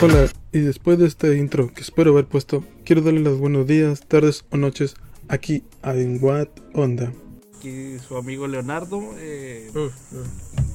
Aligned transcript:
Hola, 0.00 0.28
y 0.52 0.60
después 0.60 0.98
de 0.98 1.06
este 1.06 1.36
intro 1.38 1.72
que 1.72 1.80
espero 1.80 2.12
haber 2.12 2.26
puesto, 2.26 2.64
quiero 2.84 3.02
darle 3.02 3.20
los 3.20 3.38
buenos 3.38 3.66
días, 3.66 4.00
tardes 4.06 4.44
o 4.50 4.56
noches 4.56 4.94
aquí 5.28 5.64
a 5.82 5.94
En 5.94 6.22
What 6.22 6.48
Onda. 6.74 7.12
Aquí 7.56 7.98
su 7.98 8.16
amigo 8.16 8.46
Leonardo. 8.46 9.00
eh, 9.16 9.70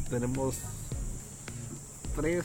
tenemos 0.09 0.57
tres 2.15 2.43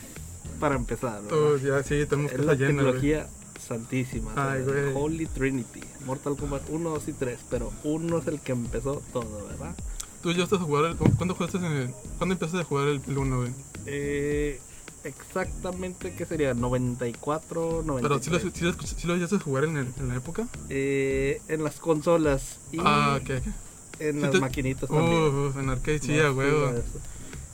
para 0.60 0.76
empezar. 0.76 1.22
¿verdad? 1.22 1.54
uf, 1.54 1.62
ya 1.64 1.82
sí, 1.82 2.06
tenemos 2.08 2.30
es 2.32 2.38
que 2.38 2.44
la 2.44 2.54
llena, 2.54 2.66
tecnología 2.68 3.26
santísima. 3.66 4.32
Ay. 4.36 4.62
Holy 4.94 5.26
Trinity. 5.26 5.80
Mortal 6.06 6.36
Kombat 6.36 6.62
1, 6.70 6.90
2 6.90 7.08
y 7.08 7.12
3. 7.12 7.38
Pero 7.50 7.72
uno 7.82 8.18
es 8.18 8.26
el 8.28 8.40
que 8.40 8.52
empezó 8.52 9.02
todo, 9.12 9.46
¿verdad? 9.48 9.74
Tú 10.22 10.32
ya 10.32 10.44
estás 10.44 10.60
a 10.60 10.64
jugar, 10.64 10.84
el- 10.92 10.96
¿cuándo 10.96 11.34
jugaste 11.34 11.58
en 11.58 11.64
el, 11.64 11.90
¿cuándo 12.18 12.34
empezaste 12.34 12.60
a 12.60 12.64
jugar 12.64 12.88
el, 12.88 13.00
el 13.06 13.18
1, 13.18 13.36
güey? 13.36 13.52
Eh, 13.86 14.60
exactamente, 15.04 16.14
¿qué 16.14 16.24
sería? 16.26 16.54
94, 16.54 17.82
93. 17.84 18.02
Pero 18.02 18.20
si 18.22 18.30
lo, 18.30 18.52
sí 18.52 18.64
lo, 18.64 18.86
sí 19.00 19.06
lo 19.06 19.14
llegaste 19.14 19.36
a 19.36 19.40
jugar 19.40 19.64
en, 19.64 19.76
el- 19.76 19.92
en 19.98 20.08
la 20.08 20.16
época. 20.16 20.46
Eh, 20.68 21.40
en 21.48 21.64
las 21.64 21.78
consolas 21.80 22.58
y 22.72 22.78
Ah, 22.80 23.20
¿qué? 23.24 23.40
qué? 23.42 24.08
en 24.10 24.20
las 24.20 24.30
te- 24.30 24.40
maquinitas 24.40 24.88
también. 24.88 25.22
Uf, 25.22 25.50
uf, 25.50 25.56
en 25.62 25.70
arcade 25.70 25.98
sí, 25.98 26.18
a 26.20 26.30
huevo. 26.32 26.72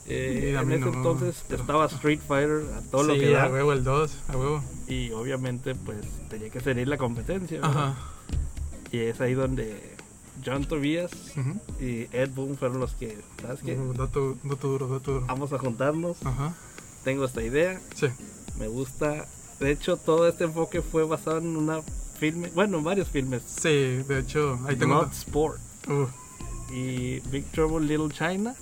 Eh, 0.07 0.55
a 0.55 0.61
en 0.61 0.71
ese 0.73 0.81
no, 0.81 0.93
entonces 0.93 1.43
pero- 1.47 1.61
estaba 1.61 1.85
Street 1.87 2.19
Fighter 2.27 2.61
a 2.77 2.81
todo 2.91 3.03
lo 3.03 3.13
sí, 3.15 3.21
que 3.21 3.35
a 3.35 3.39
da 3.47 3.49
huevo, 3.51 3.73
el 3.73 3.83
2, 3.83 4.11
a 4.27 4.37
huevo. 4.37 4.63
y 4.87 5.09
obviamente 5.11 5.73
pues 5.73 5.97
tenía 6.29 6.49
que 6.51 6.59
salir 6.59 6.87
la 6.87 6.97
competencia. 6.97 7.59
Ajá. 7.63 7.95
y 8.91 8.99
es 8.99 9.19
ahí 9.19 9.33
donde 9.33 9.95
John 10.45 10.65
Tobias 10.65 11.11
ujú. 11.35 11.59
y 11.83 12.07
Ed 12.11 12.29
Boon 12.35 12.55
fueron 12.55 12.79
los 12.79 12.93
que 12.93 13.17
sabes 13.41 13.61
qué 13.65 13.75
Uh, 13.75 13.93
dato, 13.93 14.37
dato 14.43 14.67
duro, 14.67 14.87
dato 14.87 15.13
duro. 15.13 15.25
vamos 15.25 15.51
a 15.53 15.57
juntarnos 15.57 16.17
Ajá. 16.23 16.53
Tengo 17.05 17.23
esta 17.23 17.41
idea 17.41 17.79
Sí. 17.95 18.07
me 18.59 18.67
gusta 18.67 19.25
de 19.61 19.71
hecho 19.71 19.95
todo 19.95 20.27
este 20.27 20.43
enfoque 20.43 20.81
fue 20.81 21.05
basado 21.05 21.37
en 21.37 21.55
una 21.55 21.79
filme 22.19 22.51
bueno 22.53 22.79
en 22.79 22.83
varios 22.83 23.07
filmes 23.07 23.43
Sí, 23.45 23.69
de 23.69 24.19
hecho, 24.19 24.59
ahí 24.67 24.75
tengo. 24.75 24.95
Bloodsport 24.99 25.57
Uf. 25.87 26.09
y 26.73 27.19
Big 27.31 27.45
Trouble 27.51 27.85
Little 27.87 28.09
China 28.13 28.53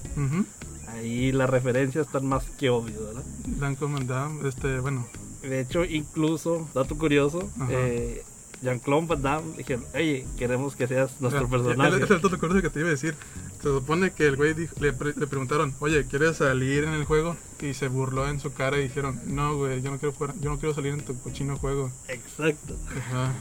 ahí 0.89 1.31
las 1.31 1.49
referencias 1.49 2.05
están 2.05 2.25
más 2.27 2.44
que 2.59 2.69
obvias 2.69 2.99
¿verdad? 2.99 3.23
Blanco 3.47 3.88
Mandam, 3.88 4.45
este, 4.45 4.80
bueno. 4.80 5.08
De 5.41 5.59
hecho, 5.59 5.83
incluso, 5.83 6.69
dato 6.73 6.97
curioso, 6.97 7.49
Ajá. 7.59 7.67
eh, 7.71 8.23
Jean-Claude 8.61 9.08
Van 9.08 9.21
Damme 9.21 9.58
dijeron, 9.58 9.83
oye, 9.94 10.25
queremos 10.38 10.73
que 10.77 10.88
seas 10.88 11.19
nuestro 11.19 11.44
Ya- 11.44 11.49
personaje. 11.49 11.95
Es 12.03 12.09
el 12.11 12.21
dato 12.21 12.39
curioso 12.39 12.61
que 12.61 12.69
te 12.69 12.80
iba 12.80 12.88
a 12.88 12.91
decir. 12.91 13.16
Se 13.64 13.69
supone 13.69 14.11
que 14.11 14.28
el 14.28 14.36
güey 14.36 14.53
dijo- 14.53 14.75
le, 14.81 14.92
pre- 14.94 15.14
le 15.16 15.25
preguntaron, 15.25 15.73
oye, 15.80 16.06
¿quieres 16.06 16.38
salir 16.38 16.83
en 16.83 16.92
el 16.94 17.06
juego? 17.06 17.38
Y 17.61 17.73
se 17.73 17.88
burló 17.88 18.28
en 18.28 18.42
su 18.42 18.52
cara 18.53 18.78
y 18.78 18.83
dijeron, 18.83 19.22
no, 19.25 19.55
güey, 19.55 19.81
yo 19.81 19.89
no 19.89 19.97
quiero 20.00 20.14
yo 20.42 20.50
no 20.50 20.59
quiero 20.59 20.75
salir 20.75 20.94
en 20.94 21.00
tu 21.05 21.17
cochino 21.22 21.55
juego. 21.58 21.89
Exacto. 22.09 22.75
Ajá. 22.97 23.33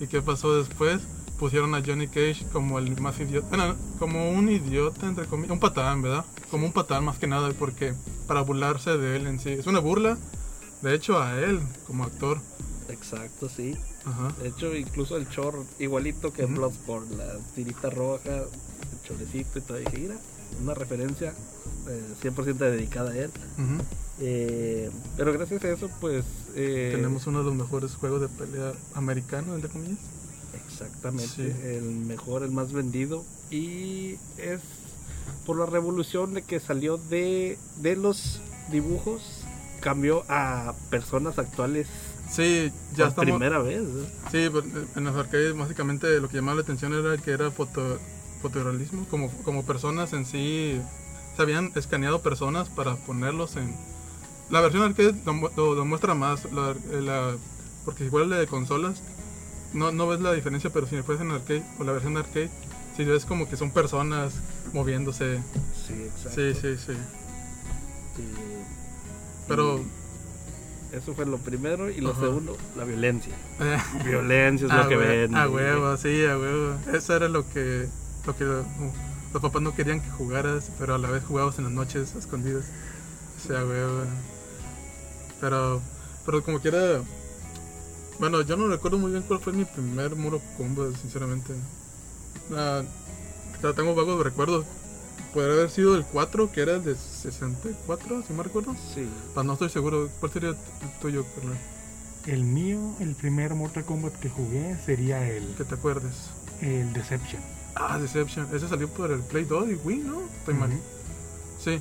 ¿Y 0.00 0.08
qué 0.08 0.20
pasó 0.20 0.56
después? 0.60 1.00
Pusieron 1.38 1.74
a 1.76 1.82
Johnny 1.84 2.08
Cage 2.08 2.44
como 2.52 2.78
el 2.80 3.00
más 3.00 3.18
idiota. 3.20 3.46
Bueno, 3.48 3.76
como 4.00 4.30
un 4.32 4.48
idiota, 4.48 5.06
entre 5.06 5.26
comillas. 5.26 5.52
Un 5.52 5.60
patán, 5.60 6.02
¿verdad? 6.02 6.24
Como 6.50 6.66
un 6.66 6.72
patán 6.72 7.04
más 7.04 7.18
que 7.18 7.26
nada, 7.28 7.50
porque 7.56 7.94
para 8.26 8.40
burlarse 8.42 8.96
de 8.98 9.14
él 9.16 9.26
en 9.28 9.38
sí. 9.38 9.50
Es 9.50 9.66
una 9.68 9.78
burla, 9.78 10.18
de 10.82 10.94
hecho, 10.94 11.20
a 11.22 11.38
él 11.40 11.60
como 11.86 12.02
actor. 12.04 12.38
Exacto, 12.88 13.48
sí. 13.48 13.76
Ajá. 14.04 14.32
De 14.42 14.48
hecho, 14.48 14.74
incluso 14.74 15.16
el 15.16 15.28
chor, 15.28 15.64
igualito 15.78 16.32
que 16.32 16.44
Ujú. 16.44 16.54
Bloodsport, 16.54 17.08
la 17.12 17.38
tirita 17.54 17.88
roja, 17.90 18.42
el 18.92 19.08
chorecito 19.08 19.58
y 19.58 19.62
todo. 19.62 19.78
Dije, 19.78 19.98
mira, 19.98 20.16
una 20.62 20.74
referencia 20.74 21.34
eh, 21.88 22.02
100% 22.22 22.54
dedicada 22.56 23.10
a 23.12 23.16
él. 23.16 23.30
Eh, 24.20 24.90
pero 25.16 25.32
gracias 25.32 25.64
a 25.64 25.70
eso, 25.70 25.90
pues... 26.00 26.24
eh, 26.54 26.92
Tenemos 26.94 27.26
uno 27.26 27.38
de 27.40 27.44
los 27.46 27.54
mejores 27.54 27.94
juegos 27.94 28.20
de 28.20 28.28
pelea 28.28 28.72
americano, 28.94 29.54
entre 29.54 29.70
comillas. 29.70 29.98
Exactamente, 30.66 31.28
Sí. 31.34 31.42
el 31.64 31.82
mejor, 31.82 32.42
el 32.42 32.50
más 32.50 32.72
vendido. 32.72 33.24
Y 33.50 34.16
es 34.38 34.60
por 35.46 35.58
la 35.58 35.66
revolución 35.66 36.34
de 36.34 36.42
que 36.42 36.60
salió 36.60 36.98
de, 36.98 37.58
de 37.80 37.96
los 37.96 38.40
dibujos, 38.70 39.22
cambió 39.80 40.24
a 40.28 40.74
personas 40.90 41.38
actuales 41.38 41.86
Sí, 42.30 42.72
ya 42.96 43.04
por 43.04 43.08
estamos. 43.08 43.30
primera 43.38 43.58
vez. 43.58 43.82
Sí, 44.30 44.48
pero 44.52 44.62
en 44.96 45.04
los 45.04 45.14
arcades 45.16 45.54
básicamente 45.56 46.18
lo 46.20 46.28
que 46.28 46.36
llamaba 46.36 46.56
la 46.56 46.62
atención 46.62 46.94
era 46.94 47.18
que 47.18 47.30
era 47.32 47.50
foto, 47.50 47.98
fotorrealismo, 48.42 49.06
como, 49.08 49.30
como 49.44 49.64
personas 49.64 50.12
en 50.12 50.26
sí, 50.26 50.80
se 51.36 51.42
habían 51.42 51.72
escaneado 51.76 52.20
personas 52.20 52.68
para 52.68 52.96
ponerlos 52.96 53.56
en... 53.56 53.74
La 54.50 54.60
versión 54.60 54.82
arcade 54.82 55.14
lo, 55.24 55.50
lo- 55.56 55.74
lo 55.74 55.84
muestra 55.86 56.14
más, 56.14 56.44
la, 56.52 56.74
la- 57.00 57.36
porque 57.86 58.04
igual 58.04 58.28
la 58.28 58.36
de 58.36 58.46
consolas, 58.46 59.02
no, 59.72 59.90
no 59.92 60.06
ves 60.06 60.20
la 60.20 60.32
diferencia, 60.34 60.68
pero 60.70 60.86
si 60.86 61.00
fuese 61.02 61.22
en 61.22 61.30
arcade 61.30 61.62
o 61.78 61.84
la 61.84 61.92
versión 61.92 62.16
arcade, 62.18 62.50
si 62.96 63.04
ves 63.04 63.24
como 63.24 63.48
que 63.48 63.56
son 63.56 63.70
personas 63.70 64.34
moviéndose. 64.74 65.38
Sí, 65.86 65.94
exacto. 65.94 66.30
Sí, 66.34 66.54
sí, 66.60 66.76
sí. 66.76 66.92
Y- 68.18 69.48
Pero... 69.48 69.80
eso 70.92 71.14
fue 71.14 71.24
lo 71.24 71.38
primero. 71.38 71.88
Y 71.90 72.00
lo 72.02 72.10
Ajá. 72.10 72.20
segundo, 72.20 72.56
la 72.76 72.84
violencia. 72.84 73.32
eh, 73.60 73.78
Violencia 74.04 74.66
es 74.66 74.72
a 74.72 74.82
lo 74.82 74.88
que 74.90 74.96
hue- 74.96 74.98
ven. 74.98 75.34
A 75.34 75.48
huevo, 75.48 75.96
sí, 75.96 76.24
a 76.26 76.36
huevo. 76.36 76.74
Eso 76.92 77.16
era 77.16 77.28
lo 77.28 77.48
que, 77.48 77.88
lo 78.26 78.36
que 78.36 78.44
los 78.44 79.42
papás 79.42 79.62
no 79.62 79.74
querían 79.74 80.00
que 80.00 80.10
jugaras, 80.10 80.70
pero 80.78 80.94
a 80.94 80.98
la 80.98 81.10
vez 81.10 81.24
jugabas 81.24 81.58
en 81.58 81.64
las 81.64 81.72
noches 81.72 82.14
escondidas. 82.14 82.64
O 83.38 83.48
sea, 83.48 83.64
huevo. 83.64 84.02
Pero, 85.40 85.80
pero 86.24 86.42
como 86.44 86.60
quiera. 86.60 87.02
Bueno, 88.18 88.42
yo 88.42 88.56
no 88.56 88.68
recuerdo 88.68 88.98
muy 88.98 89.10
bien 89.10 89.22
cuál 89.22 89.40
fue 89.40 89.52
mi 89.52 89.64
primer 89.64 90.14
muro 90.14 90.40
combo, 90.56 90.90
sinceramente. 91.00 91.54
Ah, 92.54 92.82
tengo 93.74 93.94
vagos 93.94 94.22
recuerdos. 94.22 94.66
Podría 95.32 95.54
haber 95.54 95.70
sido 95.70 95.96
el 95.96 96.04
4, 96.04 96.52
que 96.52 96.60
era 96.60 96.74
el 96.74 96.84
de 96.84 96.94
64, 96.94 98.22
si 98.26 98.32
me 98.34 98.42
recuerdo. 98.42 98.74
Sí. 98.94 99.08
Pero 99.34 99.44
no 99.44 99.54
estoy 99.54 99.70
seguro. 99.70 100.10
¿Cuál 100.20 100.32
sería 100.32 100.50
el 100.50 100.56
tuyo, 101.00 101.24
carnal? 101.34 101.58
El 102.26 102.44
mío, 102.44 102.94
el 103.00 103.14
primer 103.14 103.54
Mortal 103.54 103.84
Kombat 103.84 104.14
que 104.20 104.28
jugué 104.28 104.76
sería 104.84 105.26
el, 105.28 105.54
Que 105.56 105.64
te 105.64 105.74
acuerdes. 105.74 106.30
el 106.60 106.92
Deception. 106.92 107.42
Ah, 107.74 107.98
Deception. 107.98 108.48
Ese 108.52 108.68
salió 108.68 108.88
por 108.88 109.10
el 109.10 109.20
Play 109.20 109.44
2 109.44 109.70
y 109.70 109.74
Wii, 109.74 109.98
¿no? 109.98 110.20
Estoy 110.38 110.54
mal. 110.54 110.70
Ujú. 110.70 110.80
Sí. 111.62 111.80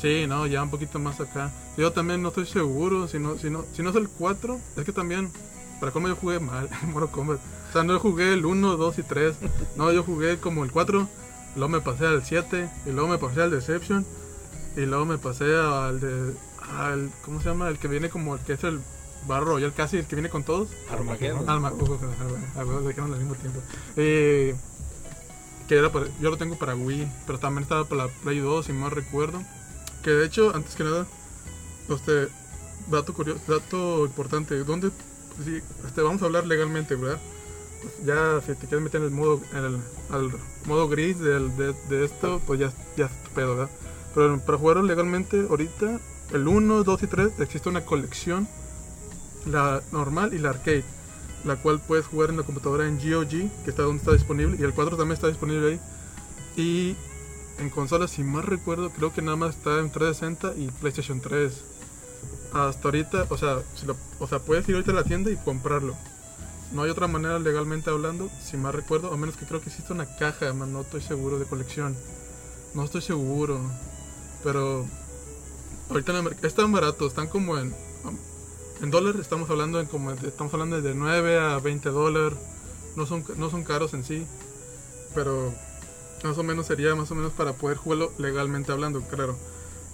Sí, 0.00 0.26
no, 0.26 0.46
ya 0.46 0.62
un 0.62 0.70
poquito 0.70 0.98
más 0.98 1.20
acá. 1.20 1.50
Yo 1.76 1.92
también 1.92 2.22
no 2.22 2.28
estoy 2.28 2.46
seguro. 2.46 3.06
Si 3.06 3.18
no, 3.18 3.36
si 3.36 3.50
no, 3.50 3.64
si 3.72 3.82
no 3.82 3.90
es 3.90 3.96
el 3.96 4.08
4, 4.08 4.58
es 4.76 4.84
que 4.84 4.92
también. 4.92 5.30
Para 5.78 5.92
cómo 5.92 6.08
yo 6.08 6.16
jugué 6.16 6.40
mal 6.40 6.68
en 6.82 6.90
Mortal 6.92 7.10
Kombat. 7.10 7.38
O 7.68 7.72
sea, 7.72 7.82
no 7.84 7.98
jugué 7.98 8.32
el 8.32 8.44
1, 8.44 8.76
2 8.76 8.98
y 8.98 9.02
3. 9.02 9.36
No, 9.76 9.92
yo 9.92 10.02
jugué 10.02 10.38
como 10.38 10.64
el 10.64 10.72
4. 10.72 11.08
Luego 11.56 11.68
me 11.68 11.80
pasé 11.80 12.06
al 12.06 12.24
7. 12.24 12.68
Y 12.86 12.90
luego 12.90 13.08
me 13.08 13.18
pasé 13.18 13.42
al 13.42 13.50
Deception. 13.50 14.04
Y 14.76 14.80
luego 14.80 15.04
me 15.04 15.18
pasé 15.18 15.56
al 15.56 16.00
de. 16.00 16.34
Al, 16.76 17.10
¿Cómo 17.24 17.40
se 17.40 17.48
llama? 17.48 17.68
El 17.68 17.78
que 17.78 17.88
viene 17.88 18.08
como 18.10 18.34
el 18.34 18.40
que 18.40 18.52
es 18.54 18.64
el 18.64 18.80
Barro 19.26 19.46
Royal 19.46 19.72
casi, 19.74 19.98
el 19.98 20.06
que 20.06 20.16
viene 20.16 20.28
con 20.28 20.44
todos. 20.44 20.68
Armageddon. 20.90 21.48
Alma, 21.48 21.72
uh, 21.72 22.58
a 22.58 22.64
huevo, 22.64 22.88
dijeron 22.88 23.12
al 23.12 23.18
mismo 23.18 23.34
tiempo. 23.34 23.60
Eh, 23.96 24.54
que 25.70 25.76
era 25.78 25.92
para- 25.92 26.08
yo 26.20 26.30
lo 26.30 26.36
tengo 26.36 26.58
para 26.58 26.74
Wii, 26.74 27.06
pero 27.28 27.38
también 27.38 27.62
estaba 27.62 27.84
para 27.84 28.06
la 28.06 28.12
Play 28.24 28.40
2, 28.40 28.66
si 28.66 28.72
mal 28.72 28.90
recuerdo. 28.90 29.40
Que 30.02 30.10
de 30.10 30.26
hecho, 30.26 30.52
antes 30.52 30.74
que 30.74 30.82
nada, 30.82 31.06
este, 31.88 32.26
dato 32.88 33.14
curioso, 33.14 33.40
dato 33.46 34.04
importante, 34.04 34.56
¿dónde? 34.64 34.90
pues 35.36 35.46
sí, 35.46 35.62
este, 35.86 36.02
vamos 36.02 36.22
a 36.22 36.24
hablar 36.24 36.44
legalmente, 36.44 36.96
¿verdad? 36.96 37.20
Pues 37.82 37.94
ya, 38.04 38.40
si 38.44 38.58
te 38.58 38.66
quieres 38.66 38.82
meter 38.82 39.00
en 39.00 39.06
el 39.06 39.12
modo, 39.12 39.40
en 39.52 39.64
el 39.64 39.78
al 40.10 40.32
modo 40.66 40.88
gris 40.88 41.20
del- 41.20 41.56
de, 41.56 41.72
de 41.88 42.04
esto, 42.04 42.42
pues 42.48 42.58
ya, 42.58 42.72
ya 42.96 43.06
es 43.06 43.22
tu 43.22 43.30
pedo, 43.30 43.54
¿verdad? 43.54 43.70
Pero 44.12 44.40
para 44.40 44.58
jugarlo 44.58 44.82
legalmente, 44.82 45.46
ahorita, 45.48 46.00
el 46.32 46.48
1, 46.48 46.82
2 46.82 47.00
y 47.04 47.06
3, 47.06 47.30
existe 47.38 47.68
una 47.68 47.84
colección, 47.84 48.48
la 49.46 49.82
normal 49.92 50.34
y 50.34 50.38
la 50.40 50.50
arcade 50.50 50.82
la 51.44 51.56
cual 51.56 51.80
puedes 51.80 52.06
jugar 52.06 52.30
en 52.30 52.36
la 52.36 52.42
computadora 52.42 52.86
en 52.86 52.96
GOG, 52.96 53.64
que 53.64 53.70
está 53.70 53.82
donde 53.82 53.98
está 53.98 54.12
disponible, 54.12 54.56
y 54.58 54.62
el 54.62 54.74
4 54.74 54.96
también 54.96 55.14
está 55.14 55.28
disponible 55.28 55.72
ahí. 55.72 55.80
Y 56.56 56.96
en 57.58 57.70
consolas, 57.70 58.10
si 58.10 58.22
más 58.22 58.44
recuerdo, 58.44 58.90
creo 58.90 59.12
que 59.12 59.22
nada 59.22 59.36
más 59.36 59.56
está 59.56 59.78
en 59.78 59.90
360 59.90 60.54
y 60.56 60.70
PlayStation 60.80 61.20
3. 61.20 61.52
Hasta 62.52 62.88
ahorita, 62.88 63.26
o 63.28 63.36
sea, 63.38 63.58
o 64.18 64.26
sea, 64.26 64.38
puedes 64.40 64.68
ir 64.68 64.74
ahorita 64.74 64.92
a 64.92 64.94
la 64.94 65.04
tienda 65.04 65.30
y 65.30 65.36
comprarlo. 65.36 65.96
No 66.72 66.82
hay 66.82 66.90
otra 66.90 67.08
manera 67.08 67.38
legalmente 67.38 67.90
hablando, 67.90 68.30
si 68.42 68.56
más 68.56 68.74
recuerdo, 68.74 69.12
a 69.12 69.16
menos 69.16 69.36
que 69.36 69.46
creo 69.46 69.60
que 69.60 69.70
existe 69.70 69.92
una 69.92 70.06
caja, 70.16 70.52
más 70.52 70.68
no 70.68 70.82
estoy 70.82 71.00
seguro 71.00 71.38
de 71.38 71.44
colección. 71.44 71.96
No 72.74 72.84
estoy 72.84 73.02
seguro, 73.02 73.60
pero 74.44 74.86
ahorita 75.88 76.12
están 76.42 76.70
baratos, 76.70 77.08
están 77.08 77.26
como 77.26 77.58
en 77.58 77.74
en 78.82 78.90
dólares 78.90 79.20
estamos 79.20 79.50
hablando 79.50 79.80
en 79.80 79.86
como 79.86 80.10
estamos 80.12 80.52
hablando 80.54 80.80
de 80.80 80.94
9 80.94 81.38
a 81.38 81.58
20 81.58 81.90
dólares. 81.90 82.38
No 82.96 83.06
son 83.06 83.24
no 83.36 83.50
son 83.50 83.62
caros 83.64 83.94
en 83.94 84.04
sí, 84.04 84.26
pero 85.14 85.52
más 86.24 86.36
o 86.38 86.42
menos 86.42 86.66
sería 86.66 86.94
más 86.94 87.10
o 87.10 87.14
menos 87.14 87.32
para 87.32 87.52
poder 87.52 87.76
jugarlo 87.76 88.12
legalmente 88.18 88.72
hablando, 88.72 89.00
claro. 89.02 89.36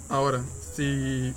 Ahora, 0.08 0.42
si 0.74 1.34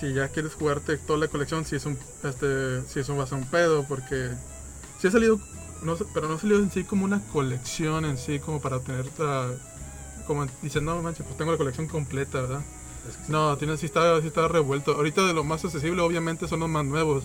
si 0.00 0.12
ya 0.14 0.28
quieres 0.28 0.54
jugarte 0.54 0.96
toda 0.98 1.18
la 1.18 1.28
colección, 1.28 1.64
si 1.64 1.76
es 1.76 1.86
un, 1.86 1.98
este, 2.24 2.82
si 2.88 3.00
eso 3.00 3.16
va 3.16 3.24
a 3.24 3.26
ser 3.26 3.38
un 3.38 3.46
pedo, 3.46 3.84
porque 3.88 4.30
si 5.00 5.06
ha 5.08 5.10
salido, 5.10 5.38
no, 5.82 5.96
pero 6.14 6.28
no 6.28 6.34
ha 6.34 6.38
salido 6.38 6.60
en 6.60 6.70
sí 6.70 6.84
como 6.84 7.04
una 7.04 7.20
colección 7.32 8.04
en 8.04 8.16
sí, 8.18 8.38
como 8.40 8.60
para 8.60 8.80
tener, 8.80 9.06
la- 9.18 9.50
como 10.26 10.46
diciendo, 10.62 10.94
no 10.94 11.02
manches, 11.02 11.24
pues 11.26 11.36
tengo 11.36 11.52
la 11.52 11.58
colección 11.58 11.86
completa, 11.86 12.40
¿verdad? 12.40 12.62
No, 13.28 13.56
tiene, 13.58 13.76
sí, 13.76 13.86
está, 13.86 14.20
sí 14.20 14.26
está 14.28 14.48
revuelto. 14.48 14.92
Ahorita 14.92 15.26
de 15.26 15.34
lo 15.34 15.44
más 15.44 15.64
accesible, 15.64 16.02
obviamente, 16.02 16.46
son 16.48 16.60
los 16.60 16.68
más 16.68 16.84
nuevos. 16.84 17.24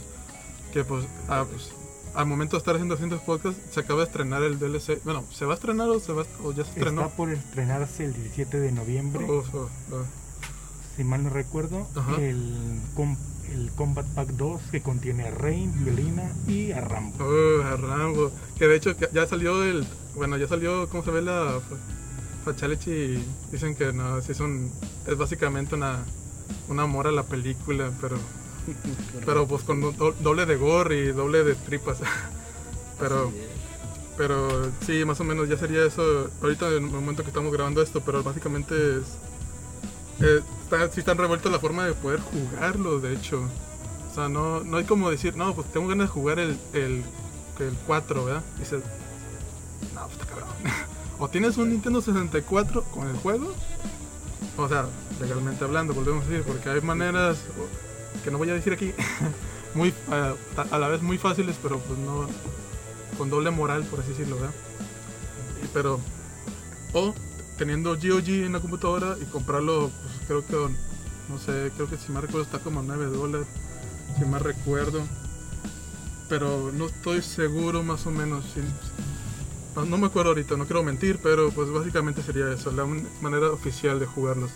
Que 0.74 0.84
pues, 0.84 1.06
ah, 1.30 1.46
pues 1.50 1.70
al 2.14 2.26
momento 2.26 2.56
de 2.56 2.60
estar 2.60 2.74
haciendo 2.76 2.96
haciendo 2.96 3.20
podcast, 3.20 3.58
se 3.72 3.80
acaba 3.80 4.00
de 4.00 4.06
estrenar 4.08 4.42
el 4.44 4.58
DLC. 4.60 5.02
Bueno, 5.04 5.24
¿se 5.32 5.46
va 5.46 5.54
a 5.54 5.56
estrenar 5.56 5.88
o, 5.90 6.00
se 6.00 6.14
va, 6.14 6.24
o 6.44 6.52
ya 6.52 6.64
se 6.64 6.72
estrenó? 6.72 7.02
Está 7.04 7.16
por 7.16 7.30
estrenarse 7.30 8.06
el 8.06 8.14
17 8.14 8.60
de 8.60 8.72
noviembre, 8.72 9.26
si 10.96 11.04
mal 11.04 11.24
no 11.24 11.30
recuerdo, 11.30 11.88
el, 12.20 12.82
com- 12.96 13.18
el 13.54 13.72
Combat 13.76 14.06
Pack 14.16 14.30
2 14.30 14.62
que 14.72 14.82
contiene 14.82 15.28
a 15.28 15.32
Rain, 15.32 15.72
Melina 15.86 16.32
y 16.48 16.72
a 16.72 16.82
Rambo. 16.82 17.24
A 17.64 17.76
Rambo. 17.78 18.32
Que 18.58 18.68
de 18.68 18.76
hecho 18.78 18.96
ya 19.14 19.28
salió 19.28 19.64
el. 19.64 19.86
Bueno, 20.16 20.38
ya 20.38 20.48
salió. 20.48 20.90
¿Cómo 20.90 21.04
se 21.04 21.12
ve 21.12 21.22
la 21.22 21.60
Y 22.88 23.24
dicen 23.52 23.76
que 23.76 23.92
no, 23.94 24.22
sí 24.22 24.34
son. 24.34 24.70
Es 25.06 25.18
básicamente 25.18 25.76
una. 25.76 26.00
Un 26.70 26.80
amor 26.80 27.08
a 27.08 27.12
la 27.12 27.24
película, 27.24 27.92
pero. 28.02 28.18
Pero 29.26 29.48
pues 29.48 29.64
con 29.64 29.80
do- 29.82 30.16
doble 30.20 30.46
de 30.46 30.56
gore 30.58 30.98
y 30.98 31.12
doble 31.12 31.44
de 31.44 31.56
tripas. 31.56 32.00
pero. 33.00 33.32
Pero 34.18 34.72
sí, 34.86 35.06
más 35.06 35.20
o 35.20 35.24
menos 35.24 35.48
ya 35.48 35.58
sería 35.58 35.86
eso. 35.86 36.30
Ahorita 36.42 36.68
en 36.70 36.86
el 36.86 36.92
momento 36.92 37.24
que 37.24 37.30
estamos 37.30 37.54
grabando 37.54 37.82
esto, 37.82 38.02
pero 38.02 38.24
básicamente 38.24 38.98
es. 38.98 39.04
eh, 40.20 40.42
está, 40.64 40.90
sí 40.92 41.00
están 41.02 41.18
revueltos 41.18 41.52
la 41.52 41.60
forma 41.60 41.86
de 41.86 41.94
poder 41.94 42.20
jugarlo, 42.20 43.00
de 43.00 43.14
hecho. 43.14 43.44
O 44.12 44.14
sea, 44.16 44.30
no, 44.30 44.62
no 44.64 44.78
hay 44.78 44.86
como 44.86 45.10
decir, 45.12 45.36
no, 45.38 45.54
pues 45.54 45.72
tengo 45.72 45.88
ganas 45.88 46.08
de 46.08 46.14
jugar 46.14 46.40
el, 46.40 46.58
el, 46.74 47.04
el 47.60 47.78
4, 47.86 48.26
¿verdad? 48.26 48.44
Dices, 48.60 48.82
no, 49.94 50.02
pues 50.08 50.14
está 50.14 50.26
cabrón. 50.26 50.48
o 51.20 51.30
tienes 51.30 51.58
un 51.58 51.70
Nintendo 51.70 52.02
64 52.02 52.84
con 52.84 53.08
el 53.08 53.16
juego, 53.18 53.54
o 54.58 54.68
sea, 54.68 54.88
legalmente 55.22 55.64
hablando, 55.64 55.94
volvemos 55.94 56.26
a 56.26 56.30
decir, 56.30 56.44
porque 56.46 56.70
hay 56.70 56.82
maneras 56.82 57.38
que 58.24 58.32
no 58.32 58.38
voy 58.38 58.50
a 58.50 58.54
decir 58.54 58.74
aquí, 58.74 58.94
muy 59.74 59.94
a, 60.10 60.78
la 60.78 60.88
vez 60.88 61.02
muy 61.02 61.18
fáciles, 61.18 61.56
pero 61.62 61.80
pues 61.80 62.00
no 62.00 62.28
con 63.18 63.30
doble 63.30 63.50
moral, 63.52 63.84
por 63.84 64.00
así 64.00 64.10
decirlo, 64.10 64.36
¿verdad? 64.36 64.54
Pero, 65.74 66.00
o 66.94 67.14
teniendo 67.58 67.96
GOG 67.96 68.30
en 68.46 68.54
la 68.54 68.60
computadora 68.60 69.16
y 69.20 69.26
comprarlo, 69.26 69.90
pues 69.90 70.14
creo 70.28 70.46
que, 70.46 70.76
no 71.30 71.40
sé, 71.40 71.72
creo 71.76 71.90
que 71.90 71.98
si 71.98 72.12
me 72.12 72.22
recuerdo 72.22 72.44
está 72.44 72.60
como 72.60 72.80
a 72.82 72.84
9 72.84 73.08
dólares, 73.08 73.48
si 74.18 74.26
más 74.26 74.42
recuerdo. 74.42 75.02
Pero 76.30 76.72
no 76.74 76.88
estoy 76.88 77.22
seguro 77.22 77.84
más 77.84 78.06
o 78.06 78.12
menos. 78.12 78.44
si- 78.54 78.62
no, 79.86 79.98
me 79.98 80.08
acuerdo 80.08 80.30
ahorita, 80.32 80.56
no 80.58 80.66
quiero 80.66 80.84
mentir, 80.84 81.20
pero 81.22 81.52
pues 81.52 81.70
básicamente 81.72 82.22
sería 82.24 82.52
eso, 82.52 82.72
la 82.72 82.86
manera 83.22 83.52
oficial 83.52 84.00
de 84.00 84.06
jugarlos. 84.06 84.52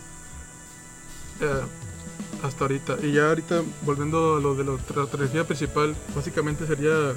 Eh, 1.41 1.61
hasta 2.43 2.63
ahorita. 2.63 2.97
Y 3.03 3.13
ya 3.13 3.29
ahorita, 3.29 3.61
volviendo 3.83 4.37
a 4.37 4.39
lo 4.39 4.55
de 4.55 4.63
la 4.63 5.05
trilogía 5.07 5.45
principal, 5.45 5.95
básicamente 6.15 6.65
sería 6.65 7.13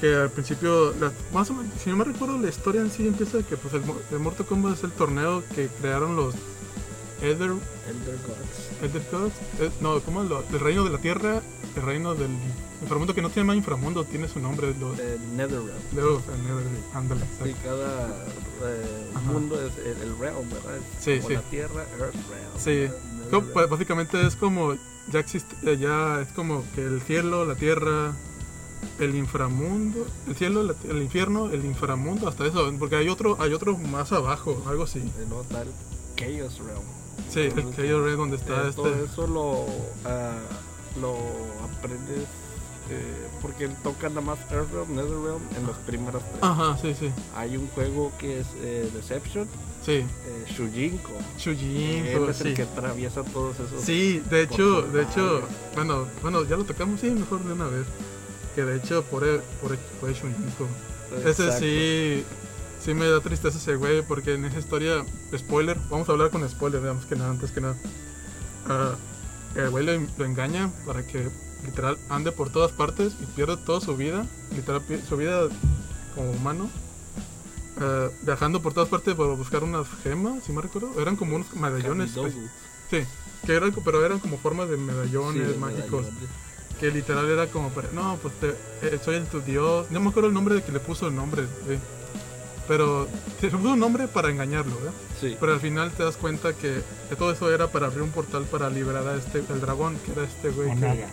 que 0.00 0.14
al 0.16 0.30
principio, 0.30 0.92
la- 1.00 1.12
más 1.32 1.50
o 1.50 1.54
menos, 1.54 1.72
si 1.82 1.90
no 1.90 1.96
me 1.96 2.04
recuerdo, 2.04 2.38
la 2.38 2.48
historia 2.48 2.80
en 2.80 2.90
sí 2.90 3.06
empieza 3.06 3.42
que 3.42 3.56
pues 3.56 3.74
el, 3.74 3.82
Mo- 3.84 4.00
el 4.10 4.18
Mortal 4.18 4.46
Kombat 4.46 4.74
es 4.78 4.84
el 4.84 4.92
torneo 4.92 5.42
que 5.54 5.68
crearon 5.80 6.16
los 6.16 6.34
Elder, 7.20 7.50
Elder 7.50 8.18
Gods. 8.26 8.82
Elder 8.82 9.02
Gods, 9.12 9.34
eh, 9.60 9.70
no, 9.80 10.00
¿cómo? 10.00 10.22
Lo- 10.24 10.42
el 10.50 10.60
reino 10.60 10.82
de 10.84 10.90
la 10.90 10.98
tierra, 10.98 11.40
el 11.76 11.82
reino 11.82 12.14
del 12.14 12.30
inframundo, 12.82 13.14
que 13.14 13.22
no 13.22 13.30
tiene 13.30 13.46
más 13.46 13.56
inframundo, 13.56 14.04
tiene 14.04 14.28
su 14.28 14.38
nombre, 14.40 14.74
los 14.78 14.98
Eh, 14.98 15.18
Netherrealm. 15.34 15.70
de 15.92 16.04
uf, 16.04 16.22
el 16.28 16.42
Nether, 16.42 16.66
ándale, 16.94 17.20
Sí, 17.42 17.54
cada 17.64 18.08
eh, 18.64 19.12
mundo 19.26 19.60
es 19.60 19.72
el, 19.78 20.02
el 20.02 20.18
realm, 20.18 20.48
¿verdad? 20.50 20.76
Es 20.76 21.04
Sí, 21.04 21.16
como 21.16 21.28
sí. 21.28 21.34
la 21.34 21.40
tierra, 21.42 21.82
Earth 21.98 22.14
Realm. 22.30 22.52
Sí. 22.58 22.70
Netherrealm. 22.70 23.52
pues, 23.52 23.68
básicamente 23.70 24.26
es 24.26 24.36
como, 24.36 24.74
ya 25.10 25.20
existe, 25.20 25.54
eh, 25.64 25.78
ya 25.78 26.20
es 26.20 26.28
como 26.32 26.62
que 26.74 26.82
el 26.82 27.00
cielo, 27.02 27.44
la 27.44 27.54
tierra, 27.54 28.12
el 28.98 29.14
inframundo, 29.14 30.06
el 30.28 30.34
cielo, 30.36 30.62
la- 30.64 30.74
el 30.88 31.02
infierno, 31.02 31.50
el 31.50 31.64
inframundo, 31.64 32.28
hasta 32.28 32.46
eso, 32.46 32.70
porque 32.78 32.96
hay 32.96 33.08
otro, 33.08 33.36
hay 33.40 33.52
otro 33.54 33.78
más 33.78 34.12
abajo, 34.12 34.62
algo 34.66 34.82
así. 34.84 35.00
No, 35.30 35.36
tal 35.42 35.68
Chaos 36.16 36.58
Realm. 36.58 36.82
Sí, 37.30 37.40
el 37.40 37.74
Chaos 37.74 38.04
Red 38.04 38.16
donde 38.16 38.36
está 38.36 38.64
eh, 38.64 38.68
este. 38.70 38.82
Todo 38.82 39.04
eso 39.04 39.26
lo, 39.26 39.66
ah, 40.04 40.34
lo 41.00 41.16
aprendes 41.64 42.26
eh, 42.90 43.28
porque 43.40 43.68
tocan 43.82 44.14
nada 44.14 44.26
más 44.26 44.38
Earth 44.50 44.70
Realm, 44.72 44.94
Netherrealm 44.94 45.42
en 45.56 45.66
los 45.66 45.76
primeros 45.78 46.22
tres. 46.22 46.42
Ajá, 46.42 46.76
sí, 46.80 46.94
sí, 46.98 47.10
Hay 47.36 47.56
un 47.56 47.68
juego 47.68 48.12
que 48.18 48.40
es 48.40 48.46
eh, 48.60 48.90
Deception, 48.94 49.46
sí. 49.84 49.92
eh, 49.92 50.06
Shujinko. 50.48 51.12
Shujin, 51.38 52.06
Él 52.06 52.28
es 52.28 52.36
sí. 52.38 52.48
el 52.48 52.54
que 52.54 52.62
atraviesa 52.62 53.22
todos 53.24 53.56
esos. 53.60 53.82
Sí, 53.82 54.22
de 54.30 54.42
hecho, 54.42 54.82
de 54.82 55.02
hecho, 55.02 55.42
bueno, 55.74 56.06
bueno, 56.22 56.44
ya 56.44 56.56
lo 56.56 56.64
tocamos, 56.64 57.00
sí, 57.00 57.10
mejor 57.10 57.42
de 57.44 57.52
una 57.52 57.66
vez. 57.66 57.86
Que 58.54 58.64
de 58.64 58.76
hecho, 58.76 59.02
por 59.04 59.24
el, 59.24 59.40
por 59.62 59.72
el, 59.72 59.78
por 60.00 60.08
el 60.10 60.14
Shujinko. 60.14 60.66
Ese 61.24 61.52
sí, 61.58 62.24
sí 62.84 62.94
me 62.94 63.08
da 63.08 63.20
tristeza 63.20 63.56
ese 63.58 63.76
güey, 63.76 64.02
porque 64.02 64.34
en 64.34 64.44
esa 64.44 64.58
historia, 64.58 65.04
spoiler, 65.36 65.78
vamos 65.88 66.08
a 66.08 66.12
hablar 66.12 66.30
con 66.30 66.46
spoiler, 66.48 66.80
digamos 66.80 67.06
que 67.06 67.16
nada, 67.16 67.30
antes 67.30 67.50
que 67.50 67.60
nada. 67.60 67.76
Ah, 68.68 68.94
el 69.56 69.70
güey 69.70 69.84
lo, 69.84 69.92
lo 70.18 70.24
engaña 70.24 70.70
para 70.86 71.06
que 71.06 71.28
literal 71.64 71.96
ande 72.08 72.32
por 72.32 72.50
todas 72.50 72.72
partes 72.72 73.12
y 73.22 73.26
pierda 73.26 73.56
toda 73.56 73.80
su 73.80 73.96
vida, 73.96 74.26
literal 74.54 74.82
su 75.08 75.16
vida 75.16 75.48
como 76.14 76.30
humano, 76.32 76.68
ah, 77.80 78.08
viajando 78.22 78.60
por 78.62 78.72
todas 78.74 78.88
partes 78.88 79.14
para 79.14 79.30
buscar 79.30 79.64
unas 79.64 79.86
gemas, 80.02 80.42
si 80.44 80.52
me 80.52 80.62
recuerdo, 80.62 81.00
eran 81.00 81.16
como 81.16 81.36
unos 81.36 81.52
medallones, 81.54 82.12
pues, 82.14 82.34
sí, 82.90 82.98
que 83.46 83.54
eran, 83.54 83.72
pero 83.84 84.04
eran 84.04 84.18
como 84.18 84.38
formas 84.38 84.68
de 84.68 84.76
medallones 84.76 85.46
Sí, 85.46 85.52
de 85.52 85.58
mágicos 85.58 86.02
medallones. 86.04 86.28
que 86.80 86.90
literal 86.90 87.28
era 87.30 87.46
como 87.46 87.70
para, 87.70 87.90
no, 87.92 88.16
pues 88.20 88.34
te- 88.40 88.56
eh, 88.82 88.98
soy 89.04 89.16
el 89.16 89.26
tu 89.26 89.40
dios. 89.40 89.90
No 89.90 90.00
me 90.00 90.10
acuerdo 90.10 90.28
el 90.28 90.34
nombre 90.34 90.54
de 90.56 90.62
que 90.62 90.72
le 90.72 90.80
puso 90.80 91.06
el 91.08 91.14
nombre, 91.14 91.44
sí. 91.68 91.78
Pero 92.68 93.08
se 93.40 93.46
le 93.46 93.52
puso 93.58 93.72
un 93.72 93.80
nombre 93.80 94.06
para 94.06 94.30
engañarlo, 94.30 94.76
¿verdad? 94.76 94.92
Sí. 95.20 95.36
Pero 95.38 95.52
al 95.52 95.60
final 95.60 95.90
te 95.92 96.04
das 96.04 96.16
cuenta 96.16 96.52
que, 96.54 96.80
que 97.08 97.16
todo 97.16 97.32
eso 97.32 97.52
era 97.52 97.68
para 97.68 97.86
abrir 97.86 98.02
un 98.02 98.10
portal 98.10 98.44
para 98.44 98.70
liberar 98.70 99.06
a 99.08 99.16
este, 99.16 99.38
el 99.48 99.60
dragón, 99.60 99.96
que 100.04 100.12
era 100.12 100.22
este 100.24 100.50
güey. 100.50 100.68
que- 100.68 100.84
Onaga. 100.86 101.08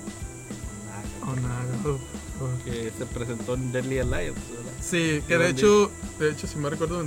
Que 2.63 2.91
se 2.97 3.05
presentó 3.05 3.53
en 3.55 3.71
Deadly 3.71 3.99
Alliance, 3.99 4.39
¿verdad? 4.55 4.71
Sí, 4.81 5.21
que 5.27 5.37
de 5.37 5.49
hecho, 5.49 5.91
de 6.19 6.31
hecho, 6.31 6.47
si 6.47 6.57
me 6.57 6.69
recuerdo 6.69 7.03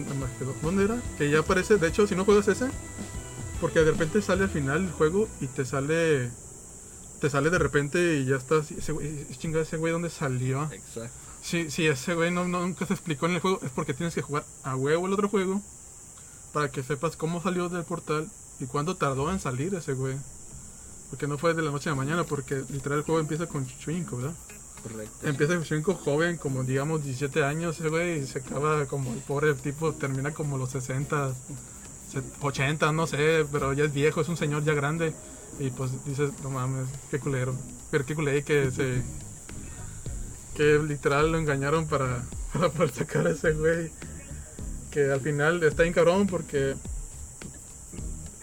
¿dónde 0.62 0.85
era? 0.85 1.00
Que 1.19 1.31
ya 1.31 1.41
aparece, 1.41 1.76
de 1.76 1.88
hecho, 1.88 2.07
si 2.07 2.14
no 2.14 2.25
juegas 2.25 2.49
ese, 2.49 2.69
porque 3.61 3.81
de 3.81 3.91
repente 3.93 4.21
sale 4.23 4.45
al 4.45 4.50
final 4.50 4.85
el 4.85 4.91
juego 4.93 5.29
y 5.41 5.47
te 5.47 5.64
sale, 5.64 6.31
te 7.21 7.31
sale 7.31 7.50
de 7.50 7.59
repente 7.59 8.19
y 8.19 8.26
ya 8.26 8.37
estás, 8.37 8.71
ese 8.73 8.93
güey, 8.93 9.26
chingada, 9.38 9.62
ese 9.62 9.76
güey, 9.76 9.93
¿dónde 9.93 10.11
salió? 10.11 10.64
Exacto. 10.73 11.11
Sí, 11.43 11.71
sí, 11.71 11.87
ese 11.87 12.14
güey 12.14 12.31
no, 12.31 12.47
no- 12.47 12.61
nunca 12.61 12.87
se 12.87 12.93
explicó 12.95 13.26
en 13.26 13.33
el 13.33 13.41
juego. 13.41 13.59
Es 13.62 13.71
porque 13.71 13.95
tienes 13.95 14.14
que 14.14 14.23
jugar 14.23 14.45
a 14.62 14.76
huevo 14.76 15.07
el 15.09 15.12
otro 15.12 15.29
juego 15.29 15.61
para 16.52 16.71
que 16.71 16.83
sepas 16.85 17.17
cómo 17.17 17.43
salió 17.43 17.69
del 17.69 17.83
portal 17.85 18.29
y 18.61 18.67
cuánto 18.67 18.97
tardó 18.97 19.29
en 19.33 19.41
salir 19.41 19.75
ese 19.75 19.95
güey. 19.95 20.17
Porque 21.12 21.26
no 21.26 21.37
fue 21.37 21.52
de 21.52 21.61
la 21.61 21.71
noche 21.71 21.90
a 21.90 21.92
la 21.92 21.97
mañana, 21.97 22.25
porque 22.25 22.62
literal 22.71 23.00
el 23.00 23.04
juego 23.04 23.21
empieza 23.21 23.47
con 23.47 23.66
Chuinko, 23.66 24.16
¿verdad? 24.16 24.33
Correcto. 24.83 25.28
Empieza 25.28 25.54
con 25.57 25.64
Chuinko 25.64 25.92
joven, 25.95 26.38
como 26.38 26.64
digamos 26.64 27.04
17 27.04 27.45
años 27.45 27.78
ese 27.78 27.90
güey, 27.90 28.21
y 28.21 28.26
se 28.26 28.38
acaba 28.38 28.87
como 28.87 29.12
el 29.12 29.19
pobre 29.21 29.52
tipo, 29.52 29.92
termina 29.92 30.33
como 30.33 30.57
los 30.57 30.71
60, 30.71 31.35
set- 32.11 32.25
80, 32.40 32.92
no 32.92 33.07
sé, 33.07 33.45
pero 33.52 33.75
ya 33.75 33.85
es 33.85 33.92
viejo, 33.92 34.23
es 34.23 34.28
un 34.31 34.38
señor 34.38 34.64
ya 34.64 34.73
grande. 34.73 35.12
Y 35.59 35.69
pues 35.71 36.02
dices, 36.07 36.31
no 36.42 36.49
mames, 36.49 36.87
qué 37.11 37.19
culero. 37.19 37.54
Pero 37.90 38.07
qué 38.07 38.14
culé 38.14 38.42
que 38.42 38.71
se. 38.71 39.02
Que 40.57 40.78
literal 40.78 41.31
lo 41.31 41.38
engañaron 41.38 41.87
para, 41.87 42.25
para 42.54 42.71
poder 42.71 42.90
sacar 42.90 43.26
a 43.26 43.31
ese 43.33 43.52
güey. 43.52 43.90
Que 44.90 45.11
al 45.12 45.21
final 45.21 45.62
está 45.62 45.83
bien 45.83 45.92
cabrón 45.95 46.26
porque. 46.26 46.75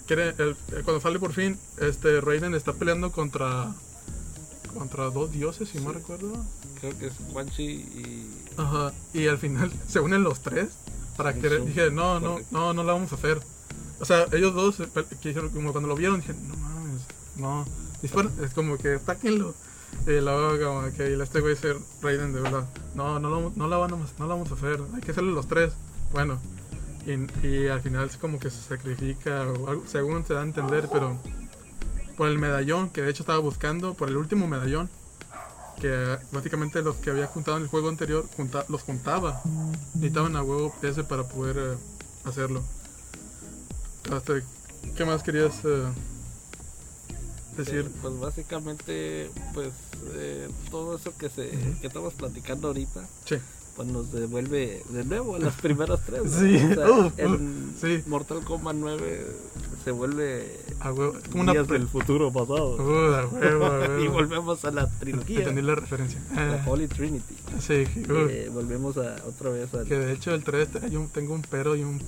Quiere, 0.10 0.30
el- 0.39 0.56
el- 0.75 0.84
cuando 0.84 1.00
sale 1.00 1.20
por 1.20 1.34
fin, 1.34 1.60
este 1.80 2.20
Raiden 2.20 2.56
está 2.56 2.74
peleando 2.74 3.12
contra. 3.12 3.72
Contra 4.74 5.06
dos 5.12 5.32
dioses, 5.32 5.70
si 5.70 5.80
no 5.80 5.92
recuerdo. 5.92 6.34
Creo 6.80 6.98
que 6.98 7.08
es 7.08 7.13
Chi 7.56 7.63
y. 7.63 8.28
Ajá, 8.58 8.92
y 9.13 9.28
al 9.28 9.38
final 9.38 9.72
se 9.88 10.00
unen 10.00 10.24
los 10.24 10.39
tres 10.39 10.70
para 11.16 11.34
querer. 11.36 11.63
Dije, 11.63 11.92
no, 11.92 12.20
no, 12.20 12.39
no, 12.50 12.74
no 12.74 12.84
la 12.84 12.94
vamos 12.94 13.12
a 13.12 13.16
hacer. 13.16 13.39
O 14.00 14.06
sea, 14.06 14.25
ellos 14.32 14.56
dos, 14.56 14.80
eh, 14.80 14.88
que 15.22 15.34
como 15.54 15.72
cuando 15.74 15.88
lo 15.88 15.96
vieron, 15.96 16.22
dije, 16.22 16.34
no 16.34 16.56
mames, 16.58 17.01
no. 17.36 17.66
Dispara, 18.01 18.32
es 18.44 18.51
como 18.56 18.78
que 18.80 18.96
atáquenlo. 18.96 19.54
Y 20.08 20.22
luego, 20.22 20.58
como 20.66 20.92
que 20.92 21.22
este 21.22 21.39
güey 21.39 21.56
ser 21.56 21.78
Raiden 22.01 22.34
de 22.34 22.42
verdad. 22.42 22.68
No, 22.96 23.20
no, 23.20 23.30
lo- 23.30 23.54
no, 23.56 23.68
la 23.68 23.78
vamos, 23.78 24.12
no 24.18 24.25
la 24.28 24.34
vamos 24.34 24.50
a 24.51 24.56
hacer, 24.56 24.80
hay 24.96 25.01
que 25.01 25.12
hacerlo 25.12 25.34
los 25.34 25.48
tres. 25.48 25.72
Bueno, 26.13 26.39
y, 27.12 27.48
y 27.48 27.68
al 27.68 27.82
final 27.82 28.08
es 28.08 28.18
como 28.18 28.39
que 28.39 28.50
se 28.50 28.62
sacrifica, 28.62 29.44
o 29.51 29.68
algo, 29.70 29.84
según 29.88 30.25
se 30.25 30.34
da 30.34 30.42
a 30.42 30.44
entender, 30.44 30.88
pero 30.92 31.18
por 32.18 32.28
el 32.30 32.38
medallón, 32.38 32.89
que 32.89 33.01
de 33.01 33.10
hecho 33.12 33.24
estaba 33.24 33.39
buscando, 33.39 33.94
por 33.94 34.10
el 34.10 34.18
último 34.18 34.48
medallón, 34.48 34.89
que 35.82 36.18
básicamente 36.32 36.82
los 36.82 36.98
que 36.98 37.10
había 37.10 37.28
juntado 37.28 37.58
en 37.58 37.63
el 37.63 37.70
juego 37.70 37.88
anterior 37.89 38.28
junta- 38.36 38.66
los 38.68 38.84
juntaba. 38.84 39.42
Necesitaban 39.96 40.36
a 40.36 40.44
huevo 40.44 40.75
ese 40.82 41.04
para 41.06 41.24
poder 41.24 41.56
eh, 41.58 41.78
hacerlo. 42.25 42.62
Hasta, 44.12 44.34
¿Qué 44.98 45.06
más 45.06 45.24
querías 45.24 45.54
eh, 45.63 45.86
decir? 47.58 47.86
Eh, 47.86 47.92
Pues 48.01 48.20
básicamente, 48.20 49.30
pues 49.54 49.70
eh, 50.16 50.50
todo 50.70 50.98
eso 50.98 51.16
que 51.18 51.30
se 51.30 51.50
que 51.80 51.88
estamos 51.88 52.13
platicando 52.13 52.68
ahorita, 52.68 53.06
Sí. 53.25 53.38
Pues 53.79 53.93
nos 53.93 54.12
devuelve 54.12 54.83
de 54.89 55.05
nuevo 55.05 55.38
a 55.38 55.39
las 55.39 55.53
primeras 55.62 56.01
tres. 56.05 56.24
¿no? 56.25 56.29
Sí, 56.38 56.57
O 56.57 56.75
sea, 56.75 56.91
uf, 56.91 57.13
en 57.17 57.74
sí. 57.79 58.03
Mortal 58.07 58.43
Kombat 58.43 58.75
9 58.75 59.25
se 59.86 59.91
vuelve 59.91 60.59
A 60.81 60.91
huevo. 60.91 61.13
Una. 61.33 61.53
días 61.53 61.65
del 61.69 61.88
futuro 61.88 62.29
pasado. 62.29 62.75
Uh, 62.75 63.13
a 63.13 63.25
huevo, 63.27 63.65
a 63.67 63.79
huevo. 63.79 64.00
y 64.03 64.07
volvemos 64.09 64.65
a 64.65 64.71
la 64.71 64.89
trilogía, 65.00 65.39
Entendí 65.39 65.62
la 65.62 65.75
referencia. 65.75 66.19
la 66.36 66.55
Ah, 66.55 66.65
Holy 66.67 66.89
Trinity. 66.89 67.36
sí, 67.62 67.86
uh, 68.09 68.13
Eh, 68.29 68.50
volvemos 68.53 68.98
a 68.98 69.15
otra 69.25 69.50
vez 69.51 69.74
al 69.74 69.88
que 69.88 69.95
de 69.98 70.12
hecho 70.12 70.33
el 70.33 70.43
3 70.43 70.67
te- 70.67 70.89
yo 70.89 71.07
tengo 71.13 71.33
un 71.33 71.41
pero 71.43 71.77
y 71.77 71.83
un 71.83 72.01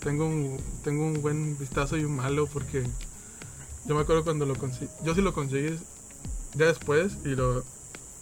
tengo 0.00 0.26
un 0.26 0.58
tengo 0.82 1.06
un 1.06 1.22
buen 1.22 1.56
vistazo 1.56 1.96
y 1.96 2.04
un 2.04 2.16
malo 2.16 2.46
porque 2.52 2.84
yo 3.86 3.94
me 3.94 4.02
acuerdo 4.02 4.24
cuando 4.24 4.44
lo 4.44 4.56
conseguí 4.56 4.90
yo 5.02 5.14
sí 5.14 5.22
lo 5.22 5.32
conseguí 5.32 5.78
ya 6.54 6.66
después 6.66 7.16
y 7.24 7.28
lo 7.30 7.64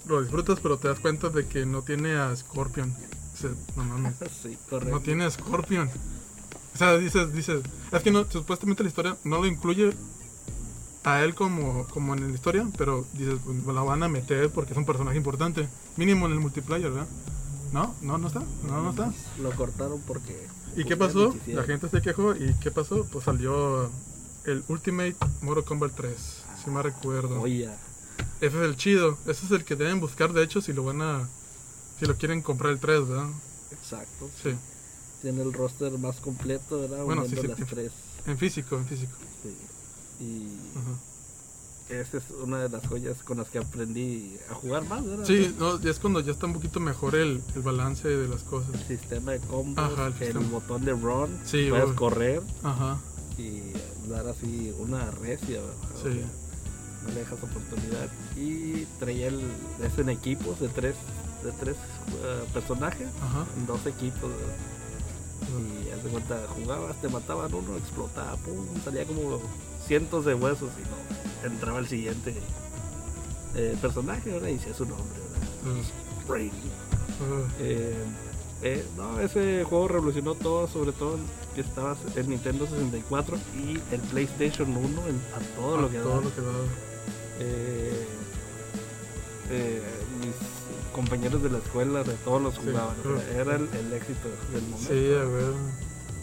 lo 0.06 0.21
disfrutas 0.23 0.59
pero 0.61 0.78
te 0.78 0.88
das 0.88 1.00
cuenta 1.00 1.28
de 1.28 1.47
que 1.47 1.66
no 1.66 1.82
tiene 1.82 2.16
a 2.16 2.35
Scorpion 2.35 2.94
no 3.76 3.85
mames 3.85 4.14
sí, 4.42 4.56
correcto. 4.68 4.94
no 4.94 5.00
tiene 5.02 5.25
a 5.25 5.30
Scorpion 5.30 5.88
o 6.75 6.78
sea 6.78 6.97
dices 6.99 7.32
dices 7.32 7.62
es 7.90 8.02
que 8.02 8.11
no 8.11 8.25
supuestamente 8.30 8.82
la 8.82 8.88
historia 8.88 9.16
no 9.25 9.38
lo 9.38 9.47
incluye 9.47 9.92
a 11.04 11.23
él 11.25 11.35
como, 11.35 11.87
como 11.88 12.14
en 12.14 12.28
la 12.28 12.35
historia, 12.35 12.64
pero 12.78 13.04
dices, 13.14 13.40
pues, 13.44 13.75
la 13.75 13.82
van 13.82 14.04
a 14.04 14.09
meter 14.09 14.50
porque 14.50 14.73
es 14.73 14.78
un 14.78 14.87
personaje 14.87 15.16
importante. 15.16 15.68
Mínimo 15.97 16.26
en 16.26 16.32
el 16.32 16.38
multiplayer, 16.38 16.92
¿verdad? 16.92 17.09
¿No? 17.73 17.94
¿No? 18.02 18.18
¿No 18.18 18.28
está? 18.28 18.44
¿No? 18.68 18.82
¿No 18.82 18.90
está? 18.90 19.12
Lo 19.40 19.50
cortaron 19.50 20.00
porque 20.02 20.47
¿Y 20.76 20.85
qué 20.85 20.97
pasó? 20.97 21.35
La 21.47 21.64
gente 21.64 21.88
se 21.88 22.00
quejó 22.00 22.35
y 22.35 22.54
¿qué 22.61 22.71
pasó? 22.71 23.06
Pues 23.11 23.25
salió 23.25 23.90
el 24.44 24.64
Ultimate 24.68 25.16
Mortal 25.42 25.64
Kombat 25.64 25.92
3, 25.94 26.16
si 26.64 26.71
me 26.71 26.82
recuerdo. 26.82 27.40
Oye, 27.40 27.68
Ese 28.40 28.57
es 28.59 28.64
el 28.64 28.76
chido, 28.76 29.19
ese 29.26 29.47
es 29.47 29.52
el 29.52 29.64
que 29.64 29.76
deben 29.76 30.00
buscar 30.00 30.33
de 30.33 30.42
hecho 30.42 30.61
si 30.61 30.73
lo 30.73 30.83
van 30.85 31.00
a 31.02 31.28
si 31.99 32.07
lo 32.07 32.16
quieren 32.16 32.42
comprar 32.42 32.73
el 32.73 32.81
3, 32.81 33.09
¿verdad? 33.09 33.28
exacto. 33.71 34.28
Sí, 34.42 34.50
Tiene 35.23 35.42
el 35.42 35.52
roster 35.52 35.92
más 35.99 36.16
completo, 36.16 36.81
¿verdad? 36.81 37.04
Bueno, 37.04 37.25
sí, 37.28 37.37
sí, 37.40 37.47
las 37.47 37.59
tres. 37.69 37.92
en 38.26 38.37
físico, 38.38 38.76
en 38.76 38.87
físico. 38.87 39.12
Sí. 39.42 39.57
Y 40.25 40.78
Ajá. 40.78 42.00
esa 42.00 42.16
es 42.19 42.25
una 42.42 42.59
de 42.62 42.69
las 42.69 42.85
joyas 42.87 43.19
con 43.23 43.38
las 43.38 43.49
que 43.49 43.59
aprendí 43.59 44.37
a 44.50 44.54
jugar 44.54 44.85
más, 44.88 45.04
¿verdad? 45.07 45.25
Sí, 45.25 45.54
no, 45.59 45.81
ya 45.81 45.90
es 45.90 45.99
cuando 46.00 46.19
ya 46.21 46.33
está 46.33 46.47
un 46.47 46.54
poquito 46.54 46.81
mejor 46.81 47.14
el, 47.14 47.40
el 47.54 47.62
balance 47.62 48.09
de 48.09 48.26
las 48.28 48.42
cosas. 48.42 48.75
El 48.75 48.87
sistema 48.99 49.33
de 49.33 49.38
combos, 49.40 49.78
Ajá, 49.78 50.12
el 50.21 50.38
botón 50.38 50.85
de 50.85 50.92
run, 50.92 51.38
Sí, 51.45 51.69
puedes 51.71 51.87
obvio. 51.87 51.97
correr 51.97 52.42
Ajá, 52.64 52.99
y 53.38 53.62
dar 54.09 54.26
así 54.26 54.75
una 54.78 55.11
recia, 55.12 55.61
¿verdad? 55.61 56.02
Sí. 56.02 56.23
No 57.04 57.09
le 57.09 57.21
dejas 57.21 57.38
oportunidad. 57.42 58.09
Y 58.37 58.87
traía 58.99 59.28
el, 59.28 59.40
es 59.82 59.99
en 59.99 60.09
equipos 60.09 60.61
de 60.61 60.68
tres, 60.68 60.94
de 61.44 61.52
tres 61.52 61.76
eh, 62.23 62.44
personajes, 62.52 63.09
Ajá. 63.23 63.44
en 63.56 63.66
dos 63.66 63.85
equipos. 63.87 64.30
Y 65.52 65.90
haz 65.90 66.02
de 66.04 66.11
cuenta, 66.11 66.47
jugabas, 66.49 66.97
te 67.00 67.09
mataban 67.09 67.52
uno, 67.52 67.76
explotaba, 67.76 68.37
pum, 68.38 68.64
salía 68.85 69.04
como 69.04 69.40
cientos 69.87 70.25
de 70.25 70.35
huesos 70.35 70.71
y 70.78 70.82
no, 71.49 71.52
entraba 71.52 71.78
el 71.80 71.88
siguiente 71.88 72.35
eh, 73.56 73.76
personaje. 73.80 74.30
Y 74.30 74.40
decía 74.54 74.73
su 74.75 74.85
nombre, 74.87 75.18
¿verdad? 75.64 75.78
Uh, 77.21 77.44
Eh, 77.61 77.97
eh, 78.62 78.87
no, 78.97 79.21
ese 79.21 79.64
juego 79.64 79.88
revolucionó 79.88 80.35
todo, 80.35 80.66
sobre 80.68 80.92
todo 80.92 81.18
que 81.54 81.61
estabas 81.61 81.99
en 82.16 82.30
Nintendo 82.30 82.66
64 82.66 83.37
y 83.59 83.73
el 83.94 84.00
PlayStation 84.00 84.71
1 84.76 84.87
en- 85.09 85.21
a 85.35 85.56
todo 85.56 85.76
lo 85.78 85.90
que 85.90 85.99
todo 85.99 86.21
lo 86.21 86.35
que 86.35 86.40
daba. 86.40 86.59
Eh, 87.41 88.07
eh, 89.51 89.83
mis 90.21 90.35
compañeros 90.93 91.43
de 91.43 91.51
la 91.51 91.59
escuela, 91.59 92.03
de 92.05 92.15
todos 92.25 92.41
los 92.43 92.55
Sí. 92.55 92.61
jugaban. 92.65 92.95
o 93.01 93.21
sea, 93.21 93.41
era 93.41 93.57
el, 93.57 93.69
el 93.75 93.93
éxito 93.93 94.29
del 94.53 94.62
momento. 94.62 94.89
Sí, 94.93 95.12
a 95.15 95.25
ver. 95.25 95.53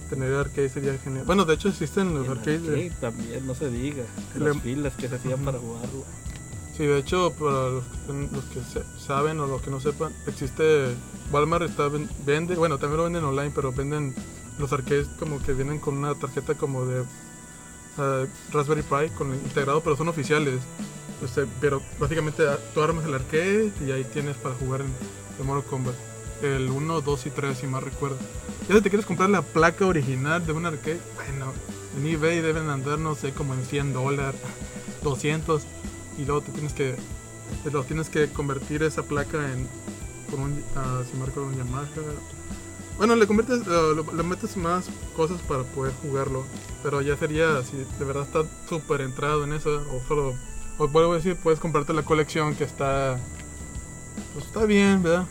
Tener 0.09 0.33
arcade 0.33 0.69
sería 0.69 0.97
genial. 0.97 1.23
Bueno, 1.25 1.45
de 1.45 1.53
hecho 1.53 1.69
existen 1.69 2.13
los 2.15 2.27
arcades. 2.27 2.63
de- 2.63 2.69
arcade 2.85 2.91
también, 2.99 3.45
no 3.45 3.53
se 3.53 3.69
diga. 3.69 4.03
Le- 4.35 4.45
Las 4.53 4.61
filas 4.61 4.93
que 4.95 5.07
se 5.07 5.15
hacían 5.15 5.39
para 5.45 5.59
jugarlo. 5.59 6.03
Sí, 6.75 6.85
de 6.85 6.97
hecho, 6.97 7.31
para 7.33 7.69
los, 7.69 7.83
que- 7.83 8.29
los 8.35 8.43
que 8.45 8.61
se- 8.61 8.99
saben 9.05 9.39
o 9.39 9.45
los 9.45 9.61
que 9.61 9.69
no 9.69 9.79
sepan, 9.79 10.11
existe. 10.25 10.95
Walmart 11.31 11.69
está, 11.69 11.89
ven- 11.89 12.09
vende, 12.25 12.55
bueno, 12.55 12.79
también 12.79 12.97
lo 12.97 13.03
venden 13.03 13.23
online, 13.23 13.51
pero 13.53 13.71
venden 13.71 14.15
los 14.57 14.73
arcades 14.73 15.07
como 15.19 15.39
que 15.43 15.53
vienen 15.53 15.77
con 15.79 15.97
una 15.97 16.15
tarjeta 16.15 16.55
como 16.55 16.85
de 16.85 17.03
eh, 17.99 18.27
Raspberry 18.51 18.83
Pi 18.83 19.09
con 19.17 19.33
integrado, 19.33 19.81
pero 19.81 19.95
son 19.95 20.07
oficiales. 20.07 20.61
Este, 21.23 21.45
pero 21.59 21.81
básicamente 21.99 22.47
ah, 22.47 22.57
tú 22.73 22.81
armas 22.81 23.05
el 23.05 23.13
arcade 23.13 23.71
y 23.85 23.91
ahí 23.91 24.05
tienes 24.05 24.37
para 24.37 24.55
jugar 24.55 24.81
en 24.81 24.87
el 25.37 25.45
Mortal 25.45 25.69
Kombat. 25.69 25.95
El 26.41 26.69
1, 26.69 27.01
2 27.01 27.25
y 27.25 27.29
3, 27.31 27.57
si 27.57 27.67
más 27.67 27.83
recuerdo. 27.83 28.17
Ya 28.69 28.75
si 28.75 28.81
te 28.81 28.89
quieres 28.89 29.05
comprar 29.05 29.29
la 29.29 29.41
placa 29.41 29.85
original 29.85 30.45
de 30.45 30.53
un 30.53 30.65
arcade, 30.65 30.99
bueno, 31.15 31.51
en 31.97 32.07
eBay 32.07 32.39
deben 32.41 32.69
andar, 32.69 32.97
no 32.97 33.15
sé, 33.15 33.33
como 33.33 33.53
en 33.53 33.65
100 33.65 33.93
dólares, 33.93 34.39
200. 35.03 35.63
Y 36.17 36.25
luego 36.25 36.41
te 36.41 36.51
tienes 36.51 36.73
que, 36.73 36.95
te 37.63 37.71
lo 37.71 37.83
tienes 37.83 38.09
que 38.09 38.29
convertir 38.29 38.83
esa 38.83 39.03
placa 39.03 39.51
en, 39.51 39.67
con 40.31 40.39
un, 40.41 40.63
ah, 40.77 41.01
si 41.09 41.17
recuerdo, 41.19 41.49
un 41.49 41.57
Yamaha. 41.57 41.87
Bueno, 42.99 43.15
le 43.15 43.25
conviertes, 43.27 43.61
ah, 43.67 43.93
lo- 43.95 44.13
le 44.13 44.23
metes 44.23 44.57
más 44.57 44.87
cosas 45.15 45.41
para 45.43 45.63
poder 45.63 45.93
jugarlo. 46.03 46.45
Pero 46.83 47.01
ya 47.01 47.17
sería, 47.17 47.63
si 47.63 47.77
de 47.77 48.05
verdad 48.05 48.23
estás 48.25 48.45
súper 48.69 49.01
entrado 49.01 49.43
en 49.45 49.53
eso, 49.53 49.81
o 49.91 50.01
solo, 50.07 50.35
o 50.77 50.87
vuelvo 50.89 51.13
a 51.13 51.17
decir, 51.17 51.37
puedes 51.41 51.59
comprarte 51.59 51.93
la 51.93 52.03
colección 52.03 52.55
que 52.55 52.65
está, 52.65 53.19
pues 54.33 54.45
está 54.47 54.65
bien, 54.65 55.03
¿verdad? 55.03 55.27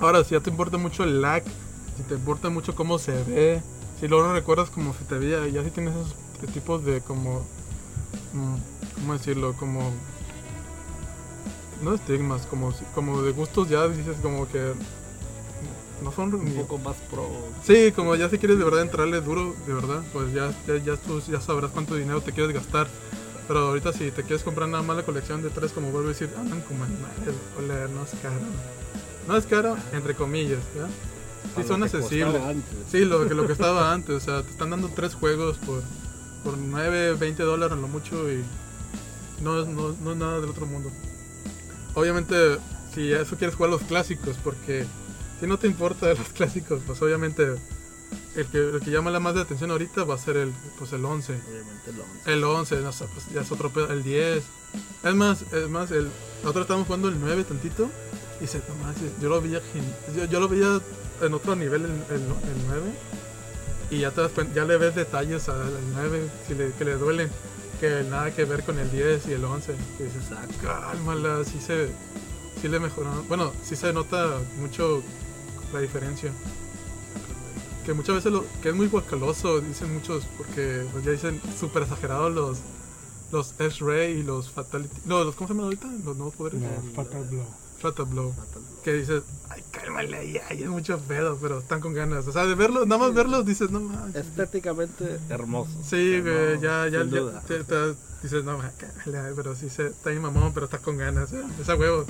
Ahora, 0.00 0.24
si 0.24 0.32
ya 0.32 0.40
te 0.40 0.50
importa 0.50 0.78
mucho 0.78 1.04
el 1.04 1.22
lag, 1.22 1.44
si 1.96 2.04
te 2.04 2.14
importa 2.16 2.50
mucho 2.50 2.74
cómo 2.76 2.98
se 2.98 3.12
ve, 3.24 3.62
si 4.00 4.08
luego 4.08 4.26
no 4.26 4.34
recuerdas 4.34 4.70
cómo 4.70 4.94
se 4.94 5.04
te 5.04 5.18
veía, 5.18 5.46
ya 5.48 5.64
si 5.64 5.70
tienes 5.72 5.94
esos 5.96 6.14
tipos 6.54 6.84
de 6.84 7.02
como, 7.02 7.40
mm, 8.34 8.56
¿cómo 8.96 9.12
decirlo? 9.14 9.54
Como, 9.56 9.92
no 11.82 11.94
estigmas, 11.94 12.46
como, 12.46 12.72
como 12.94 13.22
de 13.22 13.32
gustos 13.32 13.68
ya 13.68 13.86
dices 13.88 14.16
como 14.22 14.48
que 14.48 14.72
no 16.02 16.12
son 16.12 16.34
Un 16.34 16.44
ni- 16.44 16.50
poco 16.52 16.78
más 16.78 16.96
pro. 17.10 17.28
Sí, 17.64 17.92
como 17.92 18.14
ya 18.16 18.28
si 18.28 18.38
quieres 18.38 18.58
de 18.58 18.64
verdad 18.64 18.82
entrarle 18.82 19.20
duro, 19.20 19.54
de 19.66 19.72
verdad, 19.74 20.02
pues 20.12 20.32
ya, 20.32 20.52
ya, 20.66 20.76
ya 20.76 20.96
tú 20.96 21.20
ya 21.30 21.40
sabrás 21.40 21.70
cuánto 21.70 21.94
dinero 21.94 22.20
te 22.20 22.32
quieres 22.32 22.54
gastar. 22.54 22.86
Pero 23.46 23.60
ahorita 23.68 23.92
si 23.92 24.10
te 24.10 24.22
quieres 24.22 24.42
comprar 24.42 24.68
nada 24.68 24.82
más 24.82 24.96
la 24.96 25.02
colección 25.02 25.42
de 25.42 25.50
tres, 25.50 25.72
como 25.72 25.90
vuelvo 25.90 26.08
a 26.08 26.12
decir, 26.12 26.30
andan 26.38 26.62
como 26.62 26.84
animales, 26.84 27.34
joder, 27.54 27.90
no 27.90 28.02
es 28.04 28.10
caro. 28.22 28.34
No 29.28 29.36
es 29.36 29.46
caro, 29.46 29.76
entre 29.92 30.14
comillas, 30.14 30.60
¿ya? 30.74 30.86
Sí 31.62 31.68
son 31.68 31.80
lo 31.80 31.86
que 31.90 31.96
accesibles. 31.98 32.42
Sí, 32.90 33.04
lo 33.04 33.28
que, 33.28 33.34
lo 33.34 33.46
que 33.46 33.52
estaba 33.52 33.92
antes, 33.92 34.16
o 34.16 34.20
sea, 34.20 34.42
te 34.42 34.50
están 34.50 34.70
dando 34.70 34.88
tres 34.88 35.14
juegos 35.14 35.58
por, 35.58 35.82
por 36.42 36.56
9, 36.56 37.14
20 37.14 37.42
dólares 37.42 37.76
lo 37.78 37.86
mucho 37.86 38.30
y 38.32 38.42
no 39.42 39.60
es, 39.60 39.68
no, 39.68 39.94
no 40.02 40.12
es 40.12 40.16
nada 40.16 40.40
del 40.40 40.48
otro 40.50 40.64
mundo. 40.64 40.90
Obviamente, 41.94 42.34
si 42.94 43.12
a 43.12 43.20
eso 43.20 43.36
quieres 43.36 43.54
jugar 43.56 43.70
los 43.70 43.82
clásicos, 43.82 44.36
porque 44.42 44.86
si 45.44 45.48
no 45.48 45.58
te 45.58 45.66
importa 45.66 46.06
de 46.06 46.14
los 46.18 46.28
clásicos, 46.30 46.80
pues 46.86 47.02
obviamente 47.02 47.54
el 48.34 48.46
que, 48.46 48.58
el 48.58 48.80
que 48.80 48.90
llama 48.90 49.10
la 49.10 49.20
más 49.20 49.34
de 49.34 49.42
atención 49.42 49.70
ahorita 49.70 50.04
va 50.04 50.14
a 50.14 50.18
ser 50.18 50.38
el, 50.38 50.52
pues 50.78 50.92
el 50.94 51.04
11. 51.04 51.34
Obviamente 51.34 51.90
el 51.90 52.00
11. 52.00 52.32
El 52.32 52.44
11, 52.44 52.80
no 52.80 52.90
pues 52.90 53.28
ya 53.32 53.42
es 53.42 53.52
otro 53.52 53.68
pedo, 53.68 53.92
el 53.92 54.02
10. 54.02 54.42
Es 55.04 55.14
más, 55.14 55.42
es 55.52 55.68
más, 55.68 55.90
el, 55.90 56.08
nosotros 56.42 56.62
estábamos 56.62 56.86
jugando 56.86 57.08
el 57.08 57.20
9 57.20 57.44
tantito 57.44 57.90
y 58.40 58.46
se, 58.46 58.58
no 58.58 58.74
manches, 58.82 59.12
yo 59.20 59.28
lo 59.28 59.42
veía, 59.42 59.60
yo, 60.16 60.24
yo 60.24 60.40
lo 60.40 60.48
veía 60.48 60.80
en 61.20 61.34
otro 61.34 61.54
nivel 61.54 61.82
el, 61.84 61.90
el, 61.90 62.22
el 62.22 62.66
9 62.66 62.82
y 63.90 63.98
ya 63.98 64.12
te 64.12 64.22
das 64.22 64.32
ya 64.54 64.64
le 64.64 64.78
ves 64.78 64.94
detalles 64.94 65.48
al, 65.50 65.60
al 65.60 65.92
9 65.92 66.30
si 66.48 66.54
le, 66.54 66.72
que 66.72 66.86
le 66.86 66.94
duelen, 66.94 67.28
que 67.80 68.02
nada 68.08 68.34
que 68.34 68.46
ver 68.46 68.64
con 68.64 68.78
el 68.78 68.90
10 68.90 69.26
y 69.28 69.32
el 69.32 69.44
11. 69.44 69.74
Que 69.98 70.04
dices, 70.04 70.22
Exacto. 70.22 70.54
cálmala, 70.62 71.44
sí 71.44 71.60
se, 71.60 71.90
sí 72.62 72.68
le 72.68 72.80
mejoró, 72.80 73.10
bueno, 73.28 73.52
sí 73.62 73.76
se 73.76 73.92
nota 73.92 74.38
mucho 74.58 75.02
la 75.74 75.80
diferencia. 75.80 76.32
Que 77.84 77.92
muchas 77.92 78.14
veces 78.16 78.32
lo, 78.32 78.44
que 78.62 78.70
es 78.70 78.74
muy 78.74 78.86
guacaloso, 78.88 79.60
dicen 79.60 79.92
muchos, 79.92 80.24
porque 80.38 80.86
pues, 80.92 81.04
ya 81.04 81.10
dicen 81.10 81.40
súper 81.58 81.82
exagerados 81.82 82.32
los 82.32 82.58
los 83.32 83.54
X-Ray 83.58 84.18
y 84.18 84.22
los 84.22 84.48
Fatality. 84.48 84.94
No, 85.06 85.24
los, 85.24 85.34
¿cómo 85.34 85.48
se 85.48 85.54
llaman 85.54 85.64
ahorita? 85.64 85.88
Los 86.04 86.16
nuevos 86.16 86.34
poderes. 86.36 86.60
La 86.62 86.68
Fatal 86.94 87.24
Blow. 87.24 87.44
Fatal 87.80 88.04
Blow. 88.06 88.32
Fatal 88.32 88.62
Blow. 88.62 88.82
Que 88.84 88.92
dices, 88.92 89.22
ay, 89.50 89.62
cálmale 89.72 90.16
ahí, 90.16 90.40
ay, 90.48 90.62
es 90.62 90.68
mucho 90.68 90.98
pedo, 91.00 91.36
pero 91.42 91.58
están 91.58 91.80
con 91.80 91.94
ganas. 91.94 92.28
O 92.28 92.32
sea, 92.32 92.46
de 92.46 92.54
verlos, 92.54 92.86
nada 92.86 93.00
más 93.06 93.12
verlos, 93.14 93.44
dices, 93.44 93.70
no 93.72 93.80
mames. 93.80 94.14
Estéticamente 94.14 95.18
hermoso. 95.30 95.72
Sí, 95.82 96.20
güey, 96.20 96.54
no, 96.56 96.62
ya, 96.62 96.88
ya, 96.88 97.00
sin 97.02 97.10
ya 97.10 97.20
duda. 97.20 97.42
te- 97.46 97.64
te- 97.64 97.94
dices, 98.22 98.44
no, 98.44 98.56
mames, 98.56 98.72
cálmale, 98.76 99.34
pero 99.34 99.56
sí 99.56 99.68
se, 99.68 99.88
está 99.88 100.10
ahí 100.10 100.18
mamón, 100.20 100.54
pero 100.54 100.66
está 100.66 100.78
con 100.78 100.96
ganas, 100.96 101.32
eh, 101.32 101.42
esa 101.60 101.74
huevo. 101.74 102.04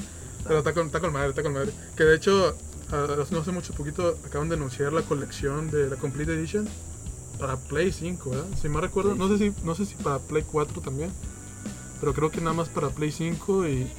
Pero 0.46 0.58
está 0.58 0.74
con, 0.74 0.86
está 0.86 1.00
con 1.00 1.12
madre, 1.12 1.30
está 1.30 1.42
con 1.42 1.54
madre. 1.54 1.72
Que 1.96 2.04
de 2.04 2.16
hecho, 2.16 2.54
no 2.90 3.40
hace 3.40 3.52
mucho 3.52 3.72
poquito 3.74 4.16
acaban 4.26 4.48
de 4.48 4.54
anunciar 4.56 4.92
la 4.92 5.02
colección 5.02 5.70
de 5.70 5.88
la 5.90 5.96
Complete 5.96 6.34
Edition 6.34 6.68
para 7.38 7.56
Play 7.56 7.92
5, 7.92 8.30
¿verdad? 8.30 8.44
Si 8.60 8.68
me 8.68 8.80
recuerdo, 8.80 9.12
Sí. 9.12 9.18
no 9.18 9.28
sé 9.28 9.38
si, 9.38 9.52
no 9.64 9.74
sé 9.74 9.86
si 9.86 9.94
para 9.96 10.18
Play 10.18 10.44
4 10.50 10.80
también, 10.80 11.10
pero 12.00 12.12
creo 12.14 12.30
que 12.30 12.40
nada 12.40 12.52
más 12.54 12.68
para 12.68 12.90
Play 12.90 13.10
5 13.10 13.66
y, 13.66 13.90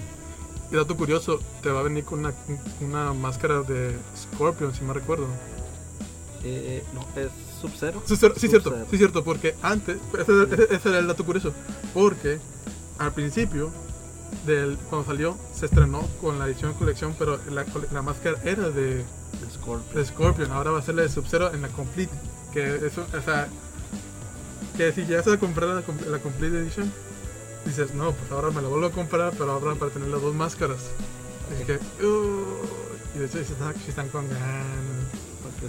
y 0.72 0.76
dato 0.76 0.96
curioso, 0.96 1.40
te 1.62 1.70
va 1.70 1.82
a 1.82 1.84
venir 1.84 2.06
con 2.06 2.20
una, 2.20 2.34
una 2.82 3.14
máscara 3.14 3.62
de 3.62 3.96
Scorpion, 4.18 4.74
si 4.74 4.84
me 4.84 4.94
recuerdo. 4.94 5.28
Eh, 6.44 6.84
no, 6.94 7.02
es 7.20 7.30
Sub-Zero. 7.60 8.02
Sí, 8.06 8.14
cier- 8.16 8.36
sí, 8.38 8.48
cierto, 8.48 8.74
sí, 8.90 8.98
cierto, 8.98 9.24
porque 9.24 9.56
antes, 9.64 9.98
ese, 10.18 10.44
ese- 10.44 10.76
ese 10.76 10.90
era 10.90 11.00
el 11.00 11.08
dato 11.08 11.26
curioso, 11.26 11.52
porque 11.94 12.40
al 13.00 13.12
principio, 13.14 13.72
del, 14.46 14.78
cuando 14.90 15.08
salió, 15.08 15.38
se 15.54 15.66
estrenó 15.66 16.08
con 16.22 16.40
la 16.40 16.48
edición 16.48 16.74
colección, 16.74 17.16
pero 17.18 17.40
la, 17.50 17.66
la 17.92 18.02
máscara 18.02 18.38
era 18.44 18.70
de, 18.70 19.04
Scorpion. 19.54 19.96
de 19.96 20.06
Scorpion, 20.06 20.52
ahora 20.52 20.72
va 20.72 20.80
a 20.80 20.82
ser 20.82 20.96
la 20.96 21.04
de 21.04 21.10
Sub-Zero 21.10 21.54
en 21.54 21.62
la 21.62 21.70
Complete, 21.70 22.14
que 22.54 22.76
eso, 22.86 23.06
o 23.18 23.22
sea, 23.22 23.48
que 24.78 24.92
si 24.92 25.06
ya 25.06 25.24
se 25.24 25.38
comprar 25.38 25.70
la, 25.70 25.84
la 26.10 26.20
Complete 26.20 26.58
Edition, 26.60 26.92
dices, 27.66 27.94
no, 27.94 28.12
pues 28.12 28.32
ahora 28.32 28.52
me 28.52 28.62
la 28.62 28.68
vuelvo 28.68 28.88
a 28.88 28.92
comprar, 28.92 29.34
pero 29.38 29.52
ahora 29.52 29.76
para 29.76 29.92
tener 29.92 30.10
las 30.10 30.22
dos 30.22 30.36
máscaras. 30.36 30.80
Así 31.54 31.64
que, 31.64 31.74
uh, 32.06 33.16
y 33.16 33.20
de 33.20 33.26
hecho, 33.26 33.44
sí 33.44 33.54
están, 33.54 33.74
sí 33.76 33.90
están 33.90 34.10
con 34.10 34.28
ganas. 34.30 35.15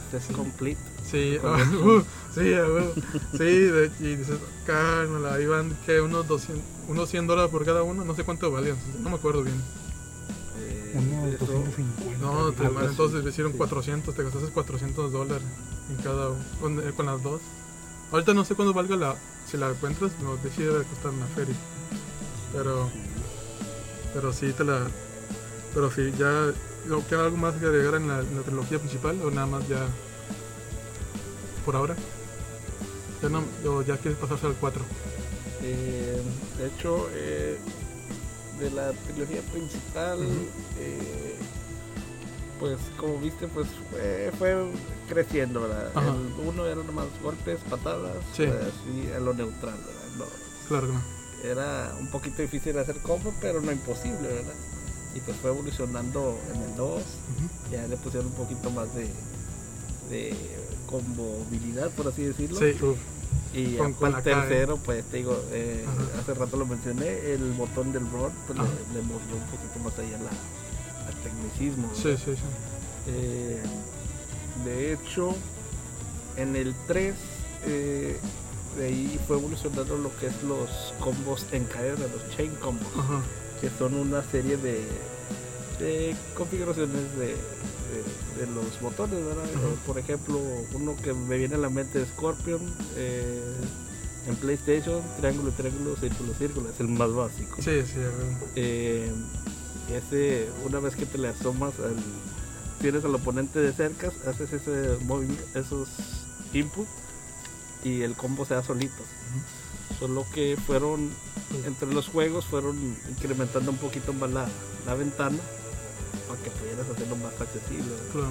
Porque 0.00 0.16
este 0.16 0.32
es 0.32 0.36
complete. 0.36 0.80
Sí, 1.06 1.38
ah, 1.44 1.56
uh, 1.84 2.00
sí, 2.34 2.52
ah, 2.54 2.66
huevo. 2.66 2.92
sí, 3.30 3.38
de- 3.38 3.92
y 4.00 4.16
dices, 4.16 4.38
cálmala, 4.66 5.34
ahí 5.34 5.46
van 5.46 5.70
que 5.86 6.00
unos 6.00 6.26
200, 6.26 6.64
unos 6.88 7.08
100 7.08 7.28
dólares 7.28 7.48
por 7.52 7.64
cada 7.64 7.84
uno, 7.84 8.04
no 8.04 8.12
sé 8.16 8.24
cuánto 8.24 8.50
valían, 8.50 8.76
no 9.04 9.10
me 9.10 9.14
acuerdo 9.14 9.44
bien. 9.44 9.54
Eh, 10.58 10.94
Unos 10.96 11.34
eso- 11.34 11.46
250. 11.46 12.18
No, 12.26 12.50
te, 12.50 12.64
entonces 12.86 13.22
le 13.22 13.30
hicieron 13.30 13.52
sí. 13.52 13.58
400, 13.58 14.14
te 14.16 14.24
gastaste 14.24 14.48
400 14.50 15.12
dólares 15.12 15.44
en 15.90 15.96
cada 16.02 16.30
uno, 16.30 16.40
con, 16.60 16.80
eh, 16.80 16.92
con 16.96 17.06
las 17.06 17.22
dos. 17.22 17.40
Ahorita 18.10 18.34
no 18.34 18.44
sé 18.44 18.56
cuándo 18.56 18.74
valga 18.74 18.96
la, 18.96 19.14
si 19.48 19.56
la 19.56 19.68
encuentras, 19.70 20.10
no 20.24 20.34
te 20.34 20.50
sí 20.50 20.62
debe 20.64 20.82
costar 20.84 21.12
una 21.12 21.26
feria. 21.26 21.54
Pero, 22.52 22.90
pero 24.12 24.32
sí 24.32 24.52
te 24.52 24.64
la, 24.64 24.88
pero 25.72 25.88
sí, 25.92 26.12
ya, 26.18 26.52
¿lo 26.88 27.06
queda 27.06 27.24
algo 27.24 27.36
más 27.36 27.54
que 27.56 27.66
agregar 27.66 27.94
en 27.96 28.08
la, 28.08 28.20
en 28.20 28.36
la 28.36 28.42
trilogía 28.42 28.78
principal 28.78 29.20
o 29.22 29.30
nada 29.30 29.46
más 29.46 29.66
ya, 29.68 29.86
por 31.64 31.76
ahora? 31.76 31.96
Ya 33.22 33.28
no, 33.28 33.42
o 33.68 33.82
ya 33.82 33.96
quieres 33.96 34.18
pasarse 34.18 34.46
al 34.46 34.54
4. 34.54 34.82
Eh, 35.62 36.22
de 36.58 36.66
hecho, 36.66 37.08
eh, 37.14 37.58
de 38.60 38.70
la 38.70 38.92
trilogía 38.92 39.40
principal, 39.52 40.18
eh, 40.78 41.36
pues 42.60 42.78
como 42.98 43.18
viste, 43.18 43.48
pues 43.48 43.66
fue, 43.90 44.32
fue 44.38 44.70
creciendo, 45.08 45.62
¿verdad? 45.62 45.90
Ajá. 45.94 46.08
El 46.08 46.46
uno 46.48 46.66
era 46.66 46.82
nomás 46.82 47.06
golpes, 47.22 47.58
patadas, 47.68 48.16
Sí. 48.34 48.44
pues, 48.46 48.52
así 48.60 49.12
a 49.14 49.20
lo 49.20 49.34
neutral, 49.34 49.74
¿verdad? 49.74 50.16
No, 50.18 50.24
Claro 50.68 50.86
que 50.88 50.92
no. 50.94 51.02
era 51.52 51.94
un 51.98 52.10
poquito 52.10 52.42
difícil 52.42 52.78
hacer 52.78 52.98
combo, 53.02 53.34
pero 53.40 53.60
no 53.60 53.72
imposible, 53.72 54.28
¿verdad? 54.28 54.54
Y 55.16 55.20
pues 55.20 55.36
fue 55.38 55.50
evolucionando 55.50 56.38
en 56.54 56.62
el 56.62 56.76
2, 56.76 56.90
Ujú. 57.00 57.02
ya 57.72 57.86
le 57.86 57.96
pusieron 57.96 58.26
un 58.28 58.34
poquito 58.34 58.70
más 58.70 58.94
de, 58.94 59.08
de 60.10 60.34
combobilidad, 60.86 61.90
por 61.90 62.08
así 62.08 62.22
decirlo. 62.24 62.58
Sí, 62.58 62.76
uf. 62.84 62.98
Y 63.54 63.76
Con- 63.76 63.94
con 63.94 64.12
el 64.12 64.18
¿eh? 64.18 64.22
tercero, 64.22 64.76
pues 64.76 65.04
te 65.06 65.16
digo, 65.18 65.40
eh, 65.52 65.86
hace 66.20 66.34
rato 66.34 66.58
lo 66.58 66.66
mencioné, 66.66 67.32
el 67.32 67.52
botón 67.52 67.92
del 67.92 68.02
Rod 68.10 68.30
pues, 68.46 68.58
le, 68.58 68.64
le 68.64 69.02
movió 69.02 69.36
un 69.36 69.46
poquito 69.50 69.78
más 69.82 69.98
allá 69.98 70.18
la, 70.22 71.08
al 71.08 71.14
tecnicismo. 71.22 71.88
sí, 71.94 72.02
¿verdad? 72.08 72.20
sí, 72.26 72.34
sí. 72.36 72.42
Eh, 73.08 73.62
de 74.66 74.92
hecho, 74.92 75.34
en 76.36 76.56
el 76.56 76.74
3, 76.86 77.14
eh, 77.64 78.18
de 78.76 78.84
ahí 78.86 79.18
fue 79.26 79.38
evolucionando 79.38 79.96
lo 79.96 80.14
que 80.18 80.26
es 80.26 80.42
los 80.42 80.92
combos 81.00 81.46
en 81.52 81.64
cadena, 81.64 82.00
los 82.12 82.36
chain 82.36 82.54
combos, 82.56 82.88
Ajá. 82.98 83.22
Que 83.60 83.70
son 83.78 83.94
una 83.94 84.22
serie 84.22 84.56
de, 84.56 84.84
de 85.78 86.14
configuraciones 86.34 87.16
de, 87.18 87.26
de- 87.28 87.36
de 88.40 88.46
los 88.52 88.78
botones, 88.80 89.24
¿verdad? 89.24 89.44
Por 89.86 89.98
ejemplo, 89.98 90.38
uno 90.74 90.94
que 91.02 91.14
me 91.14 91.38
viene 91.38 91.54
a 91.54 91.58
la 91.58 91.70
mente 91.70 92.02
es 92.02 92.08
Scorpion. 92.08 92.60
eh, 92.96 93.40
en 94.28 94.34
PlayStation, 94.34 95.00
triángulo, 95.20 95.52
triángulo, 95.52 95.94
círculo, 95.96 96.34
círculo, 96.34 96.68
es 96.68 96.80
el 96.80 96.88
más 96.88 97.12
básico. 97.12 97.62
Sí, 97.62 97.82
sí. 97.86 98.00
Eh, 98.56 99.08
ese, 99.94 100.48
una 100.64 100.80
vez 100.80 100.96
que 100.96 101.06
te 101.06 101.16
le 101.16 101.28
asomas 101.28 101.78
al, 101.78 101.94
tienes 102.80 103.04
al 103.04 103.14
oponente 103.14 103.60
de 103.60 103.72
cerca, 103.72 104.10
haces 104.28 104.52
ese 104.52 104.98
movimiento, 105.04 105.44
esos 105.54 105.88
inputs 106.52 106.90
y 107.84 108.02
el 108.02 108.16
combo 108.16 108.44
se 108.44 108.54
da 108.54 108.64
solito. 108.64 109.04
Solo 109.98 110.26
que 110.34 110.56
fueron, 110.66 111.10
entre 111.64 111.92
los 111.92 112.08
juegos, 112.08 112.44
fueron 112.44 112.76
incrementando 113.08 113.70
un 113.70 113.78
poquito 113.78 114.12
más 114.12 114.30
la, 114.30 114.46
la 114.86 114.94
ventana 114.94 115.38
para 116.28 116.40
que 116.42 116.50
pudieras 116.50 116.86
hacerlo 116.90 117.16
más 117.16 117.32
accesible. 117.40 117.92
Claro. 118.12 118.30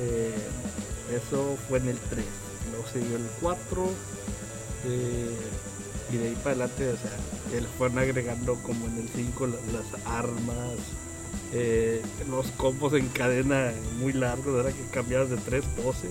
Eh, 0.00 0.34
eso 1.16 1.56
fue 1.68 1.78
en 1.78 1.88
el 1.88 1.98
3. 1.98 2.24
Luego 2.70 2.84
siguió 2.92 3.16
el 3.16 3.26
4. 3.40 3.88
eh, 4.86 5.36
y 6.12 6.16
de 6.16 6.28
ahí 6.28 6.34
para 6.42 6.50
adelante, 6.56 6.88
o 6.88 6.96
sea, 6.96 7.16
fueron 7.78 7.98
agregando 7.98 8.56
como 8.62 8.86
en 8.86 8.98
el 8.98 9.08
5 9.14 9.46
la- 9.46 9.56
las 9.72 10.06
armas, 10.06 10.74
eh, 11.52 12.02
los 12.28 12.46
combos 12.52 12.94
en 12.94 13.06
cadena 13.08 13.72
muy 14.00 14.12
largos, 14.12 14.58
era 14.64 14.72
que 14.76 14.84
cambiabas 14.90 15.30
de 15.30 15.36
tres 15.36 15.64
poses, 15.82 16.10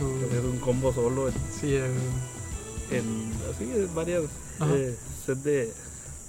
Uh, 0.00 0.34
era 0.34 0.42
un 0.42 0.58
combo 0.58 0.92
solo 0.92 1.30
sí, 1.58 1.72
ver. 1.72 1.90
En 2.90 3.32
así, 3.52 3.64
en 3.64 3.94
varias 3.94 4.24
eh, 4.72 4.96
set 5.24 5.38
de, 5.38 5.72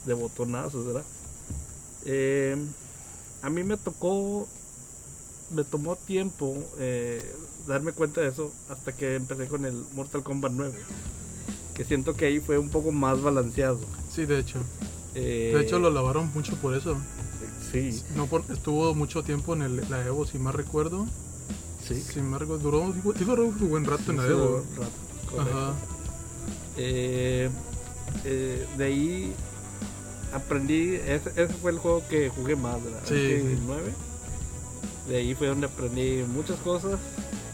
de 0.05 0.13
botonazos, 0.13 0.85
¿verdad? 0.85 1.03
Eh, 2.05 2.55
a 3.41 3.49
mí 3.49 3.63
me 3.63 3.77
tocó, 3.77 4.47
me 5.51 5.63
tomó 5.63 5.95
tiempo 5.95 6.57
eh, 6.79 7.21
darme 7.67 7.91
cuenta 7.91 8.21
de 8.21 8.29
eso 8.29 8.51
hasta 8.69 8.93
que 8.93 9.15
empecé 9.15 9.47
con 9.47 9.65
el 9.65 9.83
Mortal 9.93 10.23
Kombat 10.23 10.51
9, 10.53 10.73
que 11.73 11.83
siento 11.85 12.15
que 12.15 12.25
ahí 12.25 12.39
fue 12.39 12.57
un 12.57 12.69
poco 12.69 12.91
más 12.91 13.21
balanceado. 13.21 13.79
Sí, 14.13 14.25
de 14.25 14.39
hecho. 14.39 14.59
Eh, 15.15 15.51
De 15.55 15.61
hecho, 15.61 15.79
lo 15.79 15.89
lavaron 15.89 16.31
mucho 16.33 16.55
por 16.57 16.75
eso. 16.75 16.97
Sí, 17.71 18.01
No 18.15 18.27
por, 18.27 18.43
estuvo 18.49 18.95
mucho 18.95 19.23
tiempo 19.23 19.53
en 19.53 19.61
el, 19.63 19.89
la 19.89 20.05
Evo, 20.05 20.25
si 20.25 20.39
más 20.39 20.55
recuerdo. 20.55 21.05
sí. 21.85 22.01
Si 22.01 22.21
más 22.21 22.39
recuerdo, 22.39 22.63
duró, 22.63 22.81
un 22.81 23.69
buen 23.69 23.83
rato 23.85 24.11
en 24.11 24.17
la 24.17 24.25
Evo. 24.27 24.63
rato. 24.77 25.41
Ajá. 25.41 25.73
Eh, 26.77 27.49
eh, 28.25 28.65
de 28.77 28.83
ahí 28.85 29.33
aprendí, 30.33 30.95
ese, 30.95 31.29
ese 31.35 31.53
fue 31.61 31.71
el 31.71 31.79
juego 31.79 32.03
que 32.09 32.29
jugué 32.29 32.55
más, 32.55 32.83
¿verdad? 32.83 32.99
Sí, 33.05 33.13
El 33.15 33.57
sí. 33.57 33.63
9. 33.65 33.93
De 35.09 35.17
ahí 35.17 35.33
fue 35.35 35.47
donde 35.47 35.67
aprendí 35.67 36.23
muchas 36.27 36.59
cosas 36.59 36.99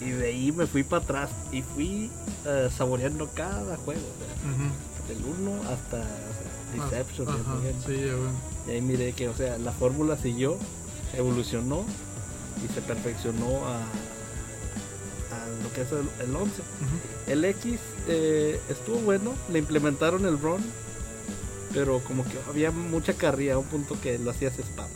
y 0.02 0.10
de 0.10 0.28
ahí 0.28 0.52
me 0.52 0.66
fui 0.68 0.84
para 0.84 1.04
atrás 1.04 1.30
y 1.52 1.62
fui 1.62 2.10
eh, 2.46 2.70
saboreando 2.76 3.30
cada 3.34 3.78
juego, 3.78 4.02
sea, 4.02 4.52
Ujú. 4.52 5.08
del 5.08 5.50
1 5.50 5.62
hasta 5.72 5.98
o 5.98 6.90
sea, 6.90 7.00
Deception. 7.00 7.30
Ajá, 7.30 7.58
sí. 7.86 8.02
Y 8.68 8.72
ahí 8.72 8.82
miré 8.82 9.14
que, 9.14 9.30
o 9.30 9.36
sea, 9.36 9.58
la 9.60 9.72
fórmula 9.72 10.18
siguió, 10.18 10.58
evolucionó 11.16 11.86
y 12.66 12.74
se 12.74 12.82
perfeccionó 12.82 13.66
a, 13.68 13.82
a 15.34 15.64
lo 15.64 15.74
que 15.74 15.82
es 15.82 15.92
el, 15.92 16.08
el 16.28 16.36
11. 16.36 16.62
Ujú. 16.62 16.62
El 17.28 17.46
X 17.46 17.80
eh, 18.08 18.60
estuvo 18.70 18.98
bueno, 19.00 19.34
le 19.52 19.60
implementaron 19.60 20.26
el 20.26 20.40
run, 20.40 20.64
pero 21.74 22.00
como 22.00 22.24
que 22.24 22.38
había 22.48 22.72
mucha 22.72 23.14
carrilla 23.14 23.56
a 23.56 23.58
un 23.58 23.66
punto 23.66 24.00
que 24.02 24.20
lo 24.20 24.32
hacías 24.32 24.60
spam. 24.60 24.88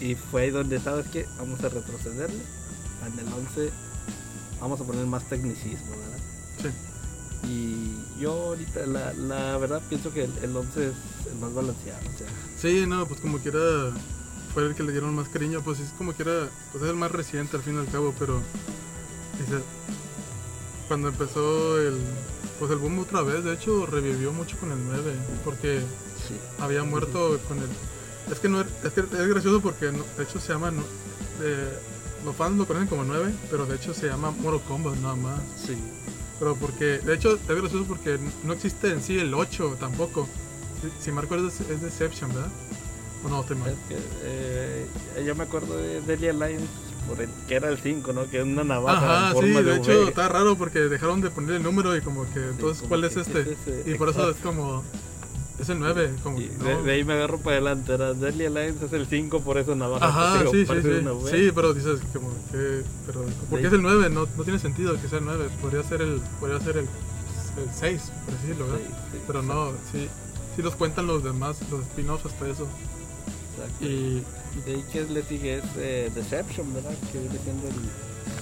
Y 0.00 0.14
fue 0.14 0.42
ahí 0.42 0.50
donde, 0.50 0.78
¿sabes 0.80 1.06
qué? 1.08 1.26
Vamos 1.38 1.62
a 1.64 1.68
retrocederle. 1.68 2.42
En 3.06 3.18
el 3.26 3.32
11 3.32 3.70
vamos 4.60 4.80
a 4.80 4.84
poner 4.84 5.06
más 5.06 5.24
tecnicismo, 5.28 5.90
¿verdad? 5.90 6.18
Sí. 6.62 7.48
Y 7.48 8.20
yo 8.20 8.32
ahorita, 8.32 8.86
la, 8.86 9.12
la 9.14 9.56
verdad, 9.58 9.80
pienso 9.88 10.12
que 10.12 10.24
el, 10.24 10.32
el 10.42 10.56
11 10.56 10.88
es 10.88 10.94
el 11.32 11.38
más 11.38 11.54
balanceado. 11.54 12.00
O 12.14 12.18
sea, 12.18 12.26
Sí, 12.60 12.84
no, 12.86 13.06
pues 13.06 13.20
como 13.20 13.38
quiera 13.38 13.60
fue 14.52 14.66
el 14.66 14.74
que 14.74 14.82
le 14.82 14.92
dieron 14.92 15.14
más 15.14 15.28
cariño, 15.28 15.60
pues 15.62 15.80
es 15.80 15.90
como 15.90 16.14
quiera, 16.14 16.48
pues 16.72 16.82
es 16.82 16.90
el 16.90 16.96
más 16.96 17.10
reciente 17.12 17.56
al 17.56 17.62
fin 17.62 17.74
y 17.74 17.78
al 17.78 17.86
cabo, 17.88 18.14
pero 18.18 18.40
dice, 19.38 19.62
cuando 20.88 21.08
empezó 21.08 21.78
el, 21.80 21.98
pues 22.58 22.70
el 22.70 22.78
boom 22.78 22.98
otra 23.00 23.22
vez, 23.22 23.42
de 23.44 23.54
hecho 23.54 23.86
revivió 23.86 24.32
mucho 24.32 24.56
con 24.58 24.70
el 24.72 24.78
9, 24.84 25.12
porque 25.44 25.80
sí. 26.28 26.34
había 26.60 26.82
muerto 26.84 27.38
con 27.48 27.58
el, 27.58 27.68
Es 28.32 28.38
que 28.40 28.48
no 28.48 28.60
es, 28.60 28.66
es 28.84 28.92
que 28.92 29.00
es 29.00 29.28
gracioso 29.28 29.60
porque 29.60 29.92
no- 29.92 30.04
de 30.16 30.24
hecho 30.24 30.40
se 30.40 30.52
llama. 30.52 30.70
no- 30.70 30.82
eh, 31.42 31.78
los 32.24 32.34
fans 32.34 32.56
lo 32.56 32.66
conocen 32.66 32.88
como 32.88 33.04
9, 33.04 33.32
pero 33.50 33.66
de 33.66 33.76
hecho 33.76 33.94
se 33.94 34.06
llama 34.08 34.32
Mortal 34.32 34.60
Kombat 34.66 34.96
nada 34.96 35.14
más. 35.14 35.40
Sí. 35.64 35.76
Pero 36.40 36.56
porque, 36.56 36.98
de 36.98 37.14
hecho, 37.14 37.34
es 37.34 37.46
gracioso 37.46 37.84
porque 37.86 38.18
no 38.44 38.52
existe 38.52 38.90
en 38.90 39.00
sí 39.02 39.18
el 39.18 39.32
8 39.32 39.76
tampoco. 39.78 40.26
Si, 40.82 41.04
si 41.04 41.12
me 41.12 41.20
recuerdo 41.22 41.48
es, 41.48 41.60
es 41.60 41.80
Deception, 41.80 42.30
¿verdad? 42.34 42.50
O 43.24 43.28
no, 43.28 43.40
estoy 43.42 43.56
mal. 43.56 43.70
Es 43.70 43.76
que, 43.88 43.96
eh, 44.24 44.86
yo 45.24 45.34
me 45.36 45.44
acuerdo 45.44 45.76
de 45.78 46.00
Delia 46.02 46.30
Alliance, 46.32 46.66
por 47.08 47.20
el, 47.20 47.28
que 47.48 47.54
era 47.54 47.68
el 47.68 47.78
5, 47.78 48.12
¿no? 48.12 48.28
Que 48.28 48.38
es 48.38 48.44
una 48.44 48.64
navaja 48.64 49.28
Ajá, 49.28 49.38
en 49.38 49.42
sí, 49.44 49.50
de 49.50 49.62
de, 49.62 49.76
hecho 49.76 49.90
V. 50.02 50.08
está 50.08 50.28
raro 50.28 50.56
porque 50.56 50.80
dejaron 50.80 51.20
de 51.20 51.30
poner 51.30 51.56
el 51.56 51.62
número 51.62 51.96
y 51.96 52.00
como 52.00 52.24
que 52.32 52.40
entonces 52.40 52.84
cuál 52.88 53.04
es 53.04 53.16
este. 53.16 53.56
Y 53.86 53.94
por 53.94 54.08
eso 54.08 54.30
es 54.30 54.36
como 54.38 54.82
es 55.58 55.68
el 55.70 55.78
9, 55.78 56.16
como 56.22 56.38
no. 56.38 56.64
de, 56.64 56.82
de 56.82 56.92
ahí 56.92 57.04
me 57.04 57.14
agarro 57.14 57.38
para 57.38 57.56
adelante, 57.56 57.94
era 57.94 58.12
Deadly 58.12 58.46
Alliance 58.46 58.84
es 58.84 58.92
el 58.92 59.06
5, 59.06 59.40
por 59.40 59.56
eso 59.56 59.74
navaja. 59.74 60.06
Ajá, 60.06 60.38
digo, 60.40 60.52
sí, 60.52 60.66
sí, 60.66 60.72
sí. 60.82 61.30
Sí, 61.30 61.52
pero 61.54 61.72
dices 61.72 62.00
como 62.12 62.28
que 62.52 62.82
pero 63.06 63.24
¿por 63.48 63.58
qué 63.60 63.62
Sí. 63.62 63.66
es 63.68 63.72
el 63.72 63.82
9? 63.82 64.10
No, 64.10 64.26
no 64.36 64.44
tiene 64.44 64.58
sentido 64.58 65.00
que 65.00 65.08
sea 65.08 65.18
el 65.20 65.24
9, 65.24 65.48
podría 65.62 65.82
ser 65.82 66.02
el 66.02 66.20
podría 66.40 66.60
ser 66.60 66.76
el, 66.76 66.84
el 66.84 67.74
6, 67.74 68.02
por 68.26 68.34
decirlo, 68.34 68.66
¿verdad? 68.66 68.80
Sí, 68.86 68.94
sí, 69.12 69.18
Pero 69.26 69.42
no, 69.42 69.70
sí 69.92 70.08
sí 70.56 70.62
los 70.62 70.74
cuentan 70.74 71.06
los 71.06 71.22
demás, 71.22 71.58
los 71.70 71.82
spin-offs 71.82 72.26
hasta 72.26 72.48
eso. 72.48 72.66
Exacto. 73.56 73.84
Y 73.84 74.22
De 74.64 74.74
ahí 74.74 74.84
que 74.92 75.04
le 75.04 75.22
sigue 75.22 75.56
es 75.58 75.64
eh, 75.76 76.10
Deception, 76.14 76.72
¿verdad? 76.74 76.94
Que 77.12 77.18
viene 77.18 77.38
siendo 77.42 77.68
el 77.68 77.74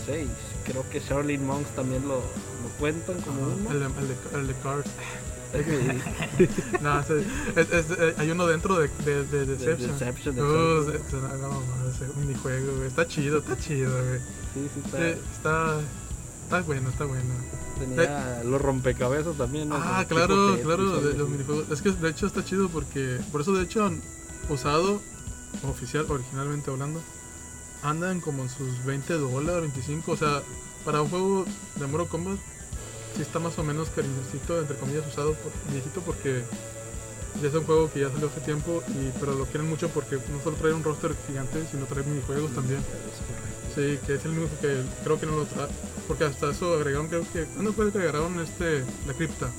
6. 0.07 0.29
Creo 0.65 0.85
que 0.91 1.01
Charlene 1.03 1.45
Monks 1.45 1.71
también 1.75 2.03
lo, 2.07 2.17
lo 2.17 2.69
cuentan 2.79 3.21
como 3.23 3.43
uno. 3.43 3.71
el, 3.71 3.83
el 3.83 4.09
de, 4.09 4.39
el 4.39 4.47
de 4.47 4.55
Cars. 4.63 4.87
No, 6.83 7.03
sí, 7.05 7.13
es- 7.55 7.71
es- 7.73 7.87
eh, 7.99 8.15
hay 8.19 8.31
uno 8.31 8.47
dentro 8.47 8.77
de, 8.79 8.89
de, 9.05 9.25
de 9.25 9.47
de 9.47 9.57
Deception. 9.57 9.93
Deception, 9.99 10.39
Uh, 10.39 10.41
no, 10.43 11.49
no, 11.49 11.91
ese 11.91 12.07
minijuego, 12.19 12.75
güey. 12.77 12.89
Está 12.89 13.07
chido, 13.07 13.39
está 13.39 13.57
chido, 13.59 13.91
güey. 13.93 14.19
Sí, 14.53 14.69
sí, 14.75 14.83
está. 14.85 15.09
Está, 15.09 15.81
está 16.43 16.61
bueno, 16.63 16.89
está 16.89 17.05
bueno. 17.05 17.33
Tenía 17.79 18.43
los 18.45 18.61
rompecabezas 18.61 19.37
también. 19.37 19.69
¿no? 19.69 19.77
Ah, 19.77 20.05
claro, 20.09 20.59
claro, 20.63 21.01
de, 21.01 21.15
los 21.15 21.29
minijuegos. 21.29 21.71
Es 21.71 21.83
que 21.83 21.93
de 21.93 22.11
hecho 22.11 22.27
está 22.27 22.45
chido 22.45 22.69
porque, 22.69 23.21
por 23.31 23.41
eso 23.41 23.53
de 23.53 23.63
hecho 23.65 23.91
usado, 24.49 25.01
oficial, 25.69 26.07
originalmente 26.09 26.71
hablando, 26.71 27.01
andan 27.83 28.21
como 28.21 28.43
en 28.43 28.49
sus 28.49 28.85
20 28.85 29.15
dólares, 29.15 29.63
25, 29.63 30.13
o 30.13 30.17
sea, 30.17 30.43
para 30.85 31.03
un 31.03 31.09
juego 31.09 31.45
de 31.77 31.87
Mortal 31.87 32.09
Kombat, 32.09 32.39
sí 33.17 33.23
está 33.23 33.39
más 33.39 33.59
o 33.59 33.65
menos 33.65 33.89
cariñosito, 33.91 34.61
entre 34.61 34.77
comillas, 34.77 35.07
usado 35.07 35.35
por 35.35 35.53
viejito 35.73 36.01
porque 36.01 36.43
ya 37.43 37.49
es 37.49 37.55
un 37.55 37.65
juego 37.65 37.91
que 37.93 38.01
ya 38.01 38.11
salió 38.11 38.29
hace 38.29 38.41
tiempo, 38.41 38.83
y, 38.89 39.11
pero 39.19 39.35
lo 39.35 39.45
quieren 39.47 39.69
mucho 39.69 39.89
porque 39.89 40.17
no 40.17 40.43
solo 40.43 40.57
trae 40.57 40.73
un 40.73 40.85
roster 40.85 41.15
gigante, 41.27 41.65
sino 41.71 41.87
trae 41.87 42.05
minijuegos 42.05 42.53
también. 42.53 42.81
Sí, 43.75 43.99
que 44.07 44.15
es 44.15 44.25
el 44.25 44.33
único 44.33 44.51
que 44.61 44.83
creo 45.03 45.19
que 45.19 45.27
no 45.27 45.37
lo 45.39 45.45
trae. 45.47 45.67
Porque 46.07 46.25
hasta 46.25 46.51
eso 46.51 46.75
agregaron, 46.75 47.09
creo 47.09 47.27
que. 47.33 47.45
¿Cuándo 47.47 47.73
fue 47.73 47.91
que 47.91 47.99
agregaron 47.99 48.39
este, 48.39 48.85
la 49.07 49.15
cripta? 49.15 49.51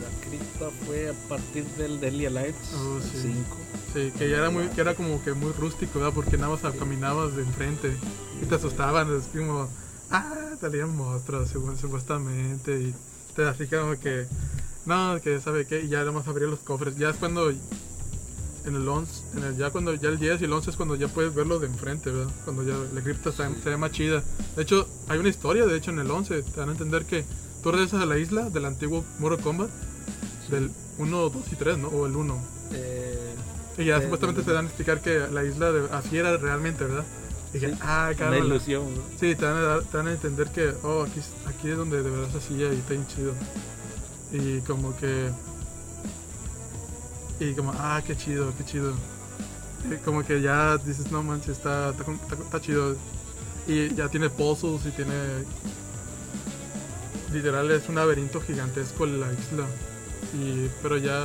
La 0.00 0.28
cripta 0.28 0.70
fue 0.86 1.10
a 1.10 1.12
partir 1.28 1.64
del 1.76 2.00
Deadly 2.00 2.26
Alliance 2.26 2.58
Oh, 2.76 2.96
el 2.96 3.02
sí. 3.02 3.34
5. 3.34 3.56
Sí, 3.92 4.12
que 4.16 4.30
ya 4.30 4.36
era 4.38 4.50
muy, 4.50 4.68
que 4.68 4.80
era 4.80 4.94
como 4.94 5.22
que 5.22 5.32
muy 5.34 5.52
rústico, 5.52 5.98
¿verdad? 5.98 6.14
Porque 6.14 6.36
nada 6.38 6.56
más 6.56 6.74
caminabas 6.76 7.34
de 7.36 7.42
enfrente 7.42 7.92
y 8.40 8.46
te 8.46 8.54
asustaban, 8.54 9.08
es 9.16 9.24
como, 9.36 9.68
ah, 10.10 10.32
salían 10.60 10.96
monstruos 10.96 11.52
supu- 11.52 11.76
supuestamente 11.76 12.80
y 12.80 12.94
te 13.34 13.44
así 13.44 13.66
como 13.66 13.98
que, 13.98 14.26
no, 14.86 15.20
que 15.20 15.40
sabe 15.40 15.66
qué, 15.66 15.82
y 15.82 15.88
ya 15.88 15.98
nada 16.00 16.12
más 16.12 16.28
abría 16.28 16.46
los 16.48 16.60
cofres. 16.60 16.96
Ya 16.96 17.10
es 17.10 17.16
cuando 17.16 17.50
en 17.50 18.74
el 18.76 18.86
11, 18.88 19.22
en 19.36 19.44
el, 19.44 19.56
ya 19.56 19.70
cuando 19.70 19.92
ya 19.94 20.08
el 20.08 20.18
10 20.18 20.40
y 20.40 20.44
el 20.44 20.52
11 20.52 20.70
es 20.70 20.76
cuando 20.76 20.94
ya 20.94 21.08
puedes 21.08 21.34
verlo 21.34 21.58
de 21.58 21.66
enfrente, 21.66 22.10
¿verdad? 22.10 22.32
Cuando 22.44 22.62
ya 22.62 22.74
la 22.94 23.00
cripta 23.02 23.32
se, 23.32 23.38
se 23.60 23.70
ve 23.70 23.76
más 23.76 23.90
chida. 23.92 24.22
De 24.54 24.62
hecho, 24.62 24.86
hay 25.08 25.18
una 25.18 25.28
historia, 25.30 25.66
de 25.66 25.76
hecho, 25.76 25.90
en 25.90 25.98
el 25.98 26.10
11, 26.10 26.42
te 26.42 26.60
dan 26.60 26.68
a 26.68 26.72
entender 26.72 27.06
que 27.06 27.24
tú 27.62 27.72
regresas 27.72 28.02
a 28.02 28.06
la 28.06 28.18
isla 28.18 28.50
del 28.50 28.66
antiguo 28.66 29.04
Mortal 29.18 29.42
Kombat, 29.42 29.70
del 30.50 30.70
1, 30.98 31.28
2 31.30 31.52
y 31.52 31.56
3, 31.56 31.78
¿no? 31.78 31.88
O 31.88 32.06
el 32.06 32.16
1. 32.16 32.42
Eh, 32.72 33.34
Y 33.78 33.84
ya 33.86 34.00
supuestamente 34.02 34.42
te 34.42 34.52
dan 34.52 34.64
a 34.66 34.68
explicar 34.68 35.00
que 35.00 35.18
la 35.32 35.44
isla 35.44 35.72
de, 35.72 35.88
así 35.92 36.18
era 36.18 36.36
realmente, 36.36 36.84
¿verdad? 36.84 37.04
Y 37.50 37.54
dije, 37.54 37.70
Sí, 37.72 37.78
ah, 37.82 38.06
una 38.10 38.16
cabrón. 38.16 38.46
ilusión. 38.46 38.94
¿no? 38.94 39.02
Sí, 39.18 39.34
te 39.34 39.44
van, 39.44 39.56
a 39.56 39.60
dar- 39.60 39.82
te 39.84 39.96
van 39.96 40.08
a 40.08 40.12
entender 40.12 40.48
que, 40.50 40.72
oh, 40.82 41.02
aquí, 41.02 41.18
es- 41.20 41.32
aquí 41.48 41.70
es 41.70 41.76
donde 41.76 42.02
de 42.02 42.10
verdad 42.10 42.30
se 42.30 42.38
hacía 42.38 42.72
y 42.72 42.76
está 42.78 42.90
bien 42.90 43.06
chido. 43.08 43.32
Y 44.32 44.60
como 44.60 44.96
que. 44.96 45.30
Y 47.40 47.54
como, 47.54 47.72
ah, 47.76 48.02
qué 48.06 48.16
chido, 48.16 48.52
qué 48.58 48.64
chido. 48.64 48.92
Y 49.90 49.96
como 50.04 50.22
que 50.24 50.42
ya 50.42 50.76
dices, 50.76 51.10
no 51.10 51.22
manches, 51.22 51.56
está, 51.56 51.90
está, 51.90 52.04
está- 52.12 52.34
está 52.44 52.60
chido. 52.60 52.96
Y 53.66 53.94
ya 53.94 54.08
tiene 54.08 54.28
pozos 54.30 54.82
y 54.86 54.90
tiene. 54.90 55.14
Literal 57.32 57.70
es 57.70 57.88
un 57.88 57.94
laberinto 57.94 58.40
gigantesco 58.40 59.06
la 59.06 59.32
isla. 59.32 59.64
Y, 60.34 60.68
pero 60.82 60.96
ya 60.98 61.22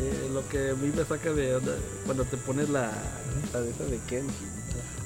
Eh, 0.00 0.30
lo 0.32 0.46
que 0.48 0.70
a 0.70 0.74
mí 0.74 0.92
me 0.96 1.04
saca 1.04 1.32
de 1.32 1.56
onda 1.56 1.74
cuando 2.06 2.24
te 2.24 2.36
pones 2.36 2.68
la, 2.70 2.92
la 3.52 3.60
de 3.60 3.70
esa 3.70 3.84
de 3.84 3.98
Kenji. 4.08 4.46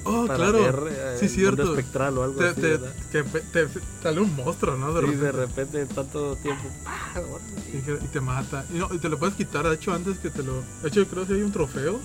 Oh, 0.05 0.25
para 0.27 0.35
claro. 0.51 0.59
ver, 0.59 0.93
eh, 0.93 1.17
sí, 1.19 1.29
cierto. 1.29 1.63
espectral 1.63 2.17
o 2.17 2.23
algo 2.23 2.39
te, 2.39 2.47
así. 2.49 2.61
te, 2.61 2.67
¿verdad? 2.77 2.93
que 3.11 3.23
pe- 3.23 3.41
te, 3.53 3.65
te 3.67 3.79
sale 4.03 4.19
un 4.19 4.35
monstruo, 4.35 4.75
¿no? 4.77 4.93
De 4.93 4.99
Sí, 5.01 5.05
repente. 5.07 5.25
de 5.25 5.31
repente 5.31 5.85
tanto 5.95 6.35
tiempo. 6.35 6.63
Y, 7.73 7.77
que- 7.81 7.99
y 8.03 8.07
te 8.09 8.19
mata. 8.21 8.65
Y, 8.71 8.77
no, 8.77 8.93
y 8.93 8.97
te 8.99 9.07
lo 9.09 9.17
puedes 9.17 9.33
quitar, 9.35 9.67
de 9.67 9.75
hecho, 9.75 9.93
antes 9.93 10.17
que 10.19 10.29
te 10.29 10.43
lo. 10.43 10.61
De 10.81 10.89
hecho, 10.89 11.07
creo 11.07 11.25
que 11.25 11.33
hay 11.33 11.41
un 11.41 11.51
trofeo. 11.51 11.99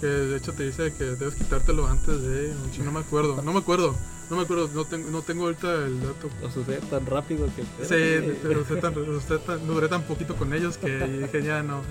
Que 0.00 0.06
de 0.06 0.36
hecho 0.38 0.52
te 0.54 0.64
dice 0.64 0.94
que 0.94 1.04
debes 1.04 1.34
quitártelo 1.34 1.86
antes 1.86 2.22
de. 2.22 2.54
No 2.82 2.90
me 2.90 3.00
acuerdo. 3.00 3.40
No 3.42 3.52
me 3.52 3.58
acuerdo. 3.60 3.94
No 4.30 4.36
me 4.36 4.42
acuerdo. 4.42 4.68
No 4.72 4.84
tengo, 4.84 5.10
no 5.10 5.22
tengo 5.22 5.44
ahorita 5.44 5.74
el 5.86 6.00
dato. 6.00 6.30
Lo 6.40 6.50
sucede 6.50 6.78
tan 6.88 7.04
rápido 7.06 7.46
que. 7.56 7.62
Sí, 7.84 8.38
pero 8.42 8.60
usted 8.60 8.78
tan, 8.80 8.96
usted 8.96 9.38
tan- 9.38 9.66
duré 9.66 9.88
tan 9.88 10.02
poquito 10.02 10.36
con 10.36 10.52
ellos 10.54 10.76
que 10.78 10.98
dije 11.06 11.42
ya 11.42 11.62
no. 11.62 11.82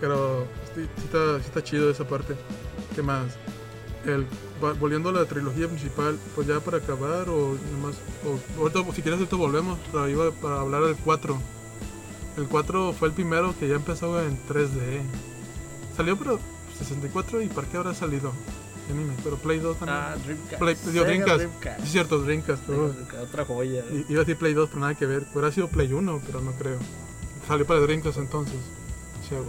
Pero 0.00 0.46
sí, 0.74 0.82
sí 0.96 1.04
está, 1.04 1.38
sí 1.40 1.44
está 1.46 1.62
chido 1.64 1.90
esa 1.90 2.06
parte. 2.06 2.34
¿Qué 2.94 3.02
más? 3.02 3.34
El, 4.04 4.26
volviendo 4.78 5.08
a 5.08 5.12
la 5.12 5.24
trilogía 5.24 5.68
principal, 5.68 6.16
pues 6.34 6.46
ya 6.46 6.60
para 6.60 6.78
acabar 6.78 7.28
o 7.28 7.56
nomás, 7.72 7.96
o, 8.24 8.60
ahorita, 8.60 8.80
si 8.94 9.02
quieres 9.02 9.18
ahorita 9.18 9.36
volvemos 9.36 9.78
para, 9.92 10.08
iba 10.08 10.30
para 10.30 10.60
hablar 10.60 10.84
del 10.84 10.96
4. 10.96 11.36
El 12.36 12.44
4 12.46 12.92
fue 12.92 13.08
el 13.08 13.14
primero 13.14 13.54
que 13.58 13.68
ya 13.68 13.74
empezó 13.76 14.22
en 14.22 14.38
3D. 14.46 15.00
Salió 15.96 16.16
pero 16.16 16.38
64 16.78 17.42
y 17.42 17.48
¿para 17.48 17.66
qué 17.68 17.78
habrá 17.78 17.94
salido? 17.94 18.32
Me 18.94 19.12
acuerdo, 19.14 19.38
Play 19.38 19.58
2 19.58 19.76
también. 19.78 19.98
Ah, 19.98 20.16
Dreamcast. 20.24 20.58
Play- 20.58 20.76
digo, 20.92 21.04
Dreamcast. 21.04 21.36
Dreamcast. 21.38 21.80
Sí, 21.84 21.86
cierto, 21.90 22.18
Dreamcast. 22.20 22.66
Sega. 22.66 22.78
Dreamcast, 22.78 23.22
Otra 23.22 23.44
joya. 23.44 23.84
I- 23.90 24.06
Iba 24.08 24.20
a 24.20 24.24
decir 24.24 24.36
Play 24.36 24.54
2, 24.54 24.68
pero 24.68 24.80
nada 24.80 24.94
que 24.94 25.06
ver. 25.06 25.26
Hubiera 25.32 25.50
sido 25.52 25.68
Play 25.68 25.92
1, 25.92 26.20
pero 26.26 26.40
no 26.40 26.52
creo. 26.52 26.78
Salió 27.48 27.66
para 27.66 27.80
Dreamcast 27.80 28.18
entonces. 28.18 28.56
Sí, 29.28 29.34
güey. 29.34 29.46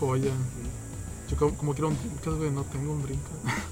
Joya. 0.00 0.32
Yo 1.30 1.36
como, 1.36 1.56
como 1.56 1.72
quiero 1.74 1.88
un 1.88 1.96
Dreamcast, 1.98 2.36
güey, 2.38 2.50
no 2.50 2.64
tengo 2.64 2.92
un 2.92 3.02
Dreamcast. 3.02 3.68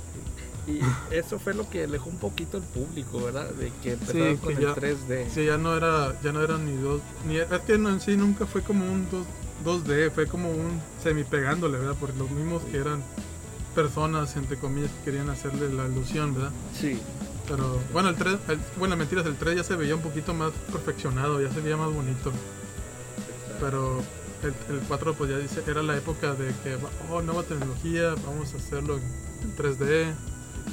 Y 0.68 0.80
eso 1.14 1.38
fue 1.38 1.54
lo 1.54 1.68
que 1.70 1.84
alejó 1.84 2.10
un 2.10 2.18
poquito 2.18 2.56
al 2.56 2.64
público, 2.64 3.22
¿verdad? 3.22 3.48
De 3.50 3.70
que 3.82 3.92
empezaron 3.92 4.36
que 4.38 4.42
con 4.54 4.58
ya- 4.60 4.70
el 4.70 4.74
3D. 4.74 5.30
Sí, 5.32 5.44
ya 5.46 5.56
no 5.56 5.76
era, 5.76 6.20
ya 6.22 6.32
no 6.32 6.42
era 6.42 6.58
ni 6.58 6.76
dos, 6.76 7.00
ni 7.26 7.36
es 7.36 7.46
que 7.66 7.78
no, 7.78 7.88
en 7.88 8.00
sí 8.00 8.16
nunca 8.16 8.46
fue 8.46 8.62
como 8.62 8.84
un 8.84 9.06
2, 9.08 9.24
2D, 9.64 10.10
fue 10.10 10.26
como 10.26 10.50
un 10.50 10.80
semi 11.02 11.22
pegándole, 11.22 11.78
¿verdad? 11.78 11.94
Por 11.94 12.12
los 12.16 12.28
mismos 12.32 12.62
que 12.64 12.78
eran 12.78 13.00
personas, 13.76 14.34
entre 14.36 14.56
comillas, 14.58 14.90
que 14.90 15.04
querían 15.12 15.30
hacerle 15.30 15.72
la 15.72 15.86
ilusión, 15.86 16.34
¿verdad? 16.34 16.50
Sí. 16.76 16.98
Pero 17.46 17.78
bueno, 17.92 18.08
el 18.08 18.16
3, 18.16 18.36
el- 18.48 18.58
bueno, 18.78 18.96
mentiras, 18.96 19.24
el 19.26 19.36
3 19.36 19.56
ya 19.58 19.62
se 19.62 19.76
veía 19.76 19.94
un 19.94 20.02
poquito 20.02 20.34
más 20.34 20.50
perfeccionado, 20.72 21.40
ya 21.40 21.52
se 21.52 21.60
veía 21.60 21.76
más 21.76 21.92
bonito. 21.92 22.32
Pero 23.60 24.02
el, 24.42 24.54
el 24.74 24.80
4 24.88 25.14
pues 25.14 25.30
ya 25.30 25.38
dice, 25.38 25.62
era 25.66 25.82
la 25.82 25.96
época 25.96 26.34
de 26.34 26.48
que, 26.64 26.76
oh, 27.10 27.22
nueva 27.22 27.42
tecnología, 27.44 28.14
vamos 28.26 28.52
a 28.54 28.56
hacerlo 28.56 28.96
en, 28.96 29.02
en 29.42 29.56
3D. 29.56 30.12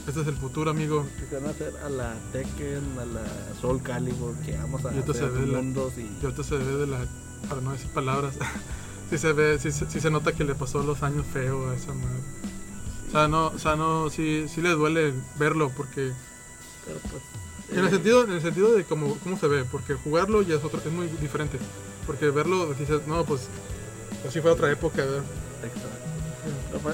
Este 0.08 0.22
es 0.22 0.28
el 0.28 0.36
futuro, 0.36 0.72
amigo. 0.72 1.06
Se 1.30 1.36
van 1.36 1.46
a 1.46 1.50
hacer 1.52 1.74
a 1.86 1.90
la 1.90 2.16
Tekken, 2.32 2.82
a 3.00 3.06
la 3.06 3.24
Soul 3.62 3.82
Calibur, 3.84 4.34
que 4.38 4.58
vamos 4.58 4.84
a 4.86 4.90
hacer 4.90 5.32
mundos 5.32 5.94
y... 5.98 6.02
Y 6.02 6.20
ahorita 6.24 6.44
se 6.44 6.58
ve 6.58 6.66
de 6.78 6.88
la, 6.88 7.06
para 7.48 7.62
no 7.62 7.72
decir 7.74 7.90
palabras, 7.92 8.34
sí 9.12 9.18
se 9.20 9.32
ve, 9.34 9.60
sí 9.60 9.72
se 9.72 10.10
nota 10.10 10.32
que 10.32 10.44
le 10.44 10.56
pasó 10.56 10.82
los 10.82 11.04
años 11.04 11.26
feo 11.32 11.70
a 11.70 11.76
esa 11.76 11.94
madre. 11.94 12.22
O 13.14 13.16
sea, 13.16 13.28
no, 13.28 13.46
o 13.46 13.60
sea, 13.60 13.76
no, 13.76 14.10
sí, 14.10 14.48
sí 14.50 14.60
le 14.60 14.72
duele 14.72 15.14
verlo 15.38 15.70
porque, 15.70 16.14
Pero 16.84 17.00
pues... 17.12 17.22
en 17.70 17.78
el 17.78 17.86
eh, 17.86 17.90
sentido, 17.92 18.24
en 18.24 18.32
el 18.32 18.42
sentido 18.42 18.74
de 18.74 18.86
cómo, 18.86 19.20
cómo 19.22 19.38
se 19.38 19.48
ve, 19.48 19.66
porque 19.66 19.94
jugarlo 19.94 20.42
ya 20.42 20.56
es 20.56 20.64
otro, 20.64 20.82
es 20.84 20.92
muy 20.92 21.06
diferente. 21.22 21.60
Porque 22.08 22.32
verlo, 22.32 22.74
dices, 22.74 23.06
no, 23.06 23.24
pues, 23.24 23.50
así 24.28 24.42
fue 24.42 24.50
otra 24.50 24.72
época, 24.72 25.06
¿verdad? 25.06 25.24
exacto. 25.64 26.03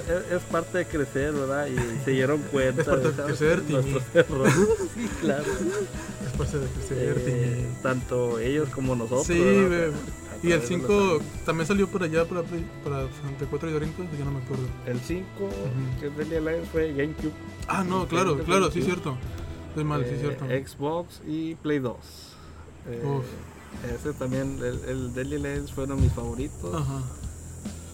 Es, 0.08 0.32
es 0.34 0.44
parte 0.44 0.78
de 0.80 0.86
crecer, 0.86 1.34
¿verdad? 1.34 1.68
Y 1.68 2.04
se 2.06 2.12
dieron 2.12 2.42
cuenta. 2.52 2.82
Es 2.82 2.88
parte 2.88 3.12
de 3.12 3.24
crecer, 3.24 3.64
Nuestros 3.70 4.04
errores. 4.14 4.54
Sí, 4.96 5.10
claro. 5.22 5.44
Es 5.44 6.38
parte 6.38 6.60
de 6.60 6.68
crecer, 6.68 7.16
Eh, 7.28 7.68
tanto 7.82 8.40
ellos 8.40 8.70
como 8.70 8.96
nosotros. 8.96 9.26
Sí, 9.28 9.34
Y 9.34 10.52
el 10.52 10.62
través 10.62 10.70
de 10.70 10.78
los 10.78 10.88
5 10.88 10.94
años. 10.94 11.22
también 11.46 11.68
salió 11.68 11.88
por 11.88 12.04
allá 12.04 12.26
para, 12.26 12.44
para 12.84 13.08
64 13.08 13.70
y 13.70 13.74
Doritos, 13.74 14.06
ya 14.18 14.26
no 14.26 14.32
me 14.32 14.40
acuerdo. 14.44 14.64
El 14.86 15.00
5, 15.00 15.26
Ujú. 15.44 15.52
que 16.00 16.08
es 16.08 16.18
Deadly 16.18 16.36
Alliance, 16.38 16.70
fue 16.72 16.94
GameCube. 16.94 17.34
Ah, 17.68 17.84
no, 17.84 18.08
claro, 18.08 18.38
claro, 18.44 18.72
sí, 18.72 18.82
cierto. 18.82 19.18
Estoy 19.70 19.84
mal, 19.84 20.04
sí, 20.06 20.12
eh, 20.14 20.18
cierto. 20.20 20.46
Xbox 20.46 21.22
y 21.28 21.56
Play 21.56 21.80
2. 21.80 21.96
Eh, 22.90 23.22
ese 23.96 24.14
también, 24.14 24.58
el, 24.64 24.80
el 24.90 25.14
Deadly 25.14 25.36
Alliance 25.36 25.74
fue 25.74 25.84
uno 25.86 25.96
de 25.96 26.02
mis 26.02 26.14
favoritos. 26.14 26.74
Ajá. 26.74 27.02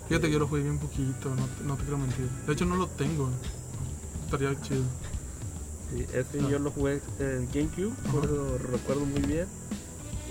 Fíjate 0.08 0.28
que 0.28 0.34
yo 0.34 0.39
lo 0.39 0.48
jugué 0.48 0.62
bien 0.63 0.78
poquito, 0.78 1.30
no 1.36 1.46
te, 1.48 1.63
no 1.63 1.76
te 1.76 1.82
quiero 1.84 1.98
mentir. 1.98 2.28
De 2.46 2.54
hecho, 2.54 2.65
no 2.65 2.76
lo 2.76 2.88
tengo. 2.88 3.30
Estaría 4.26 4.60
chido. 4.62 4.84
Sí, 5.91 6.06
ese 6.13 6.39
Ah. 6.44 6.48
yo 6.50 6.60
lo 6.60 6.72
jugué 6.72 7.02
en 7.20 7.48
GameCube, 7.54 7.94
por 8.12 8.26
eso 8.26 8.58
recuerdo 8.72 9.06
muy 9.06 9.22
bien. 9.22 9.48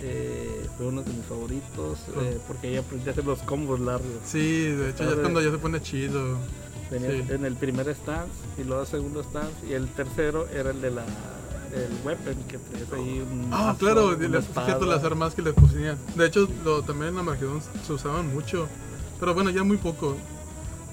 Eh, 0.06 0.66
fue 0.76 0.86
uno 0.86 1.02
de 1.02 1.12
mis 1.12 1.24
favoritos 1.24 1.98
eh, 2.20 2.38
porque 2.46 2.66
ahí 2.68 2.76
aprendí 2.76 3.08
a 3.08 3.12
hacer 3.12 3.24
los 3.24 3.38
combos 3.40 3.80
largos. 3.80 4.10
Sí, 4.26 4.62
de 4.68 4.90
hecho, 4.90 5.04
ya 5.04 5.10
es 5.10 5.16
cuando 5.16 5.40
ya 5.40 5.50
se 5.50 5.58
pone 5.58 5.80
chido. 5.80 6.36
Tenía 6.90 7.10
Sí. 7.10 7.24
en 7.30 7.44
el 7.46 7.56
primer 7.56 7.88
stance 7.94 8.30
y 8.58 8.64
luego 8.64 8.82
el 8.82 8.88
segundo 8.88 9.22
stance 9.24 9.54
y 9.68 9.72
el 9.72 9.88
tercero 9.88 10.46
era 10.48 10.70
el 10.70 10.80
de 10.82 10.90
la 10.90 11.04
el 11.74 11.90
weapon 12.04 12.34
que 12.46 12.58
traes 12.58 12.92
ahí 12.92 13.20
un 13.20 13.48
Ah, 13.50 13.66
mazo, 13.68 13.78
claro, 13.78 14.08
una 14.16 14.28
las, 14.28 14.44
espada. 14.44 14.78
las 14.86 15.02
armas 15.02 15.34
que 15.34 15.42
le 15.42 15.52
ponían. 15.54 15.96
De 16.14 16.26
hecho, 16.26 16.46
lo, 16.64 16.82
también 16.82 17.12
en 17.14 17.18
Armageddon 17.18 17.60
se 17.84 17.92
usaban 17.92 18.32
mucho. 18.32 18.68
Pero 19.24 19.32
bueno, 19.32 19.48
ya 19.48 19.64
muy 19.64 19.78
poco. 19.78 20.18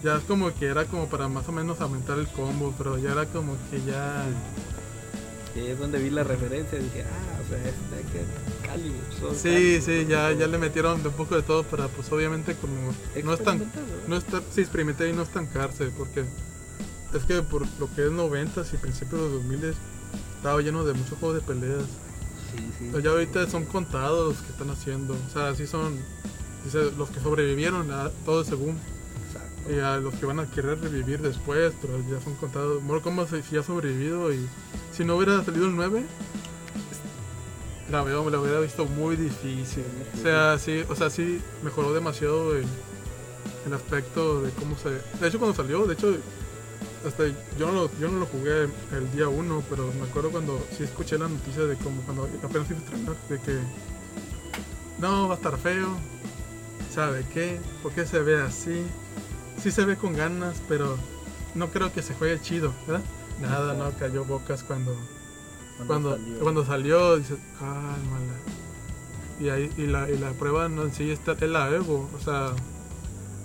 Ya 0.01 0.15
es 0.15 0.23
como 0.23 0.55
que 0.55 0.67
era 0.67 0.85
como 0.85 1.09
para 1.09 1.27
más 1.27 1.49
o 1.49 1.51
menos 1.51 1.81
aumentar 1.81 2.17
el 2.17 2.29
combo, 2.29 2.73
pero 2.77 2.97
ya 2.97 3.11
era 3.11 3.25
como 3.25 3.57
que 3.69 3.81
ya... 3.81 4.25
Y 5.53 5.67
es 5.67 5.77
donde 5.77 5.99
vi 5.99 6.11
la 6.11 6.23
referencia 6.23 6.79
dije, 6.79 7.03
ah, 7.03 7.41
o 7.43 7.49
sea, 7.49 7.57
este 7.57 8.09
que 8.13 8.65
Calibur. 8.65 9.01
son 9.19 9.35
Sí, 9.35 9.49
Calibur, 9.49 9.81
sí, 9.81 10.05
ya, 10.07 10.31
ya 10.31 10.47
le 10.47 10.57
metieron 10.57 11.03
de 11.03 11.09
un 11.09 11.15
poco 11.15 11.35
de 11.35 11.41
todo 11.41 11.63
para, 11.63 11.89
pues 11.89 12.09
obviamente 12.09 12.55
como... 12.55 12.93
No 13.21 13.33
es 13.33 13.43
tan... 13.43 13.57
experimentar, 13.57 13.83
¿verdad? 13.83 14.07
No 14.07 14.15
estar, 14.15 14.43
sí, 14.49 14.61
experimenté 14.61 15.09
y 15.09 15.13
no 15.13 15.23
estancarse, 15.23 15.91
porque 15.97 16.23
es 17.13 17.23
que 17.25 17.41
por 17.41 17.67
lo 17.81 17.93
que 17.93 18.05
es 18.05 18.11
90 18.13 18.61
y 18.61 18.77
principios 18.77 19.23
de 19.23 19.29
2000 19.29 19.75
estaba 20.37 20.61
lleno 20.61 20.85
de 20.85 20.93
muchos 20.93 21.19
juegos 21.19 21.35
de 21.35 21.41
peleas. 21.41 21.83
Sí, 22.55 22.71
sí. 22.79 22.89
Pero 22.93 22.99
ya 23.03 23.09
ahorita 23.09 23.49
son 23.49 23.65
contados 23.65 24.35
los 24.35 24.41
que 24.41 24.53
están 24.53 24.69
haciendo. 24.69 25.15
O 25.15 25.33
sea, 25.33 25.53
sí 25.53 25.67
son 25.67 25.99
dice, 26.63 26.91
los 26.97 27.09
que 27.09 27.19
sobrevivieron, 27.19 27.91
a 27.91 28.09
todo 28.25 28.43
según. 28.43 28.77
Exacto. 29.27 29.73
Y 29.73 29.79
a 29.79 29.97
los 29.97 30.13
que 30.15 30.25
van 30.25 30.39
a 30.39 30.49
querer 30.49 30.79
revivir 30.81 31.21
después, 31.21 31.73
pero 31.81 31.99
ya 32.09 32.21
son 32.21 32.35
contados. 32.35 32.81
Mortal 32.83 33.03
Kombat 33.03 33.29
si 33.29 33.41
si 33.43 33.57
ha 33.57 33.63
sobrevivido 33.63 34.33
y 34.33 34.47
si 34.91 35.05
no 35.05 35.15
hubiera 35.15 35.43
salido 35.43 35.65
el 35.65 35.75
9, 35.75 36.03
la 37.91 38.03
veo, 38.03 38.23
me 38.23 38.31
la 38.31 38.39
hubiera 38.39 38.59
visto 38.59 38.85
muy 38.85 39.15
difícil. 39.15 39.83
O 40.17 40.21
sea, 40.21 40.57
sí, 40.57 40.83
o 40.89 40.95
sea, 40.95 41.09
sí 41.09 41.41
mejoró 41.63 41.93
demasiado 41.93 42.55
el, 42.55 42.65
el 43.65 43.73
aspecto 43.73 44.41
de 44.41 44.51
cómo 44.51 44.77
se. 44.77 44.89
De 44.89 45.27
hecho, 45.27 45.39
cuando 45.39 45.55
salió, 45.55 45.85
de 45.85 45.93
hecho, 45.93 46.15
hasta 47.05 47.27
yo 47.57 47.67
no 47.67 47.73
lo, 47.73 47.91
yo 47.99 48.09
no 48.09 48.19
lo 48.19 48.25
jugué 48.25 48.63
el 48.63 49.11
día 49.13 49.27
1, 49.27 49.63
pero 49.69 49.91
me 49.93 50.07
acuerdo 50.07 50.31
cuando 50.31 50.65
sí 50.77 50.83
escuché 50.83 51.17
la 51.17 51.27
noticia 51.27 51.63
de 51.63 51.75
como 51.77 52.01
cuando 52.03 52.29
apenas 52.43 52.69
iba 52.69 52.79
a 52.79 52.83
estrenar, 52.83 53.15
de 53.29 53.39
que 53.39 53.59
no, 54.99 55.27
va 55.27 55.35
a 55.35 55.37
estar 55.37 55.57
feo. 55.57 55.97
¿Sabe 56.93 57.25
qué? 57.33 57.59
¿Por 57.81 57.91
qué 57.93 58.05
se 58.05 58.19
ve 58.19 58.41
así? 58.41 58.83
Sí 59.61 59.71
se 59.71 59.85
ve 59.85 59.95
con 59.95 60.13
ganas, 60.13 60.61
pero 60.67 60.97
no 61.55 61.67
creo 61.69 61.93
que 61.93 62.01
se 62.01 62.13
juegue 62.15 62.41
chido, 62.41 62.73
¿verdad? 62.87 63.03
Nada, 63.41 63.73
no 63.73 63.91
cayó 63.97 64.25
bocas 64.25 64.63
cuando 64.63 64.95
cuando, 65.87 66.11
salió. 66.15 66.39
cuando 66.39 66.65
salió, 66.65 67.17
dices, 67.17 67.37
cálmala. 67.59 68.33
Y, 69.39 69.49
ahí, 69.49 69.71
y, 69.77 69.87
la, 69.87 70.09
y 70.09 70.17
la 70.17 70.31
prueba 70.33 70.67
no 70.69 70.83
en 70.83 70.93
sí 70.93 71.09
está, 71.09 71.31
es 71.31 71.41
la 71.49 71.69
Evo. 71.69 72.09
O 72.15 72.19
sea, 72.23 72.51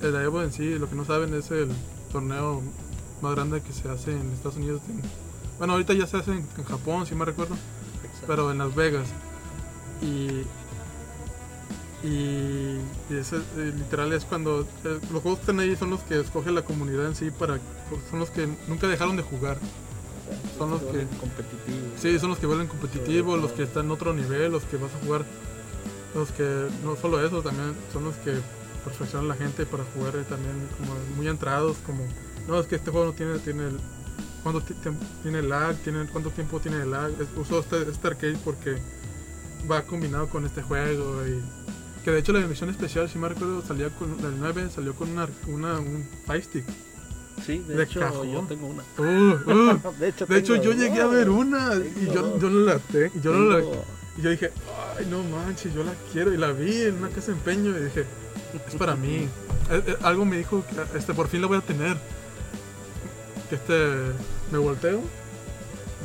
el 0.03 0.15
Evo 0.17 0.43
en 0.43 0.53
sí, 0.53 0.79
lo 0.79 0.89
que 0.91 0.95
no 0.97 1.05
saben 1.05 1.33
es 1.35 1.51
el 1.51 1.69
torneo 2.13 2.63
más 3.23 3.35
grande 3.35 3.63
que 3.63 3.73
se 3.73 3.89
hace 3.89 4.13
en 4.13 4.31
Estados 4.33 4.57
Unidos. 4.57 4.83
en- 4.89 5.01
bueno, 5.59 5.73
ahorita 5.75 5.95
ya 5.95 6.07
se 6.07 6.19
hace 6.19 6.33
en, 6.33 6.47
en 6.59 6.65
Japón, 6.65 7.07
si 7.07 7.15
me 7.15 7.25
recuerdo, 7.25 7.57
pero 8.27 8.51
en 8.51 8.59
Las 8.59 8.75
Vegas. 8.75 9.09
Y. 10.03 10.43
Y, 12.07 12.79
y 13.13 13.17
ese, 13.19 13.37
eh, 13.37 13.73
literal 13.77 14.13
es 14.13 14.25
cuando 14.25 14.61
eh, 14.85 14.99
los 15.13 15.23
juegos 15.23 15.39
que 15.41 15.43
están 15.43 15.59
ahí 15.61 15.75
son 15.77 15.91
los 15.91 16.01
que 16.03 16.21
escoge 16.21 16.53
la 16.53 16.63
comunidad 16.63 17.07
en 17.07 17.17
sí 17.17 17.31
para 17.33 17.59
son 18.11 18.21
los 18.21 18.31
que 18.31 18.49
nunca 18.69 18.87
dejaron 18.87 19.17
de 19.17 19.23
jugar 19.25 19.59
son 20.59 20.71
los 20.71 20.81
que- 20.83 21.07
competitivos. 21.19 22.01
Sí, 22.01 22.19
son 22.19 22.31
los 22.31 22.39
que 22.39 22.47
vuelven 22.47 22.69
competitivos, 22.69 23.41
los 23.41 23.53
que 23.53 23.65
están 23.65 23.87
en 23.87 23.91
otro 23.93 24.13
nivel, 24.15 24.53
los 24.53 24.63
que 24.65 24.77
vas 24.77 24.91
a 24.95 25.05
jugar, 25.05 25.25
los 26.15 26.31
que 26.33 26.69
no 26.85 26.97
solo 26.97 27.25
eso, 27.25 27.43
también 27.43 27.75
son 27.93 28.05
los 28.05 28.15
que 28.17 28.33
perfeccionan 28.85 29.29
la 29.29 29.35
gente 29.35 29.67
para 29.67 29.85
jugar 29.95 30.13
también 30.29 30.55
como 30.79 30.95
muy 31.17 31.27
entrados, 31.29 31.77
como 31.85 32.05
no 32.49 32.59
es 32.61 32.67
que 32.69 32.77
este 32.77 32.91
juego 32.93 33.07
no 33.07 33.13
tiene 33.13 33.39
tiene 33.41 33.65
el, 33.69 33.79
cuánto 34.45 34.63
tiene 35.23 35.43
lag, 35.43 35.77
tiene 35.79 36.07
cuánto 36.07 36.31
tiempo 36.31 36.61
tiene 36.61 36.83
el 36.83 36.91
lag, 36.93 37.11
Es- 37.21 37.29
uso 37.37 37.59
este, 37.61 37.83
este 37.91 38.07
arcade 38.07 38.37
porque 38.45 38.77
va 39.71 39.83
combinado 39.83 40.29
con 40.29 40.45
este 40.47 40.63
juego 40.63 41.27
y 41.27 41.43
que 42.07 42.13
de 42.13 42.21
hecho 42.21 42.33
la 42.33 42.39
edición 42.39 42.71
especial, 42.71 43.11
si 43.11 43.19
me 43.19 43.29
recuerdo, 43.29 43.63
salía 43.67 43.91
con 43.91 44.13
el 44.13 44.39
9 44.39 44.69
salió 44.73 44.95
con 44.95 45.11
una, 45.11 45.29
una 45.49 45.81
un 45.81 46.09
Fire 46.25 46.41
stick. 46.41 46.65
Sí, 47.45 47.59
de, 47.67 47.79
de 47.79 47.83
hecho 47.83 47.99
cajón. 47.99 48.31
yo 48.31 48.41
tengo 48.43 48.69
una. 48.69 48.85
Uh, 48.97 49.03
uh. 49.83 49.93
de 49.99 50.09
hecho, 50.11 50.25
De 50.25 50.39
hecho, 50.39 50.55
yo 50.55 50.71
llegué 50.73 51.01
a 51.01 51.09
ver 51.09 51.29
una 51.29 51.75
y 51.75 52.07
yo, 52.07 52.39
no 52.41 52.49
la 52.61 52.79
tengo. 52.79 53.13
Yo 53.21 53.33
no 53.33 53.59
la, 53.59 53.65
y 54.17 54.23
yo 54.23 54.31
dije, 54.31 54.53
ay, 54.97 55.07
no 55.11 55.21
manches, 55.25 55.75
yo 55.75 55.83
la 55.83 55.95
quiero. 56.13 56.33
Y 56.33 56.37
la 56.37 56.53
vi 56.53 56.83
en 56.83 56.95
una 56.99 57.09
casa 57.09 57.33
de 57.33 57.39
empeño 57.39 57.77
y 57.77 57.83
dije, 57.87 58.05
es 58.69 58.75
para 58.77 58.95
mí. 58.95 59.29
Eh, 59.69 59.83
eh, 59.85 59.97
algo 60.03 60.25
me 60.25 60.39
dijo 60.39 60.65
que 60.65 60.97
este, 60.97 61.13
por 61.13 61.27
fin 61.27 61.41
la 61.41 61.49
voy 61.49 61.59
a 61.59 61.61
tener. 61.61 61.97
Que 63.51 63.57
este, 63.57 64.13
me 64.53 64.59
volteo, 64.59 65.01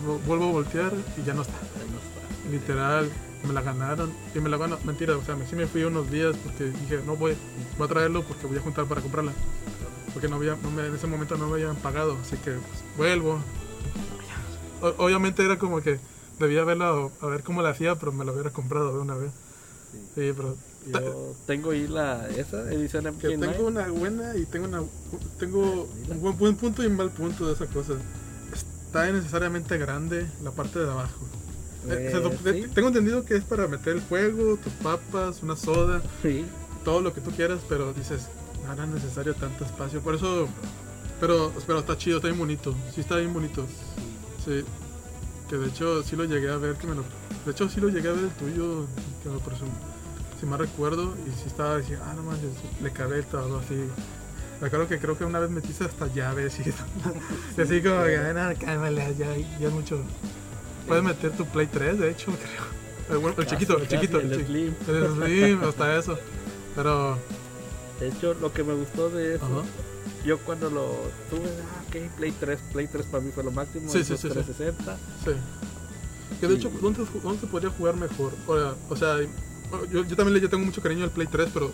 vu- 0.03 0.19
vuelvo 0.25 0.45
a 0.49 0.51
voltear 0.51 0.91
y 1.15 1.23
ya 1.23 1.35
no 1.35 1.43
está. 1.43 1.53
Ahí 1.53 1.87
no 1.91 1.99
está. 1.99 2.49
Literal, 2.49 3.07
me 3.47 3.53
la 3.53 3.61
ganaron. 3.61 4.11
Y 4.35 4.39
me 4.39 4.49
la 4.49 4.57
ganaron, 4.57 4.85
mentira, 4.85 5.17
o 5.17 5.23
sea, 5.23 5.35
me, 5.35 5.45
sí 5.47 5.55
me 5.55 5.67
fui 5.67 5.83
unos 5.83 6.09
días 6.11 6.35
porque 6.43 6.65
dije, 6.65 6.99
no 7.05 7.15
voy, 7.15 7.35
voy 7.77 7.85
a 7.87 7.89
traerlo 7.89 8.23
porque 8.23 8.47
voy 8.47 8.57
a 8.57 8.61
juntar 8.61 8.85
para 8.85 9.01
comprarla. 9.01 9.33
Porque 10.13 10.27
no 10.27 10.35
había, 10.35 10.57
no 10.61 10.71
me- 10.71 10.85
en 10.87 10.95
ese 10.95 11.07
momento 11.07 11.37
no 11.37 11.47
me 11.47 11.53
habían 11.53 11.75
pagado, 11.77 12.17
así 12.21 12.35
que 12.37 12.51
pues, 12.51 12.83
vuelvo. 12.97 13.39
O- 14.81 15.05
obviamente 15.05 15.43
era 15.45 15.57
como 15.57 15.81
que 15.81 15.99
debía 16.39 16.63
verla 16.63 17.09
a 17.21 17.25
ver 17.27 17.43
cómo 17.43 17.61
la 17.61 17.69
hacía, 17.69 17.95
pero 17.95 18.11
me 18.11 18.25
la 18.25 18.31
hubiera 18.31 18.49
comprado 18.49 18.93
de 18.95 18.99
una 18.99 19.15
vez. 19.15 19.31
Sí. 19.91 19.97
Sí, 20.15 20.33
pero 20.35 20.57
Yo 20.91 21.35
tengo 21.45 21.71
ahí 21.71 21.87
la 21.87 22.27
esa 22.29 22.71
edición 22.71 23.03
que 23.19 23.29
MK9. 23.29 23.39
tengo 23.39 23.67
una 23.67 23.87
buena 23.89 24.35
y 24.35 24.45
tengo 24.45 24.65
una 24.67 24.81
tengo 25.39 25.87
un 26.09 26.21
buen, 26.21 26.37
buen 26.37 26.55
punto 26.55 26.81
y 26.81 26.87
un 26.87 26.95
mal 26.95 27.11
punto 27.11 27.45
de 27.47 27.53
esa 27.53 27.67
cosa. 27.67 27.93
Está 28.53 29.07
innecesariamente 29.09 29.77
grande 29.77 30.25
la 30.43 30.51
parte 30.51 30.79
de 30.79 30.89
abajo. 30.89 31.19
Eh, 31.89 32.09
se 32.11 32.49
Eh, 32.49 32.63
sí, 32.63 32.71
Tengo 32.73 32.89
entendido 32.89 33.25
que 33.25 33.35
es 33.35 33.43
para 33.43 33.67
meter 33.67 33.95
el 33.97 34.01
juego, 34.03 34.57
tus 34.57 34.73
papas, 34.73 35.41
una 35.43 35.55
soda, 35.55 36.01
sí. 36.21 36.45
todo 36.85 37.01
lo 37.01 37.13
que 37.13 37.21
tú 37.21 37.31
quieras, 37.31 37.59
pero 37.67 37.93
dices, 37.93 38.27
no 38.65 38.73
era 38.73 38.85
necesario 38.85 39.33
tanto 39.33 39.65
espacio. 39.65 40.01
Por 40.01 40.15
eso, 40.15 40.47
pero, 41.19 41.51
pero 41.65 41.79
está 41.79 41.97
chido, 41.97 42.17
está 42.17 42.27
bien 42.27 42.39
bonito. 42.39 42.75
Sí, 42.93 43.01
está 43.01 43.17
bien 43.17 43.33
bonito. 43.33 43.65
Sí. 44.45 44.63
Que 45.49 45.57
de 45.57 45.67
hecho 45.67 46.01
sí 46.03 46.15
lo 46.15 46.23
llegué 46.25 46.49
a 46.49 46.57
ver, 46.57 46.75
que 46.75 46.87
me 46.87 46.95
lo... 46.95 47.03
De 47.45 47.51
hecho 47.51 47.67
sí 47.67 47.81
lo 47.81 47.89
llegué 47.89 48.09
a 48.09 48.13
ver 48.13 48.23
el 48.25 48.29
tuyo, 48.31 48.85
que 49.23 49.29
me 49.29 49.39
presumo. 49.39 49.71
Si 50.39 50.45
más 50.45 50.59
recuerdo, 50.59 51.13
y 51.27 51.29
sí 51.39 51.47
estaba 51.47 51.77
diciendo, 51.77 52.05
ah, 52.07 52.13
no 52.15 52.23
manches, 52.23 52.51
le 52.81 52.91
cabé 52.91 53.21
todo 53.23 53.59
así. 53.59 53.75
Me 54.61 54.67
acuerdo 54.67 54.87
que 54.87 54.99
creo 54.99 55.17
que 55.17 55.25
una 55.25 55.39
vez 55.39 55.49
metiste 55.49 55.83
hasta 55.85 56.07
llaves 56.13 56.57
y, 56.59 56.69
y 56.69 57.61
así 57.61 57.81
como 57.81 58.03
que, 58.03 58.17
"Ay, 58.17 58.33
no, 58.33 58.59
cálmale, 58.65 59.15
ya, 59.17 59.35
ya 59.59 59.67
es 59.67 59.73
mucho. 59.73 59.99
Puedes 60.87 61.03
meter 61.03 61.31
tu 61.31 61.45
Play 61.45 61.67
3, 61.67 61.99
de 61.99 62.11
hecho, 62.11 62.31
creo. 63.07 63.21
El, 63.29 63.39
el 63.39 63.45
chiquito, 63.45 63.77
el 63.77 63.87
chiquito, 63.87 64.19
el 64.19 64.31
el, 64.33 64.45
Slim. 64.45 64.73
el 64.87 65.15
Slim, 65.15 65.63
hasta 65.63 65.97
eso. 65.97 66.17
Pero, 66.75 67.17
De 67.99 68.07
hecho, 68.07 68.33
lo 68.35 68.53
que 68.53 68.63
me 68.63 68.73
gustó 68.73 69.09
de 69.09 69.35
eso, 69.35 69.45
ajá. 69.45 69.63
yo 70.25 70.37
cuando 70.39 70.69
lo 70.69 70.87
tuve, 71.29 71.49
ah, 71.49 71.83
ok, 71.87 72.11
Play 72.17 72.31
3, 72.39 72.59
Play 72.71 72.87
3 72.87 73.05
para 73.07 73.23
mí 73.23 73.31
fue 73.33 73.43
lo 73.43 73.51
máximo, 73.51 73.91
Sí, 73.91 73.99
sí, 74.03 74.15
sí, 74.15 74.27
sí. 74.27 74.29
360. 74.29 74.97
Sí. 75.25 75.31
Que 76.39 76.47
de 76.47 76.53
Sí. 76.53 76.59
hecho, 76.59 76.71
¿dónde, 76.81 77.03
dónde 77.21 77.41
se 77.41 77.47
podría 77.47 77.69
jugar 77.71 77.95
mejor? 77.97 78.31
O 78.47 78.55
sea, 78.57 78.75
o 78.89 78.95
sea, 78.95 79.15
bueno, 79.69 79.85
yo, 79.91 80.05
yo 80.05 80.15
también 80.15 80.35
le 80.35 80.41
yo 80.41 80.49
tengo 80.49 80.65
mucho 80.65 80.81
cariño 80.81 81.03
al 81.03 81.11
Play 81.11 81.27
3, 81.27 81.49
pero 81.53 81.71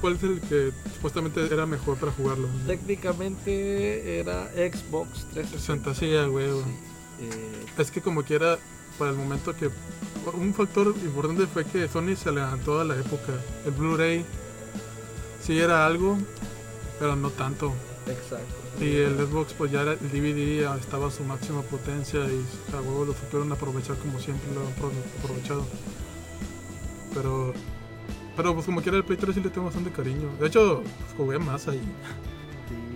¿cuál 0.00 0.14
es 0.14 0.22
el 0.22 0.40
que 0.40 0.72
supuestamente 0.94 1.46
era 1.52 1.66
mejor 1.66 1.96
para 1.98 2.12
jugarlo? 2.12 2.48
Técnicamente 2.66 4.18
era 4.20 4.48
Xbox 4.52 5.26
360. 5.34 5.58
60, 5.58 5.94
sí, 5.94 6.16
a 6.16 6.28
huevo. 6.30 6.62
Eh, 7.20 7.64
Es 7.78 7.90
que 7.90 8.00
como 8.00 8.22
quiera, 8.22 8.58
para 8.98 9.10
el 9.10 9.16
momento 9.16 9.54
que... 9.54 9.70
Un 10.34 10.52
factor 10.54 10.94
importante 11.04 11.46
fue 11.46 11.64
que 11.64 11.86
Sony 11.88 12.16
se 12.16 12.32
levantó 12.32 12.80
a 12.80 12.84
la 12.84 12.96
época. 12.96 13.32
El 13.64 13.72
Blu-ray 13.72 14.24
sí 15.42 15.58
era 15.58 15.86
algo, 15.86 16.18
pero 16.98 17.14
no 17.16 17.30
tanto. 17.30 17.72
Exacto. 18.08 18.54
Y 18.84 18.96
el 18.96 19.16
Xbox, 19.16 19.52
pues 19.54 19.70
ya 19.70 19.82
era- 19.82 19.92
el 19.92 20.10
DVD 20.10 20.64
estaba 20.78 21.06
a 21.08 21.10
su 21.10 21.22
máxima 21.24 21.62
potencia 21.62 22.20
y 22.20 22.44
a 22.74 22.80
huevo 22.80 23.04
lo 23.06 23.12
supieron 23.14 23.50
aprovechar 23.52 23.96
como 23.98 24.18
siempre 24.18 24.52
lo 24.54 24.66
han 24.66 24.72
pro- 24.74 24.92
aprovechado. 25.22 25.64
Pero, 27.14 27.54
pero 28.36 28.52
pues 28.54 28.66
como 28.66 28.82
quiera 28.82 28.98
el 28.98 29.04
Play 29.04 29.18
3 29.18 29.34
sí 29.34 29.40
le 29.40 29.50
tengo 29.50 29.66
bastante 29.66 29.90
cariño. 29.90 30.28
De 30.40 30.48
hecho, 30.48 30.82
pues, 30.82 31.14
jugué 31.16 31.38
más 31.38 31.68
ahí. 31.68 31.80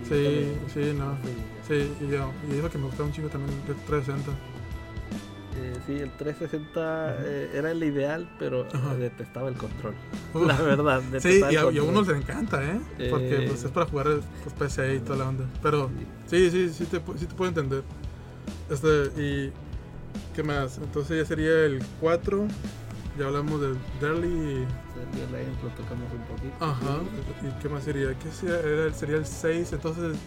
Sí, 0.07 0.51
sí, 0.73 0.93
no. 0.97 1.15
Sí. 1.23 1.33
Sí, 1.71 1.89
y, 2.01 2.07
yo- 2.11 2.31
y 2.51 2.57
eso 2.57 2.69
que 2.69 2.77
me 2.77 2.85
gustaba 2.85 3.05
un 3.07 3.13
chingo 3.13 3.29
también 3.29 3.57
el 3.65 3.75
360. 3.75 4.31
Eh, 5.57 5.73
sí, 5.85 5.93
el 5.99 6.11
360 6.11 7.15
eh, 7.19 7.51
era 7.53 7.71
el 7.71 7.81
ideal, 7.83 8.27
pero 8.39 8.67
Ajá. 8.73 8.95
detestaba 8.95 9.47
el 9.47 9.55
control. 9.55 9.93
Uf. 10.33 10.47
La 10.47 10.57
verdad, 10.61 11.01
Sí, 11.01 11.11
detestaba 11.39 11.51
y 11.53 11.55
el 11.55 11.61
a, 11.61 11.63
y 11.63 11.77
a 11.77 11.81
control. 11.81 11.89
uno 11.89 12.11
le 12.11 12.17
encanta, 12.17 12.63
¿eh? 12.63 12.81
Porque 13.09 13.45
Eh. 13.45 13.47
pues, 13.47 13.63
es 13.63 13.71
para 13.71 13.85
jugar 13.85 14.07
pues, 14.43 14.53
PC 14.57 14.95
y 14.95 14.99
toda 14.99 15.19
la 15.19 15.29
onda. 15.29 15.45
Pero 15.61 15.89
sí, 16.27 16.49
sí, 16.51 16.69
sí 16.73 16.85
te, 16.85 17.01
pu- 17.01 17.17
sí 17.17 17.25
te 17.25 17.35
puedo 17.35 17.47
entender. 17.49 17.83
Este, 18.69 19.11
y. 19.21 19.51
¿Qué 20.35 20.43
más? 20.43 20.77
Entonces 20.77 21.19
ya 21.19 21.25
sería 21.25 21.51
el 21.65 21.81
4. 22.01 22.47
Ya 23.19 23.27
hablamos 23.27 23.61
del 23.61 23.77
Derly. 24.01 24.27
y- 24.27 24.65
lo 25.63 25.69
tocamos 25.69 26.11
un 26.11 26.23
poquito. 26.35 26.55
Ajá. 26.59 26.99
¿Y 27.43 27.61
qué 27.61 27.69
más 27.69 27.83
sería? 27.83 28.13
¿Qué 28.17 28.29
sería? 28.31 28.59
Era, 28.59 28.93
sería 28.93 29.17
el 29.17 29.25
6. 29.25 29.71
Entonces. 29.73 30.17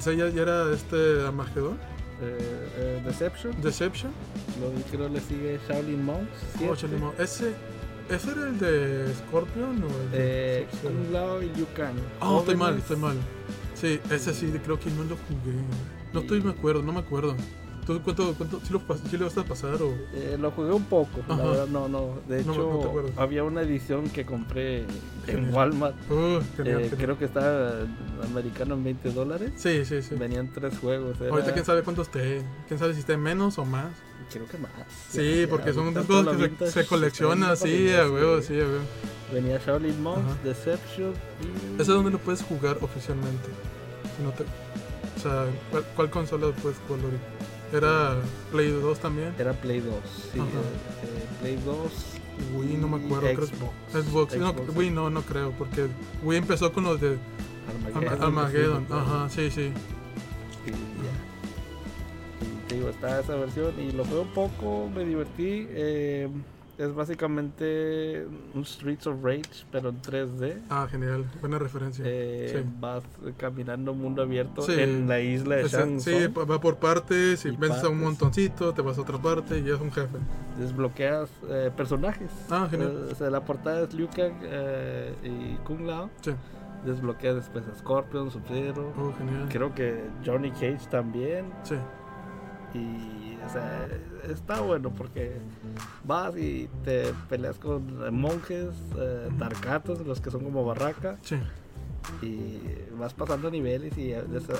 6 0.00 0.18
ya, 0.18 0.28
ya 0.28 0.42
era 0.42 0.72
este 0.72 1.22
Armagedón. 1.26 1.78
Eh, 2.22 2.68
eh, 2.76 3.02
Deception, 3.04 3.60
Deception. 3.60 4.12
lo 4.60 4.70
vi, 4.70 4.82
creo 4.90 5.08
le 5.08 5.20
sigue 5.20 5.58
Shaolin 5.68 6.04
Monks. 6.04 6.30
Oh, 6.60 6.98
mo- 6.98 7.12
ese. 7.18 7.52
¿Ese 8.08 8.30
era 8.32 8.48
el 8.48 8.58
de 8.58 9.12
Scorpion 9.14 9.82
o 9.82 9.86
el 9.86 10.10
de 10.10 10.58
Eh? 10.60 10.66
Kung 10.82 11.10
Lao 11.12 11.42
y 11.42 11.50
Yukang. 11.56 11.94
Oh, 12.20 12.40
estoy 12.40 12.54
mal, 12.54 12.76
estoy 12.76 12.96
mal. 12.98 13.16
Sí, 13.74 13.98
ese 14.10 14.34
sí, 14.34 14.52
creo 14.62 14.78
que 14.78 14.90
no 14.90 15.04
lo 15.04 15.16
jugué. 15.16 15.56
No 16.12 16.20
estoy, 16.20 16.42
me 16.42 16.50
acuerdo, 16.50 16.82
no 16.82 16.92
me 16.92 17.00
acuerdo. 17.00 17.34
¿Tú 17.86 18.00
cuánto, 18.02 18.34
cuánto, 18.34 18.60
lo, 18.70 18.80
sí 19.10 19.18
lo 19.18 19.26
vas 19.26 19.36
a 19.36 19.44
pasar 19.44 19.74
o...? 19.82 19.94
Eh, 20.14 20.38
lo 20.40 20.50
jugué 20.52 20.72
un 20.72 20.84
poco, 20.84 21.20
Ajá. 21.28 21.36
la 21.36 21.50
verdad 21.50 21.66
no, 21.66 21.88
no. 21.88 22.14
De 22.26 22.40
hecho, 22.40 22.54
no 22.54 23.22
había 23.22 23.44
una 23.44 23.60
edición 23.62 24.08
que 24.08 24.24
compré 24.24 24.86
en. 25.26 25.52
Walmart. 25.54 25.94
Uh, 26.10 26.40
genial, 26.56 26.80
Eh, 26.80 26.88
genial. 26.88 26.90
creo 26.96 27.18
que 27.18 27.26
está 27.26 27.80
americano 28.22 28.74
en 28.74 28.84
20 28.84 29.10
dólares. 29.10 29.52
Sí, 29.56 29.84
sí, 29.84 30.00
sí. 30.00 30.14
Venían 30.14 30.50
tres 30.52 30.78
juegos. 30.78 31.20
era- 31.20 31.30
Ahorita 31.30 31.52
quién 31.52 31.64
sabe 31.66 31.82
cuánto 31.82 32.00
esté. 32.02 32.42
Quién 32.68 32.78
sabe 32.80 32.94
si 32.94 33.00
esté 33.00 33.16
menos 33.18 33.58
o 33.58 33.64
más. 33.66 33.88
Creo 34.32 34.46
que 34.46 34.56
más. 34.56 34.70
Sí, 35.10 35.42
Ya, 35.42 35.48
porque 35.50 35.74
son 35.74 35.92
toda 35.92 36.24
cosas 36.24 36.48
que 36.48 36.66
se, 36.66 36.72
se 36.72 36.86
colecciona, 36.86 37.52
está 37.52 37.66
sí, 37.66 37.92
a 37.92 38.10
huevo, 38.10 38.40
sí, 38.40 38.54
a 38.54 38.64
huevo. 38.64 38.80
Venía 39.32 39.58
Shaolin 39.58 40.02
Monks, 40.02 40.24
Ajá. 40.32 40.38
Deception 40.42 41.12
y... 41.42 41.74
¿Ese 41.74 41.82
es 41.82 41.88
donde 41.88 42.10
lo 42.10 42.18
puedes 42.18 42.42
jugar 42.42 42.78
oficialmente? 42.80 43.48
Si 44.16 44.22
no 44.22 44.30
te... 44.30 44.44
O 44.44 45.20
sea, 45.20 45.44
¿cuál, 45.70 45.84
cuál 45.96 46.10
consola 46.10 46.46
puedes 46.62 46.78
jugarlo 46.86 47.08
ahorita? 47.08 47.24
¿Era 47.74 48.16
Play 48.52 48.70
2 48.70 48.98
también? 49.00 49.34
Era 49.38 49.52
Play 49.52 49.80
2, 49.80 49.94
sí. 50.32 50.38
Eh, 50.38 50.42
Play 51.40 51.58
2. 51.64 51.76
Wii, 52.56 52.76
no 52.78 52.88
me 52.88 53.04
acuerdo. 53.04 53.20
creo- 53.34 53.46
Xbox. 53.46 53.72
Xbox. 54.06 54.36
No, 54.36 54.52
Xbox, 54.52 54.76
Wii 54.76 54.90
no, 54.90 55.10
no 55.10 55.22
creo, 55.22 55.52
porque 55.52 55.86
Wii 56.22 56.38
empezó 56.38 56.72
con 56.72 56.84
los 56.84 57.00
de 57.00 57.16
Armageddon. 57.68 58.22
Arma- 58.22 58.26
Armageddon. 58.42 58.86
sí, 58.88 58.92
Ajá, 58.92 59.28
sí, 59.30 59.50
sí. 59.50 59.72
Y 60.66 60.70
ya. 60.70 62.44
Y 62.46 62.68
te 62.68 62.74
digo, 62.76 62.88
está 62.88 63.20
esa 63.20 63.36
versión 63.36 63.72
y 63.80 63.92
lo 63.92 64.02
un 64.02 64.28
poco, 64.34 64.88
me 64.94 65.04
divertí. 65.04 65.66
eh, 65.70 66.28
es 66.76 66.94
básicamente 66.94 68.26
un 68.54 68.64
Streets 68.64 69.06
of 69.06 69.22
Rage, 69.22 69.64
pero 69.70 69.90
en 69.90 70.00
3D. 70.02 70.60
Ah, 70.70 70.86
genial. 70.90 71.24
Buena 71.40 71.58
referencia. 71.58 72.04
Eh, 72.06 72.50
Sí. 72.54 72.70
Vas 72.80 73.02
caminando 73.36 73.94
mundo 73.94 74.22
abierto 74.22 74.62
Sí. 74.62 74.72
en 74.78 75.08
la 75.08 75.20
isla 75.20 75.56
de 75.56 75.68
Shang 75.68 76.00
sí, 76.00 76.26
va 76.28 76.60
por 76.60 76.76
partes 76.76 77.44
y, 77.44 77.48
Y 77.48 77.56
vences 77.56 77.84
a 77.84 77.88
un 77.88 78.00
montoncito, 78.00 78.72
te 78.74 78.82
vas 78.82 78.98
a 78.98 79.02
otra 79.02 79.18
parte 79.18 79.58
y 79.60 79.70
es 79.70 79.80
un 79.80 79.92
jefe. 79.92 80.18
Desbloqueas 80.58 81.30
eh, 81.48 81.70
personajes. 81.76 82.30
Ah, 82.50 82.66
genial. 82.70 83.06
Eh, 83.08 83.12
o 83.12 83.14
sea, 83.14 83.30
la 83.30 83.44
portada 83.44 83.82
es 83.84 83.94
Liu 83.94 84.08
Kang 84.08 84.34
eh, 84.42 85.14
y 85.22 85.56
Kung 85.64 85.82
Lao. 85.86 86.10
Sí. 86.22 86.32
Desbloqueas 86.84 87.36
después 87.36 87.64
a 87.66 87.74
Scorpion, 87.78 88.30
Sub-Zero. 88.30 88.92
Oh, 88.98 89.12
genial. 89.16 89.48
Creo 89.48 89.74
que 89.74 90.04
Johnny 90.24 90.50
Cage 90.50 90.86
también. 90.90 91.46
Sí. 91.62 91.76
Y, 92.74 93.38
o 93.44 93.48
sea, 93.48 93.86
está 94.30 94.60
bueno 94.60 94.90
porque 94.90 95.32
vas 96.04 96.36
y 96.36 96.68
te 96.84 97.12
peleas 97.28 97.58
con 97.58 98.14
monjes, 98.14 98.70
eh, 98.98 99.28
tarcatos, 99.38 100.06
los 100.06 100.20
que 100.20 100.30
son 100.30 100.42
como 100.44 100.64
barraca, 100.64 101.16
Sí. 101.22 101.36
y 102.22 102.58
vas 102.98 103.14
pasando 103.14 103.50
niveles 103.50 103.96
y 103.98 104.12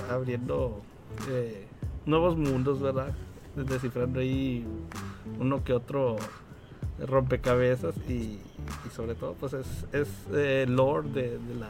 abriendo 0.09 0.81
eh, 1.29 1.67
nuevos 2.05 2.37
mundos, 2.37 2.81
¿verdad? 2.81 3.13
Descifrando 3.55 4.19
ahí 4.19 4.65
uno 5.39 5.63
que 5.63 5.73
otro 5.73 6.17
rompecabezas 6.99 7.95
y, 8.09 8.39
y 8.85 8.89
sobre 8.95 9.15
todo, 9.15 9.33
pues 9.33 9.53
es, 9.53 9.67
es 9.91 10.07
eh, 10.33 10.65
lore 10.67 11.09
de, 11.09 11.21
de 11.39 11.55
la, 11.55 11.69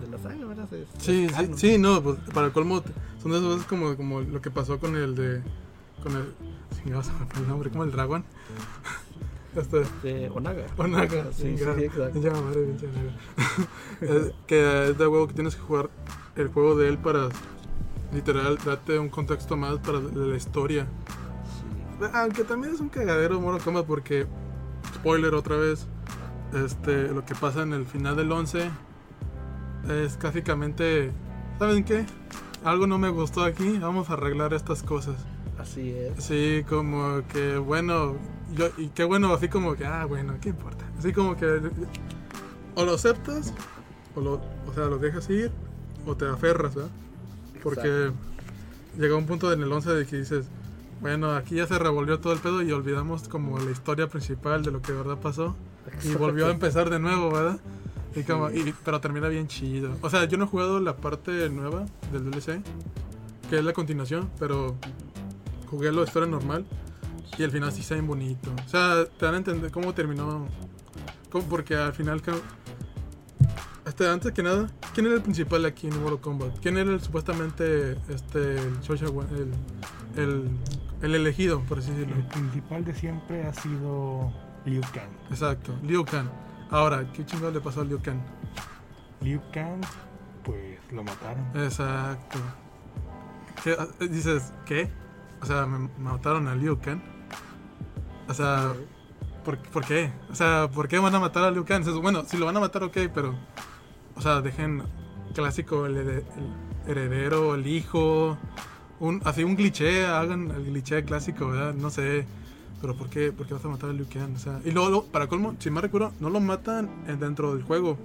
de 0.00 0.10
la 0.10 0.18
saga, 0.18 0.44
¿verdad? 0.46 0.72
Es- 0.74 0.88
Sí, 0.98 1.24
es 1.24 1.36
sí, 1.36 1.50
sí, 1.56 1.78
no, 1.78 2.02
pues, 2.02 2.16
para 2.32 2.46
el 2.48 2.52
colmo 2.52 2.82
son 3.22 3.30
de 3.32 3.38
esas 3.38 3.50
cosas 3.50 3.66
como, 3.66 3.96
como 3.96 4.20
lo 4.20 4.40
que 4.40 4.50
pasó 4.50 4.78
con 4.78 4.96
el 4.96 5.14
de. 5.14 5.42
Con 6.04 6.16
el. 6.16 6.34
chingados, 6.76 7.10
el 7.36 7.48
nombre, 7.48 7.70
como 7.70 7.84
el 7.84 7.90
dragón. 7.90 8.24
Este. 9.56 9.84
De 10.02 10.28
Onaga. 10.30 10.66
Onaga, 10.76 11.26
Sí, 11.32 11.56
sí, 11.56 11.62
exacto. 11.62 12.20
Ya, 12.20 12.32
madre, 12.32 12.64
pinche 12.64 12.88
Onaga. 12.88 13.12
Es 14.00 14.32
que 14.48 14.90
es 14.90 14.98
de 14.98 15.06
huevo 15.06 15.28
que 15.28 15.34
tienes 15.34 15.54
que 15.54 15.62
jugar 15.62 15.90
el 16.34 16.48
juego 16.48 16.76
de 16.76 16.88
él 16.88 16.98
para 16.98 17.28
literal 18.12 18.58
darte 18.64 18.98
un 18.98 19.08
contexto 19.08 19.56
más 19.56 19.78
para 19.78 20.00
la 20.00 20.36
historia. 20.36 20.86
Sí. 22.00 22.06
Aunque 22.14 22.42
también 22.42 22.74
es 22.74 22.80
un 22.80 22.88
cagadero 22.88 23.40
Mortal 23.40 23.62
Kombat 23.62 23.86
porque, 23.86 24.26
spoiler 24.96 25.34
otra 25.34 25.56
vez, 25.56 25.86
este, 26.52 27.08
lo 27.08 27.24
que 27.24 27.36
pasa 27.36 27.62
en 27.62 27.74
el 27.74 27.86
final 27.86 28.16
del 28.16 28.32
11 28.32 28.70
es 29.88 30.18
básicamente, 30.18 31.12
¿saben 31.60 31.84
qué? 31.84 32.06
Algo 32.64 32.88
no 32.88 32.98
me 32.98 33.08
gustó 33.10 33.44
aquí, 33.44 33.78
vamos 33.78 34.10
a 34.10 34.14
arreglar 34.14 34.52
estas 34.52 34.82
cosas. 34.82 35.16
Así 35.64 35.90
es. 35.90 36.22
Sí, 36.24 36.62
como 36.68 37.22
que 37.32 37.56
bueno, 37.58 38.16
yo, 38.54 38.68
y 38.78 38.88
qué 38.88 39.04
bueno, 39.04 39.32
así 39.34 39.48
como 39.48 39.74
que, 39.74 39.84
ah, 39.86 40.04
bueno, 40.04 40.34
¿qué 40.40 40.50
importa? 40.50 40.84
Así 40.98 41.12
como 41.12 41.36
que 41.36 41.60
o 42.76 42.84
lo 42.84 42.94
aceptas, 42.94 43.52
o, 44.14 44.20
lo, 44.20 44.32
o 44.34 44.74
sea, 44.74 44.84
lo 44.86 44.98
dejas 44.98 45.28
ir, 45.30 45.50
o 46.06 46.14
te 46.16 46.26
aferras, 46.28 46.74
¿verdad? 46.74 46.90
Porque 47.62 48.10
llega 48.98 49.16
un 49.16 49.26
punto 49.26 49.52
en 49.52 49.62
el 49.62 49.72
11 49.72 49.90
de 49.92 50.06
que 50.06 50.18
dices, 50.18 50.46
bueno, 51.00 51.32
aquí 51.32 51.56
ya 51.56 51.66
se 51.66 51.78
revolvió 51.78 52.18
todo 52.20 52.32
el 52.34 52.40
pedo 52.40 52.62
y 52.62 52.70
olvidamos 52.72 53.28
como 53.28 53.58
la 53.58 53.70
historia 53.70 54.06
principal 54.08 54.62
de 54.62 54.70
lo 54.70 54.82
que 54.82 54.92
de 54.92 54.98
verdad 54.98 55.18
pasó. 55.18 55.56
Y 56.02 56.14
volvió 56.14 56.46
a 56.46 56.50
empezar 56.50 56.90
de 56.90 56.98
nuevo, 56.98 57.30
¿verdad? 57.32 57.58
Y 58.14 58.22
como, 58.22 58.50
y- 58.50 58.74
pero 58.84 59.00
termina 59.00 59.28
bien 59.28 59.48
chido. 59.48 59.96
O 60.02 60.10
sea, 60.10 60.24
yo 60.26 60.36
no 60.36 60.44
he 60.44 60.46
jugado 60.46 60.78
la 60.80 60.96
parte 60.96 61.48
nueva 61.48 61.86
del 62.12 62.30
DLC, 62.30 62.60
que 63.50 63.58
es 63.58 63.64
la 63.64 63.72
continuación, 63.72 64.30
pero 64.38 64.76
jugué 65.68 65.90
la 65.92 66.02
historia 66.02 66.28
normal 66.28 66.66
y 67.38 67.42
al 67.42 67.50
final 67.50 67.72
sí 67.72 67.80
está 67.80 67.94
bien 67.94 68.06
bonito. 68.06 68.50
O 68.64 68.68
sea, 68.68 69.04
te 69.06 69.24
dan 69.26 69.34
a 69.34 69.38
entender 69.38 69.70
cómo 69.70 69.92
terminó. 69.94 70.46
cómo- 71.30 71.44
porque 71.48 71.76
al 71.76 71.92
final. 71.92 72.22
Este, 73.86 74.08
antes 74.08 74.32
que 74.32 74.42
nada, 74.42 74.68
¿quién 74.94 75.06
era 75.06 75.16
el 75.16 75.22
principal 75.22 75.64
aquí 75.66 75.88
en 75.88 76.00
Mortal 76.00 76.20
Kombat? 76.20 76.58
¿Quién 76.60 76.78
era 76.78 76.90
el, 76.90 77.00
supuestamente 77.02 77.92
este, 78.08 78.56
el, 78.58 78.80
Shosha 78.80 79.06
el, 79.06 79.52
el, 80.22 80.50
el 81.02 81.14
elegido, 81.14 81.60
por 81.64 81.78
así 81.80 81.90
decirlo? 81.90 82.16
El 82.16 82.26
principal 82.28 82.82
de 82.84 82.94
siempre 82.94 83.46
ha 83.46 83.52
sido 83.52 84.32
Liu 84.64 84.80
Kang. 84.94 85.10
Exacto, 85.30 85.74
Liu 85.82 86.02
Kang. 86.04 86.28
Ahora, 86.70 87.06
¿qué 87.12 87.26
chingado 87.26 87.50
le 87.50 87.60
pasó 87.60 87.82
a 87.82 87.84
Liu 87.84 88.00
Kang? 88.00 88.20
Liu 89.20 89.40
Kang, 89.52 89.82
pues 90.44 90.78
lo 90.90 91.04
mataron. 91.04 91.44
Exacto. 91.54 92.38
¿Qué? 93.62 93.76
Dices, 94.08 94.50
¿qué? 94.64 94.90
O 95.44 95.46
sea, 95.46 95.66
me 95.66 95.90
mataron 95.98 96.48
a 96.48 96.54
Liu 96.54 96.78
Kang. 96.80 97.02
O 98.26 98.32
sea, 98.32 98.72
¿por, 99.44 99.58
qué? 99.84 100.10
O 100.30 100.34
sea, 100.34 100.70
¿por 100.72 100.88
qué 100.88 100.98
van 100.98 101.14
a 101.14 101.20
matar 101.20 101.44
a 101.44 101.50
Liu 101.50 101.66
Kang? 101.66 101.80
Dices, 101.84 102.00
Bueno, 102.00 102.24
si 102.26 102.38
lo 102.38 102.46
van 102.46 102.56
a 102.56 102.60
matar, 102.60 102.82
ok, 102.82 102.96
pero. 103.14 103.34
O 104.16 104.22
sea, 104.22 104.40
dejen 104.40 104.82
clásico 105.34 105.84
el, 105.84 105.96
herede- 105.98 106.24
el 106.86 106.90
heredero, 106.90 107.54
el 107.54 107.66
hijo. 107.66 108.38
Un, 109.00 109.20
así 109.26 109.44
un 109.44 109.54
cliché, 109.54 110.06
hagan 110.06 110.50
el 110.50 110.64
cliché 110.64 111.04
clásico, 111.04 111.48
¿verdad? 111.48 111.74
No 111.74 111.90
sé. 111.90 112.24
Pero 112.80 112.96
¿por 112.96 113.10
qué, 113.10 113.30
¿por 113.30 113.46
qué 113.46 113.52
vas 113.52 113.64
a 113.66 113.68
matar 113.68 113.90
a 113.90 113.92
Liu 113.92 114.06
Kang? 114.10 114.34
O 114.36 114.38
sea, 114.38 114.60
y 114.64 114.70
luego, 114.70 114.88
luego, 114.88 115.04
para 115.08 115.26
colmo, 115.26 115.56
si 115.58 115.70
me 115.70 115.82
recuerdo, 115.82 116.12
no 116.20 116.30
lo 116.30 116.40
matan 116.40 116.88
en- 117.06 117.20
dentro 117.20 117.54
del 117.54 117.64
juego. 117.64 117.98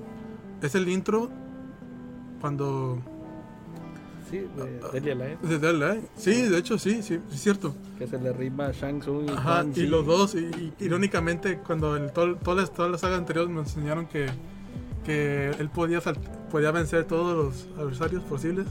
Es 0.61 0.75
el 0.75 0.89
intro 0.89 1.29
cuando 2.41 2.99
Sí, 4.29 4.37
de 4.55 4.79
Deadly 4.93 5.11
Alliance, 5.11 5.47
¿De 5.47 5.59
Dell, 5.59 5.81
eh? 5.83 6.01
Sí, 6.15 6.41
de 6.43 6.57
hecho, 6.57 6.77
sí, 6.77 7.01
sí, 7.01 7.19
sí 7.29 7.35
es 7.35 7.41
cierto. 7.41 7.75
que 7.97 8.05
se 8.07 8.19
le 8.19 8.31
rima 8.33 8.67
a 8.67 8.71
Shang 8.71 8.99
Tsung 8.99 9.27
y 9.27 9.31
Ajá, 9.31 9.65
y 9.75 9.87
los 9.87 10.05
dos, 10.05 10.35
y, 10.35 10.39
y 10.39 10.73
irónicamente, 10.79 11.59
cuando 11.65 11.97
en 11.97 12.13
todo- 12.13 12.35
todas, 12.35 12.59
las, 12.61 12.73
todas 12.73 12.91
las 12.91 13.01
sagas 13.01 13.17
anteriores 13.17 13.49
me 13.51 13.59
enseñaron 13.61 14.05
que, 14.05 14.27
que 15.05 15.49
él 15.59 15.69
podía, 15.69 15.99
podía 16.51 16.71
vencer 16.71 17.05
todos 17.05 17.35
los 17.35 17.77
adversarios 17.79 18.23
posibles. 18.23 18.67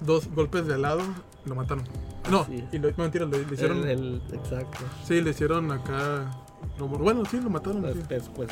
Dos 0.00 0.28
golpes 0.34 0.66
de 0.66 0.76
lado, 0.76 1.00
lo 1.46 1.54
mataron. 1.54 1.84
No, 2.30 2.44
Sí. 2.44 2.62
y 2.72 2.78
lo, 2.78 2.90
mentira, 2.98 3.24
le 3.24 3.40
hicieron. 3.50 3.78
El, 3.78 3.88
el- 3.88 4.22
exacto. 4.34 4.78
Sí, 5.06 5.20
le 5.22 5.30
hicieron 5.30 5.70
acá. 5.72 6.30
lo- 6.78 6.88
bueno, 6.88 7.22
sí, 7.24 7.40
lo 7.40 7.48
mataron. 7.48 7.82
sí. 7.94 8.00
Pues. 8.34 8.50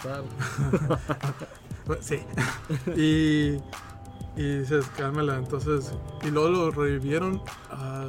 Bueno, 1.86 2.00
Sí. 2.00 2.18
y. 2.96 3.58
Y 4.36 4.58
dices, 4.58 4.86
cálmala. 4.96 5.36
Entonces. 5.36 5.92
Y 6.26 6.30
luego 6.30 6.48
lo 6.48 6.70
revivieron. 6.70 7.40
ah, 7.70 8.06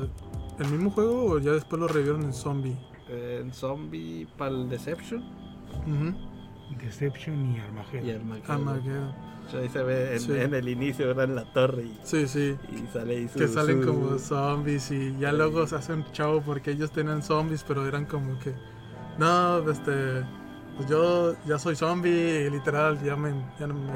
¿El 0.59 0.67
mismo 0.69 0.89
juego 0.91 1.31
o 1.33 1.39
ya 1.39 1.51
después 1.51 1.79
lo 1.81 1.87
revivieron 1.87 2.23
en 2.23 2.33
zombie? 2.33 2.77
Eh, 3.09 3.39
En 3.43 3.53
zombie 3.53 4.27
para 4.37 4.51
el 4.51 4.69
Deception. 4.69 5.23
Deception 6.81 7.51
y 7.55 7.59
Armageddon. 7.59 8.07
y 8.07 8.11
Armageddon. 8.11 8.67
Armageddon. 8.69 9.13
Ahí 9.53 9.69
se 9.69 9.83
ve 9.83 10.13
en, 10.15 10.19
Sí. 10.19 10.31
en 10.33 10.53
el 10.55 10.67
inicio, 10.67 11.05
¿verdad? 11.07 11.25
En 11.25 11.35
la 11.35 11.53
torre 11.53 11.83
y, 11.83 11.99
Sí, 12.03 12.27
sí. 12.27 12.55
y 12.71 12.87
sale 12.91 13.15
ahí 13.17 13.27
su- 13.27 13.37
Que 13.37 13.47
salen 13.47 13.83
su- 13.83 13.87
como 13.87 14.17
zombies 14.17 14.89
y 14.91 15.15
ya 15.19 15.31
luego 15.31 15.67
se 15.67 15.75
hacen 15.75 16.03
chavo 16.13 16.41
porque 16.41 16.71
ellos 16.71 16.89
tenían 16.91 17.21
zombies, 17.21 17.63
pero 17.67 17.85
eran 17.87 18.05
como 18.05 18.39
que. 18.39 18.55
No, 19.19 19.59
este. 19.69 20.23
Pues 20.77 20.89
yo 20.89 21.35
ya 21.45 21.59
soy 21.59 21.75
zombie 21.75 22.47
y 22.47 22.49
literal 22.49 23.01
ya 23.03 23.15
me. 23.15 23.33
Ya 23.59 23.67
no 23.67 23.75
me 23.75 23.91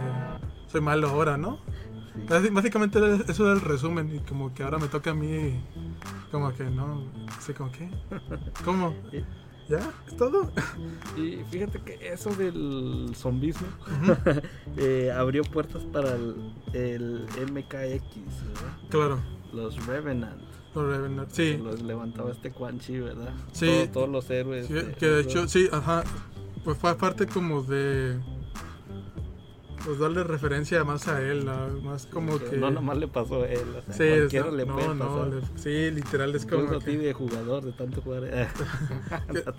soy 0.68 0.82
malo 0.82 1.10
ahora, 1.10 1.36
¿no? 1.36 1.58
Sí. 2.28 2.49
Básicamente 2.51 2.99
eso 3.28 3.45
era 3.45 3.53
el 3.53 3.61
resumen 3.61 4.15
y 4.15 4.20
como 4.20 4.53
que 4.53 4.63
ahora 4.63 4.78
me 4.78 4.88
toca 4.88 5.11
a 5.11 5.13
mí 5.13 5.59
como 6.32 6.53
que 6.53 6.63
no, 6.65 7.03
sé 7.39 7.53
como 7.53 7.72
que, 7.72 7.89
¿cómo? 8.65 8.95
¿Ya? 9.70 9.80
¿Es 10.07 10.17
todo? 10.17 10.51
Y 11.15 11.43
fíjate 11.51 11.80
que 11.82 12.11
eso 12.11 12.32
del 12.32 13.11
zombismo 13.15 13.67
eh, 14.78 15.11
abrió 15.15 15.43
puertas 15.43 15.84
para 15.93 16.15
el, 16.15 16.36
el 16.74 17.28
MKX, 17.51 17.74
¿verdad? 18.47 18.78
Claro, 18.89 19.20
Los 19.53 19.86
Revenant. 19.86 20.41
los 20.74 20.88
Revenant, 20.88 21.30
sí, 21.32 21.57
Los 21.57 21.84
levantaba 21.84 22.32
este 22.32 22.49
Quan 22.51 22.80
Chi, 22.80 22.97
¿verdad? 22.99 23.32
Sí. 23.51 23.67
Todo- 23.67 23.89
todos 23.91 24.09
los 24.09 24.30
héroes. 24.32 24.65
sí, 24.65 24.74
de- 24.74 24.91
que 24.93 25.05
de 25.05 25.15
de- 25.17 25.22
hecho, 25.22 25.47
sí, 25.47 25.70
ajá, 25.72 26.03
pues 26.63 26.76
fue 26.76 26.95
parte 26.95 27.28
como 27.28 27.61
de, 27.61 28.17
pues 29.86 29.98
darle 30.00 30.24
referencia 30.24 30.84
más 30.84 31.08
a 31.08 31.22
él, 31.22 31.46
¿no? 31.46 31.68
más 31.82 32.06
como 32.06 32.38
que. 32.40 32.58
No 32.58 32.70
nomás 32.72 32.98
le 32.98 33.08
pasó 33.08 33.44
a 33.44 33.48
él, 33.48 33.64
o 33.78 33.82
sea, 33.82 33.94
Sí, 33.94 34.18
cualquiera 34.18 34.52
le 34.52 34.66
no, 34.66 34.76
puede 34.76 34.96
no, 34.96 35.08
pasar. 35.08 35.28
le- 35.28 35.42
sí, 35.60 35.92
literal 35.96 36.36
es 36.36 36.46
como 36.46 36.64
Incluso 36.64 36.82
a 36.82 36.86
ti 36.86 36.92
que, 36.92 36.98
de 36.98 37.14
jugador, 37.14 37.64
de 37.64 37.72
tanto 37.74 38.02
jugar. 38.02 38.24
eh. 38.26 38.48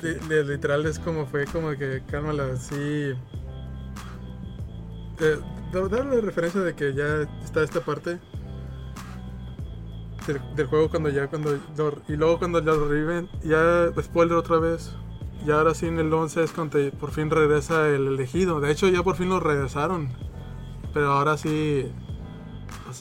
que- 0.01 0.09
li- 0.09 0.19
li- 0.29 0.45
literal 0.49 0.87
es 0.87 0.99
como 0.99 1.27
fue 1.27 1.45
como 1.47 1.71
que 1.71 2.03
cálmala, 2.11 2.57
sí. 2.57 3.13
Eh, 5.23 5.39
da- 5.73 5.89
darle 5.89 6.21
referencia 6.21 6.61
de 6.61 6.75
que 6.75 6.95
ya 6.95 7.23
está 7.45 7.63
esta 7.63 7.81
parte 7.81 8.19
del, 10.27 10.41
del 10.57 10.67
juego 10.67 10.89
cuando 10.91 11.09
ya 11.09 11.27
cuando 11.29 11.59
y 12.09 12.13
luego 12.17 12.39
cuando 12.39 12.59
ya 12.61 12.73
lo 12.73 12.89
reviven, 12.89 13.29
ya 13.43 13.91
spoiler 14.03 14.37
otra 14.37 14.59
vez. 14.59 14.95
Ya 15.47 15.57
ahora 15.57 15.75
sí 15.75 15.87
en 15.87 15.99
el 15.99 16.13
11 16.13 16.43
es 16.43 16.53
cuando 16.53 16.79
por 16.93 17.11
fin 17.13 17.31
regresa 17.31 17.89
el 17.89 18.07
elegido. 18.09 18.61
De 18.61 18.71
hecho 18.71 18.89
ya 18.89 19.03
por 19.03 19.17
fin 19.17 19.29
lo 19.31 19.41
regresaron. 19.41 20.09
Pero 20.93 21.13
ahora 21.13 21.37
sí 21.39 21.87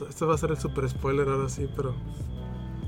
este 0.08 0.26
va 0.26 0.36
a 0.36 0.38
ser 0.38 0.52
el 0.52 0.58
super 0.58 0.88
spoiler 0.90 1.28
ahora 1.28 1.50
sí, 1.50 1.68
pero 1.76 1.96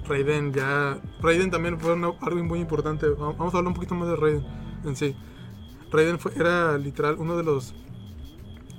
Raiden 0.08 0.54
ya 0.54 1.00
Raiden 1.22 1.50
también 1.52 1.80
fue 1.80 1.94
una- 1.94 2.12
algo 2.22 2.44
muy 2.44 2.60
importante. 2.60 3.08
Va- 3.10 3.34
Vamos 3.34 3.54
a 3.54 3.58
hablar 3.58 3.70
un 3.70 3.74
poquito 3.74 3.96
más 3.96 4.08
de 4.08 4.16
Raiden 4.16 4.46
en 4.86 4.96
sí. 4.96 5.16
Raiden 5.92 6.20
fue, 6.20 6.32
era 6.36 6.78
literal 6.78 7.16
uno 7.20 7.36
de 7.36 7.44
los 7.44 7.74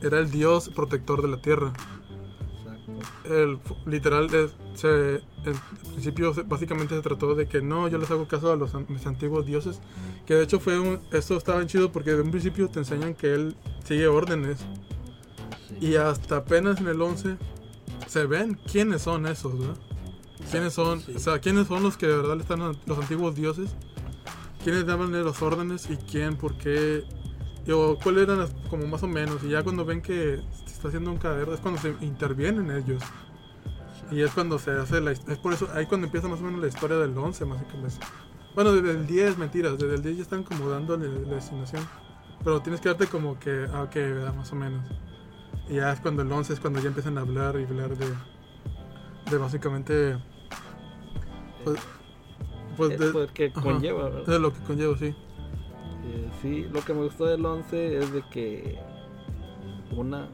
era 0.02 0.18
el 0.18 0.30
dios 0.30 0.68
protector 0.70 1.20
de 1.22 1.28
la 1.28 1.36
tierra. 1.42 1.72
El, 3.24 3.58
literal, 3.86 4.28
se, 4.74 5.16
en 5.16 5.54
principio 5.92 6.34
básicamente 6.46 6.94
se 6.96 7.02
trató 7.02 7.34
de 7.34 7.46
que 7.46 7.62
no, 7.62 7.86
yo 7.88 7.98
les 7.98 8.10
hago 8.10 8.26
caso 8.26 8.52
a 8.52 8.56
los 8.56 8.72
mis 8.88 9.06
antiguos 9.06 9.46
dioses. 9.46 9.80
Que 10.26 10.34
de 10.34 10.44
hecho 10.44 10.58
fue 10.60 10.78
un, 10.78 11.00
esto 11.12 11.36
estaba 11.36 11.64
chido 11.66 11.92
porque 11.92 12.12
de 12.12 12.22
un 12.22 12.30
principio 12.30 12.68
te 12.68 12.80
enseñan 12.80 13.14
que 13.14 13.32
él 13.34 13.56
sigue 13.84 14.06
órdenes. 14.08 14.58
Sí. 15.68 15.86
Y 15.86 15.96
hasta 15.96 16.36
apenas 16.38 16.80
en 16.80 16.88
el 16.88 17.00
11 17.00 17.36
se 18.06 18.26
ven 18.26 18.58
quiénes 18.70 19.02
son 19.02 19.26
esos, 19.26 19.58
¿verdad? 19.58 19.76
¿Quiénes 20.50 20.72
son? 20.72 21.00
Sí. 21.00 21.12
O 21.16 21.18
sea, 21.18 21.38
¿quiénes 21.38 21.68
son 21.68 21.82
los 21.82 21.96
que 21.96 22.06
de 22.06 22.16
verdad 22.16 22.40
están 22.40 22.60
los 22.60 22.98
antiguos 22.98 23.34
dioses? 23.34 23.70
¿Quiénes 24.64 24.86
daban 24.86 25.12
las 25.24 25.42
órdenes 25.42 25.88
y 25.90 25.96
quién, 25.96 26.36
por 26.36 26.54
qué? 26.56 27.04
O 27.72 27.96
cuáles 28.02 28.24
eran 28.24 28.38
las- 28.40 28.54
como 28.68 28.86
más 28.86 29.02
o 29.02 29.08
menos. 29.08 29.42
Y 29.44 29.48
ya 29.50 29.62
cuando 29.62 29.84
ven 29.84 30.02
que 30.02 30.40
está 30.82 30.88
haciendo 30.88 31.12
un 31.12 31.18
cagadero 31.18 31.54
es 31.54 31.60
cuando 31.60 31.80
se 31.80 31.94
intervienen 32.00 32.68
ellos. 32.72 33.00
Y 34.10 34.20
es 34.20 34.32
cuando 34.32 34.58
se 34.58 34.72
hace 34.72 35.00
la 35.00 35.12
Es 35.12 35.38
por 35.40 35.52
eso, 35.52 35.68
ahí 35.74 35.86
cuando 35.86 36.06
empieza 36.08 36.26
más 36.26 36.40
o 36.40 36.42
menos 36.42 36.60
la 36.60 36.66
historia 36.66 36.96
del 36.96 37.16
11, 37.16 37.44
más 37.44 37.62
o 37.62 37.76
menos. 37.76 38.00
Bueno, 38.56 38.72
desde 38.72 38.90
el 38.90 39.06
10, 39.06 39.38
mentiras. 39.38 39.78
Desde 39.78 39.94
el 39.94 40.02
10 40.02 40.16
ya 40.16 40.22
están 40.22 40.42
como 40.42 40.68
dándole 40.68 41.08
la 41.08 41.36
destinación. 41.36 41.86
Pero 42.42 42.60
tienes 42.62 42.80
que 42.80 42.88
darte 42.88 43.06
como 43.06 43.38
que, 43.38 43.66
ah, 43.72 43.82
ok, 43.82 43.94
¿verdad? 43.94 44.34
más 44.34 44.50
o 44.50 44.56
menos. 44.56 44.84
Y 45.68 45.76
ya 45.76 45.92
es 45.92 46.00
cuando 46.00 46.22
el 46.22 46.32
11 46.32 46.52
es 46.52 46.58
cuando 46.58 46.80
ya 46.80 46.88
empiezan 46.88 47.16
a 47.16 47.20
hablar 47.20 47.56
y 47.60 47.64
hablar 47.64 47.96
de, 47.96 48.06
de 49.30 49.38
básicamente, 49.38 50.18
pues, 51.62 51.78
pues 52.76 52.98
de, 52.98 53.12
poder 53.12 53.30
que 53.30 53.52
ajá. 53.54 53.60
conlleva, 53.60 54.08
¿verdad? 54.08 54.26
de 54.26 54.38
lo 54.40 54.52
que 54.52 54.60
conlleva, 54.62 54.98
sí. 54.98 55.14
Eh, 56.04 56.30
sí, 56.42 56.66
lo 56.72 56.84
que 56.84 56.92
me 56.92 57.04
gustó 57.04 57.26
del 57.26 57.46
11 57.46 57.98
es 57.98 58.12
de 58.12 58.22
que 58.30 58.78
una 59.92 60.28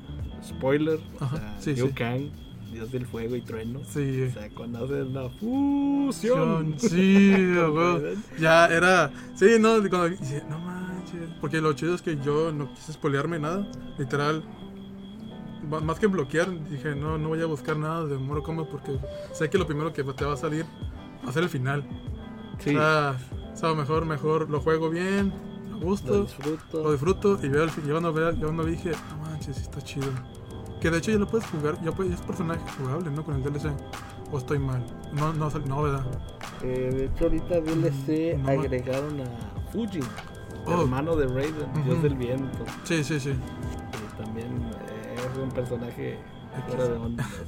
spoiler, 0.45 1.01
Ajá, 1.21 1.35
o 1.35 1.39
sea, 1.39 1.57
sí, 1.61 1.75
Liu 1.75 1.89
sí. 1.89 1.93
Kang, 1.95 2.31
dios 2.73 2.91
del 2.93 3.07
fuego 3.07 3.37
y 3.37 3.41
trueno. 3.43 3.81
Sí. 3.89 4.23
O 4.23 4.33
sea, 4.33 4.49
cuando 4.51 4.85
hacen 4.85 5.15
la 5.15 5.29
fusión. 5.31 6.75
Sí. 6.79 7.35
Ya 8.41 8.67
era. 8.67 9.11
Sí, 9.35 9.57
no, 9.59 9.79
cuando 9.89 10.11
dice, 10.11 10.43
no 10.49 10.59
manches. 10.59 11.29
Porque 11.41 11.61
lo 11.61 11.73
chido 11.73 11.95
es 11.95 12.03
que 12.03 12.17
yo 12.19 12.53
no 12.53 12.73
quise 12.75 12.93
spoilearme 12.93 13.39
nada. 13.39 13.67
Literal. 13.99 14.43
Más 15.83 15.99
que 15.99 16.07
bloquear, 16.07 16.49
dije, 16.71 16.95
no, 16.95 17.19
no 17.19 17.29
voy 17.29 17.43
a 17.43 17.47
buscar 17.47 17.77
nada 17.77 18.07
de 18.07 18.17
Mortal 18.17 18.43
Kombat 18.45 18.69
porque 18.69 18.99
sé 19.35 19.51
que 19.51 19.59
lo 19.59 19.67
primero 19.67 19.93
que 19.93 20.03
te 20.03 20.25
va 20.25 20.33
a 20.33 20.37
salir 20.37 20.65
va 21.25 21.29
a 21.29 21.33
ser 21.33 21.43
el 21.43 21.49
final. 21.51 21.85
Sí, 22.59 22.71
O 22.71 22.79
sea, 22.79 23.17
o 23.53 23.57
sea, 23.57 23.75
mejor, 23.75 24.07
mejor 24.07 24.49
lo 24.49 24.61
juego 24.61 24.89
bien, 24.89 25.33
a 25.67 25.71
lo 25.73 25.81
gusto, 25.81 26.23
disfruto. 26.23 26.83
lo 26.85 26.93
disfruto 26.93 27.39
y 27.43 27.49
veo 27.49 27.65
el. 27.65 27.71
Yo 27.87 27.91
cuando, 27.91 28.13
veo, 28.15 28.31
yo 28.33 28.45
cuando 28.47 28.65
dije, 28.65 28.93
manches, 29.49 29.57
sí 29.57 29.63
está 29.63 29.81
chido. 29.83 30.07
Que 30.81 30.91
de 30.91 30.99
hecho 30.99 31.11
ya 31.11 31.19
lo 31.19 31.27
puedes 31.27 31.47
jugar, 31.49 31.83
ya 31.83 31.91
puedes, 31.93 32.15
es 32.15 32.21
personaje 32.21 32.61
jugable, 32.79 33.11
¿no? 33.11 33.25
Con 33.25 33.35
el 33.37 33.43
DLC. 33.43 33.71
O 34.31 34.39
estoy 34.39 34.59
mal. 34.59 34.85
No, 35.13 35.33
no, 35.33 35.51
no, 35.51 35.83
¿verdad? 35.83 36.07
Eh, 36.63 36.91
de 36.93 37.05
hecho, 37.07 37.25
ahorita 37.25 37.61
DLC 37.61 38.37
Mm, 38.37 38.43
no. 38.43 38.51
agregaron 38.51 39.21
a 39.21 39.71
Fujin, 39.73 40.05
Oh. 40.67 40.83
hermano 40.83 41.17
de 41.17 41.27
Raiden, 41.27 41.85
dios 41.85 42.03
del 42.03 42.15
viento. 42.15 42.59
Sí, 42.85 43.03
sí, 43.03 43.19
sí. 43.19 43.31
Y 43.31 44.23
también 44.23 44.49
eh, 44.89 45.17
es 45.17 45.39
un 45.39 45.49
personaje 45.51 46.19
fuera 46.69 46.85
de 46.89 46.97
onda. 46.97 47.29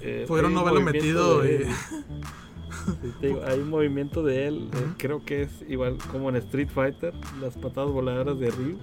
Eh, 0.00 0.24
Pudieron 0.28 0.52
no 0.54 0.60
haberlo 0.60 0.80
metido 0.82 1.40
de 1.40 1.62
y-. 1.62 1.66
Sí, 3.02 3.12
digo, 3.28 3.40
hay 3.46 3.60
un 3.60 3.70
movimiento 3.70 4.22
de 4.24 4.46
él, 4.48 4.68
eh, 4.72 4.86
creo 4.98 5.24
que 5.24 5.42
es 5.42 5.50
igual 5.68 5.98
como 6.10 6.28
en 6.30 6.36
Street 6.36 6.68
Fighter, 6.68 7.14
las 7.40 7.56
patadas 7.56 7.90
voladoras 7.90 8.38
de 8.38 8.50
Ryu, 8.50 8.78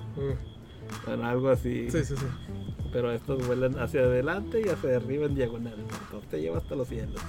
bueno, 1.06 1.26
algo 1.26 1.50
así, 1.50 1.90
Sí, 1.90 2.04
sí, 2.04 2.16
sí. 2.16 2.26
pero 2.92 3.12
estos 3.12 3.46
vuelan 3.48 3.78
hacia 3.80 4.02
adelante 4.02 4.62
y 4.66 4.70
hacia 4.70 4.96
arriba 4.98 5.26
en 5.26 5.36
diagonal, 5.36 5.76
entonces 5.78 6.30
te 6.30 6.42
lleva 6.42 6.58
hasta 6.58 6.76
los 6.76 6.88
cielos. 6.88 7.22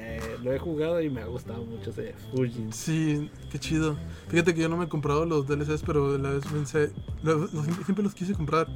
Eh, 0.00 0.36
lo 0.42 0.52
he 0.52 0.58
jugado 0.58 1.00
y 1.02 1.10
me 1.10 1.20
ha 1.22 1.26
gustado 1.26 1.64
mucho 1.64 1.90
ese 1.90 2.14
Fujin. 2.32 2.72
Sí, 2.72 3.30
qué 3.50 3.58
chido. 3.58 3.96
Fíjate 4.28 4.54
que 4.54 4.60
yo 4.62 4.68
no 4.68 4.76
me 4.76 4.84
he 4.84 4.88
comprado 4.88 5.26
los 5.26 5.46
DLCs, 5.46 5.82
pero 5.84 6.16
la 6.18 6.30
vez 6.30 6.44
pensé, 6.46 6.92
los- 7.22 7.52
los- 7.52 7.66
siempre 7.84 8.02
los 8.04 8.14
quise 8.14 8.32
comprar. 8.34 8.68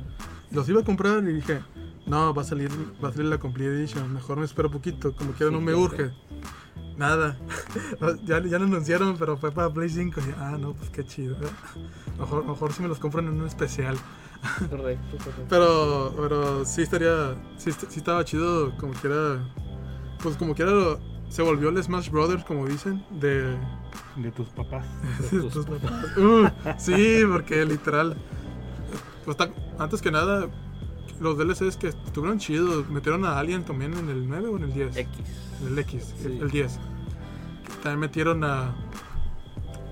Los 0.51 0.69
iba 0.69 0.81
a 0.81 0.85
comprar 0.85 1.23
y 1.25 1.33
dije, 1.33 1.61
no, 2.07 2.35
va 2.35 2.43
a 2.43 2.45
salir, 2.45 2.71
va 3.03 3.09
a 3.09 3.13
salir 3.13 3.29
la 3.29 3.39
Complete 3.39 3.71
Edition, 3.73 4.13
mejor 4.13 4.39
me 4.39 4.45
espero 4.45 4.71
poquito, 4.71 5.15
como 5.15 5.33
quiera 5.33 5.51
Sí, 5.51 5.55
no 5.55 5.61
me 5.63 5.75
urge. 5.75 6.11
Nada. 6.97 7.37
ya, 8.25 8.43
ya 8.45 8.59
lo 8.59 8.65
anunciaron, 8.67 9.17
pero 9.19 9.37
fue 9.37 9.51
para 9.53 9.71
Play 9.73 9.89
5. 9.89 10.21
Y, 10.21 10.35
ah, 10.39 10.57
no, 10.61 10.75
pues 10.75 10.91
qué 10.91 11.05
chido. 11.05 11.37
Mejor, 12.19 12.45
mejor 12.45 12.73
si 12.73 12.83
me 12.83 12.89
los 12.89 12.99
compran 12.99 13.27
en 13.27 13.41
un 13.41 13.47
especial. 13.47 13.97
Correcto, 14.71 15.17
correcto. 15.19 15.47
Pero, 15.49 16.15
pero 16.17 16.65
sí 16.65 16.83
estaría, 16.83 17.37
sí, 17.59 17.71
sí 17.73 17.99
estaba 17.99 18.25
chido, 18.25 18.77
como 18.77 18.93
quiera, 18.95 19.39
pues 20.21 20.37
como 20.37 20.53
quiera 20.55 20.73
lo- 20.73 21.01
se 21.29 21.43
volvió 21.43 21.69
el 21.69 21.81
Smash 21.83 22.11
Brothers, 22.11 22.45
como 22.45 22.67
dicen, 22.67 23.05
de, 23.21 23.57
De 24.17 24.33
tus 24.33 24.49
papás. 24.49 24.85
De 25.31 25.41
tus 25.41 25.53
tus 25.53 25.65
papás. 25.67 26.17
Uh, 26.19 26.49
sí, 26.77 27.21
porque 27.31 27.65
literal. 27.65 28.17
pues, 29.25 29.37
antes 29.79 30.03
que 30.03 30.11
nada, 30.11 30.49
los 31.21 31.39
DLCs 31.39 31.77
que 31.77 31.89
estuvieron 31.89 32.39
chidos. 32.41 32.89
Metieron 32.91 33.25
a 33.25 33.39
Alien 33.39 33.65
también 33.65 33.95
en 33.95 34.09
el 34.11 34.29
9 34.29 34.49
o 34.49 34.57
en 34.57 34.65
el 34.65 34.73
10. 34.75 34.97
X. 34.97 35.21
El 35.67 35.79
X, 35.79 36.15
Sí. 36.19 36.39
el 36.41 36.51
10. 36.51 36.79
También 37.83 38.01
metieron 38.01 38.45
a 38.45 38.75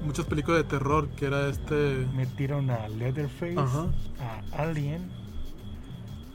muchas 0.05 0.27
películas 0.27 0.63
de 0.63 0.69
terror, 0.69 1.09
que 1.11 1.27
era 1.27 1.49
este. 1.49 2.07
Metieron 2.15 2.71
a 2.71 2.89
Leatherface, 2.89 3.59
Ajá. 3.59 3.87
a 4.55 4.63
Alien, 4.63 5.11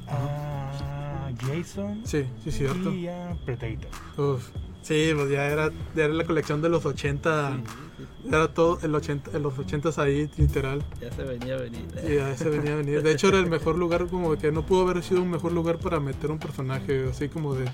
a 0.07 1.29
Jason 1.41 2.01
Sí, 2.05 2.25
sí, 2.43 2.51
cierto. 2.51 2.91
y 2.91 3.07
a 3.07 3.36
Predator. 3.45 3.89
Uf. 4.17 4.49
Sí, 4.81 5.11
pues 5.15 5.31
ya 5.31 5.47
era, 5.47 5.71
ya 5.95 6.05
era 6.05 6.13
la 6.13 6.25
colección 6.25 6.61
de 6.61 6.69
los 6.69 6.86
80. 6.86 7.53
Sí, 7.55 7.63
sí, 7.65 8.05
sí. 8.21 8.27
Era 8.27 8.53
todo 8.53 8.77
el 8.83 8.93
80, 8.93 9.31
en 9.36 9.41
los 9.41 9.57
80 9.57 9.89
ahí, 9.99 10.29
literal. 10.38 10.83
Ya 11.01 11.11
se 11.11 11.23
venía 11.23 11.55
a 11.55 11.57
venir. 11.57 11.86
Y 12.07 12.17
a 12.19 12.29
ese 12.29 12.49
venía 12.49 12.73
a 12.73 12.75
venir. 12.75 13.01
De 13.01 13.11
hecho, 13.11 13.29
era 13.29 13.39
el 13.39 13.47
mejor 13.47 13.77
lugar, 13.79 14.05
como 14.07 14.36
que 14.38 14.51
no 14.51 14.63
pudo 14.63 14.83
haber 14.88 15.01
sido 15.01 15.23
un 15.23 15.31
mejor 15.31 15.53
lugar 15.53 15.79
para 15.79 15.99
meter 15.99 16.29
un 16.29 16.38
personaje, 16.38 17.07
así 17.09 17.29
como 17.29 17.55
de. 17.55 17.65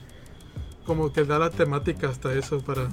Como 0.92 1.14
que 1.14 1.24
da 1.24 1.40
la 1.40 1.50
temática 1.50 2.10
hasta 2.10 2.34
eso 2.34 2.60
para. 2.60 2.90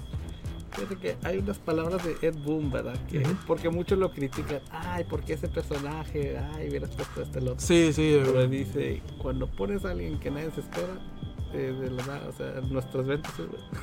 Fíjate 0.70 0.96
que 0.98 1.16
hay 1.24 1.38
unas 1.38 1.58
palabras 1.58 2.00
de 2.04 2.16
Ed 2.22 2.36
Boon, 2.44 2.70
¿verdad? 2.70 2.96
Que. 3.08 3.26
Porque 3.44 3.70
muchos 3.70 3.98
lo 3.98 4.12
critican. 4.12 4.60
Ay, 4.70 5.02
¿por 5.02 5.24
qué 5.24 5.32
ese 5.32 5.48
personaje? 5.48 6.38
Ay, 6.54 6.68
hubieras 6.68 6.90
puesto 6.90 7.22
este 7.22 7.40
el 7.40 7.48
otro. 7.48 7.58
Sí, 7.58 7.92
sí, 7.92 8.20
Pero 8.24 8.40
eh, 8.40 8.46
dice, 8.46 9.02
cuando 9.20 9.50
pones 9.50 9.84
a 9.84 9.90
alguien 9.90 10.20
que 10.20 10.30
nadie 10.30 10.48
se 10.52 10.60
espera, 10.60 10.96
eh, 11.52 11.76
de 11.76 11.90
la 11.90 12.06
nada, 12.06 12.28
o 12.28 12.32
sea, 12.32 12.60
nuestras 12.70 13.04
ventas, 13.04 13.32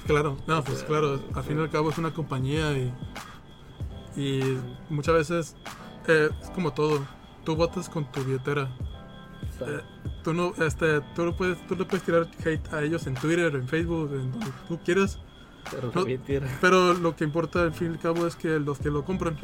claro. 0.07 0.37
No, 0.47 0.63
pues 0.63 0.77
sea, 0.77 0.87
claro, 0.87 1.19
al 1.33 1.43
fin 1.43 1.57
y 1.57 1.61
al 1.61 1.69
cabo 1.69 1.89
es 1.89 1.97
una 1.97 2.13
compañía 2.13 2.71
y. 2.71 2.93
Y 4.15 4.57
muchas 4.89 5.13
veces 5.13 5.55
eh, 6.07 6.29
es 6.41 6.49
como 6.51 6.71
todo. 6.71 7.05
Tú 7.43 7.57
votas 7.57 7.89
con 7.89 8.09
tu 8.09 8.23
billetera. 8.23 8.69
O 9.55 9.65
sea, 9.65 9.67
Eh, 9.77 9.81
tú 10.23 10.33
no, 10.33 10.53
este, 10.65 11.01
tú 11.15 11.25
no 11.25 11.35
puedes, 11.35 11.65
tú 11.67 11.75
le 11.75 11.85
puedes 11.85 12.03
tirar 12.03 12.27
hate 12.45 12.73
a 12.73 12.81
ellos 12.83 13.05
en 13.07 13.13
Twitter, 13.15 13.53
en 13.55 13.67
Facebook, 13.67 14.11
en 14.13 14.31
donde 14.31 14.47
tú 14.67 14.79
quieras. 14.83 15.19
pero 15.71 15.91
no- 15.93 16.05
Pero 16.61 16.93
lo 16.93 17.15
que 17.15 17.23
importa 17.23 17.63
al 17.63 17.73
fin 17.73 17.87
y 17.87 17.91
al 17.91 17.99
cabo 17.99 18.27
es 18.27 18.35
que 18.35 18.59
los 18.59 18.77
que 18.79 18.89
lo 18.91 19.03
compran 19.03 19.37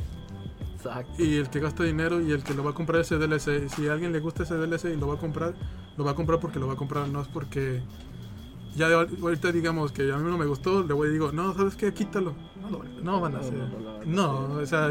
Exacto. 0.76 1.24
y 1.24 1.36
el 1.38 1.50
que 1.50 1.60
gasta 1.60 1.84
dinero 1.84 2.22
y 2.22 2.32
el 2.32 2.44
que 2.44 2.54
lo 2.54 2.64
va 2.64 2.72
a 2.72 2.74
comprar 2.74 3.02
ese 3.02 3.18
DLC. 3.18 3.68
Si 3.70 3.88
a 3.88 3.94
alguien 3.94 4.12
le 4.12 4.20
gusta 4.20 4.44
ese 4.44 4.56
DLC 4.56 4.94
y 4.94 4.98
lo 4.98 5.08
va 5.08 5.16
a 5.16 5.18
comprar, 5.18 5.54
lo 5.98 6.04
va 6.04 6.12
a 6.12 6.16
comprar 6.16 6.40
porque 6.40 6.60
lo 6.60 6.68
va 6.68 6.74
a 6.74 6.76
comprar, 6.76 7.08
no 7.08 7.22
es 7.22 7.28
porque 7.28 7.82
ya 8.76 8.88
ahorita 9.22 9.52
digamos 9.52 9.92
que 9.92 10.12
a 10.12 10.18
mí 10.18 10.30
no 10.30 10.38
me 10.38 10.46
gustó, 10.46 10.84
le 10.84 10.94
voy 10.94 11.10
y 11.10 11.12
digo, 11.14 11.32
no, 11.32 11.54
¿sabes 11.56 11.76
qué? 11.76 11.94
Quítalo. 11.94 12.34
No, 12.62 12.70
no 13.02 13.20
van 13.20 13.36
a 13.36 13.40
No, 13.40 13.44
hacer. 13.44 13.54
no, 13.58 14.02
no 14.06 14.48
No, 14.50 14.62
o 14.62 14.66
sea, 14.66 14.90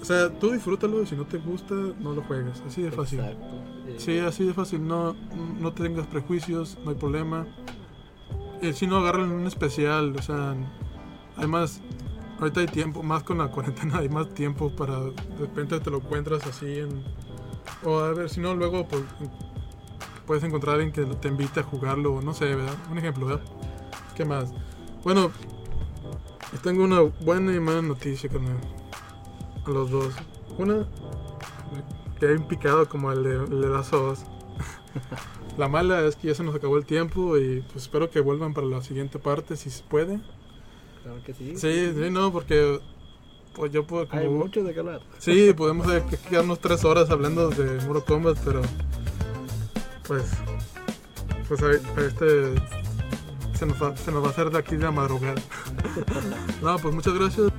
o 0.00 0.04
sea, 0.04 0.30
tú 0.30 0.52
disfrútalo 0.52 1.02
y 1.02 1.06
si 1.06 1.16
no 1.16 1.24
te 1.24 1.38
gusta, 1.38 1.74
no 1.74 2.12
lo 2.12 2.22
juegues. 2.22 2.62
Así 2.66 2.82
de 2.82 2.90
fácil. 2.90 3.20
Exacto. 3.20 3.46
Eh, 3.88 3.96
Sí, 3.98 4.18
así 4.18 4.44
de 4.44 4.52
fácil, 4.52 4.86
no, 4.86 5.14
no 5.60 5.72
tengas 5.72 6.06
prejuicios, 6.06 6.78
no 6.84 6.90
hay 6.90 6.96
problema. 6.96 7.46
Y 8.60 8.72
si 8.72 8.86
no, 8.86 8.98
agarran 8.98 9.30
un 9.32 9.46
especial, 9.46 10.14
o 10.16 10.22
sea, 10.22 10.54
además, 11.36 11.80
ahorita 12.40 12.60
hay 12.60 12.66
tiempo, 12.66 13.02
más 13.02 13.22
con 13.22 13.38
la 13.38 13.48
cuarentena, 13.52 13.98
hay 13.98 14.08
más 14.08 14.32
tiempo 14.34 14.70
para, 14.70 15.00
de 15.00 15.12
repente 15.38 15.78
te 15.80 15.90
lo 15.90 15.98
encuentras 15.98 16.46
así 16.46 16.78
en... 16.78 17.02
O 17.84 17.98
a 17.98 18.12
ver, 18.12 18.30
si 18.30 18.40
no, 18.40 18.54
luego 18.54 18.86
pues, 18.86 19.02
puedes 20.26 20.42
encontrar 20.44 20.74
a 20.76 20.82
alguien 20.82 20.92
que 20.92 21.04
te 21.16 21.28
invite 21.28 21.60
a 21.60 21.62
jugarlo, 21.62 22.20
no 22.22 22.32
sé, 22.32 22.54
¿verdad? 22.54 22.74
Un 22.90 22.98
ejemplo, 22.98 23.26
¿verdad? 23.26 23.42
¿Qué 24.14 24.24
más? 24.24 24.52
Bueno, 25.04 25.30
tengo 26.62 26.84
una 26.84 27.00
buena 27.00 27.54
y 27.54 27.60
mala 27.60 27.82
noticia 27.82 28.28
con 28.28 28.44
a 28.46 28.50
los 29.74 29.90
dos. 29.90 30.14
Una, 30.58 30.86
que 32.18 32.26
hay 32.26 32.34
un 32.34 32.48
picado 32.48 32.88
como 32.88 33.12
el 33.12 33.22
de, 33.22 33.34
el 33.36 33.60
de 33.60 33.68
las 33.68 33.92
Us. 33.92 34.20
La 35.58 35.68
mala 35.68 36.02
es 36.04 36.16
que 36.16 36.28
ya 36.28 36.34
se 36.34 36.42
nos 36.42 36.54
acabó 36.54 36.76
el 36.76 36.84
tiempo 36.84 37.38
y 37.38 37.62
pues 37.72 37.84
espero 37.84 38.10
que 38.10 38.20
vuelvan 38.20 38.52
para 38.52 38.66
la 38.66 38.82
siguiente 38.82 39.18
parte 39.18 39.56
si 39.56 39.70
se 39.70 39.82
puede. 39.84 40.20
Claro 41.02 41.18
que 41.24 41.32
sí. 41.32 41.56
Sí, 41.56 41.92
sí, 41.94 42.10
no, 42.10 42.30
porque 42.30 42.78
pues 43.54 43.72
yo 43.72 43.86
puedo 43.86 44.06
como... 44.06 44.20
Hay 44.20 44.28
mucho 44.28 44.62
de 44.62 44.74
qué 44.74 44.80
hablar. 44.80 45.00
Sí, 45.18 45.54
podemos 45.56 45.90
eh, 45.90 46.02
que- 46.10 46.18
quedarnos 46.18 46.58
tres 46.60 46.84
horas 46.84 47.08
hablando 47.10 47.48
de 47.48 47.80
Mortal 47.86 48.04
Kombat, 48.04 48.38
pero 48.44 48.60
pues 50.06 50.30
pues 51.48 51.62
a, 51.62 51.66
a 51.66 52.04
este 52.04 52.54
se 53.54 53.64
nos, 53.64 53.82
va, 53.82 53.96
se 53.96 54.12
nos 54.12 54.22
va 54.22 54.26
a 54.28 54.30
hacer 54.30 54.50
de 54.50 54.58
aquí 54.58 54.76
de 54.76 54.82
la 54.84 54.90
madrugada. 54.90 55.40
no, 56.62 56.76
pues 56.78 56.94
muchas 56.94 57.14
gracias. 57.14 57.50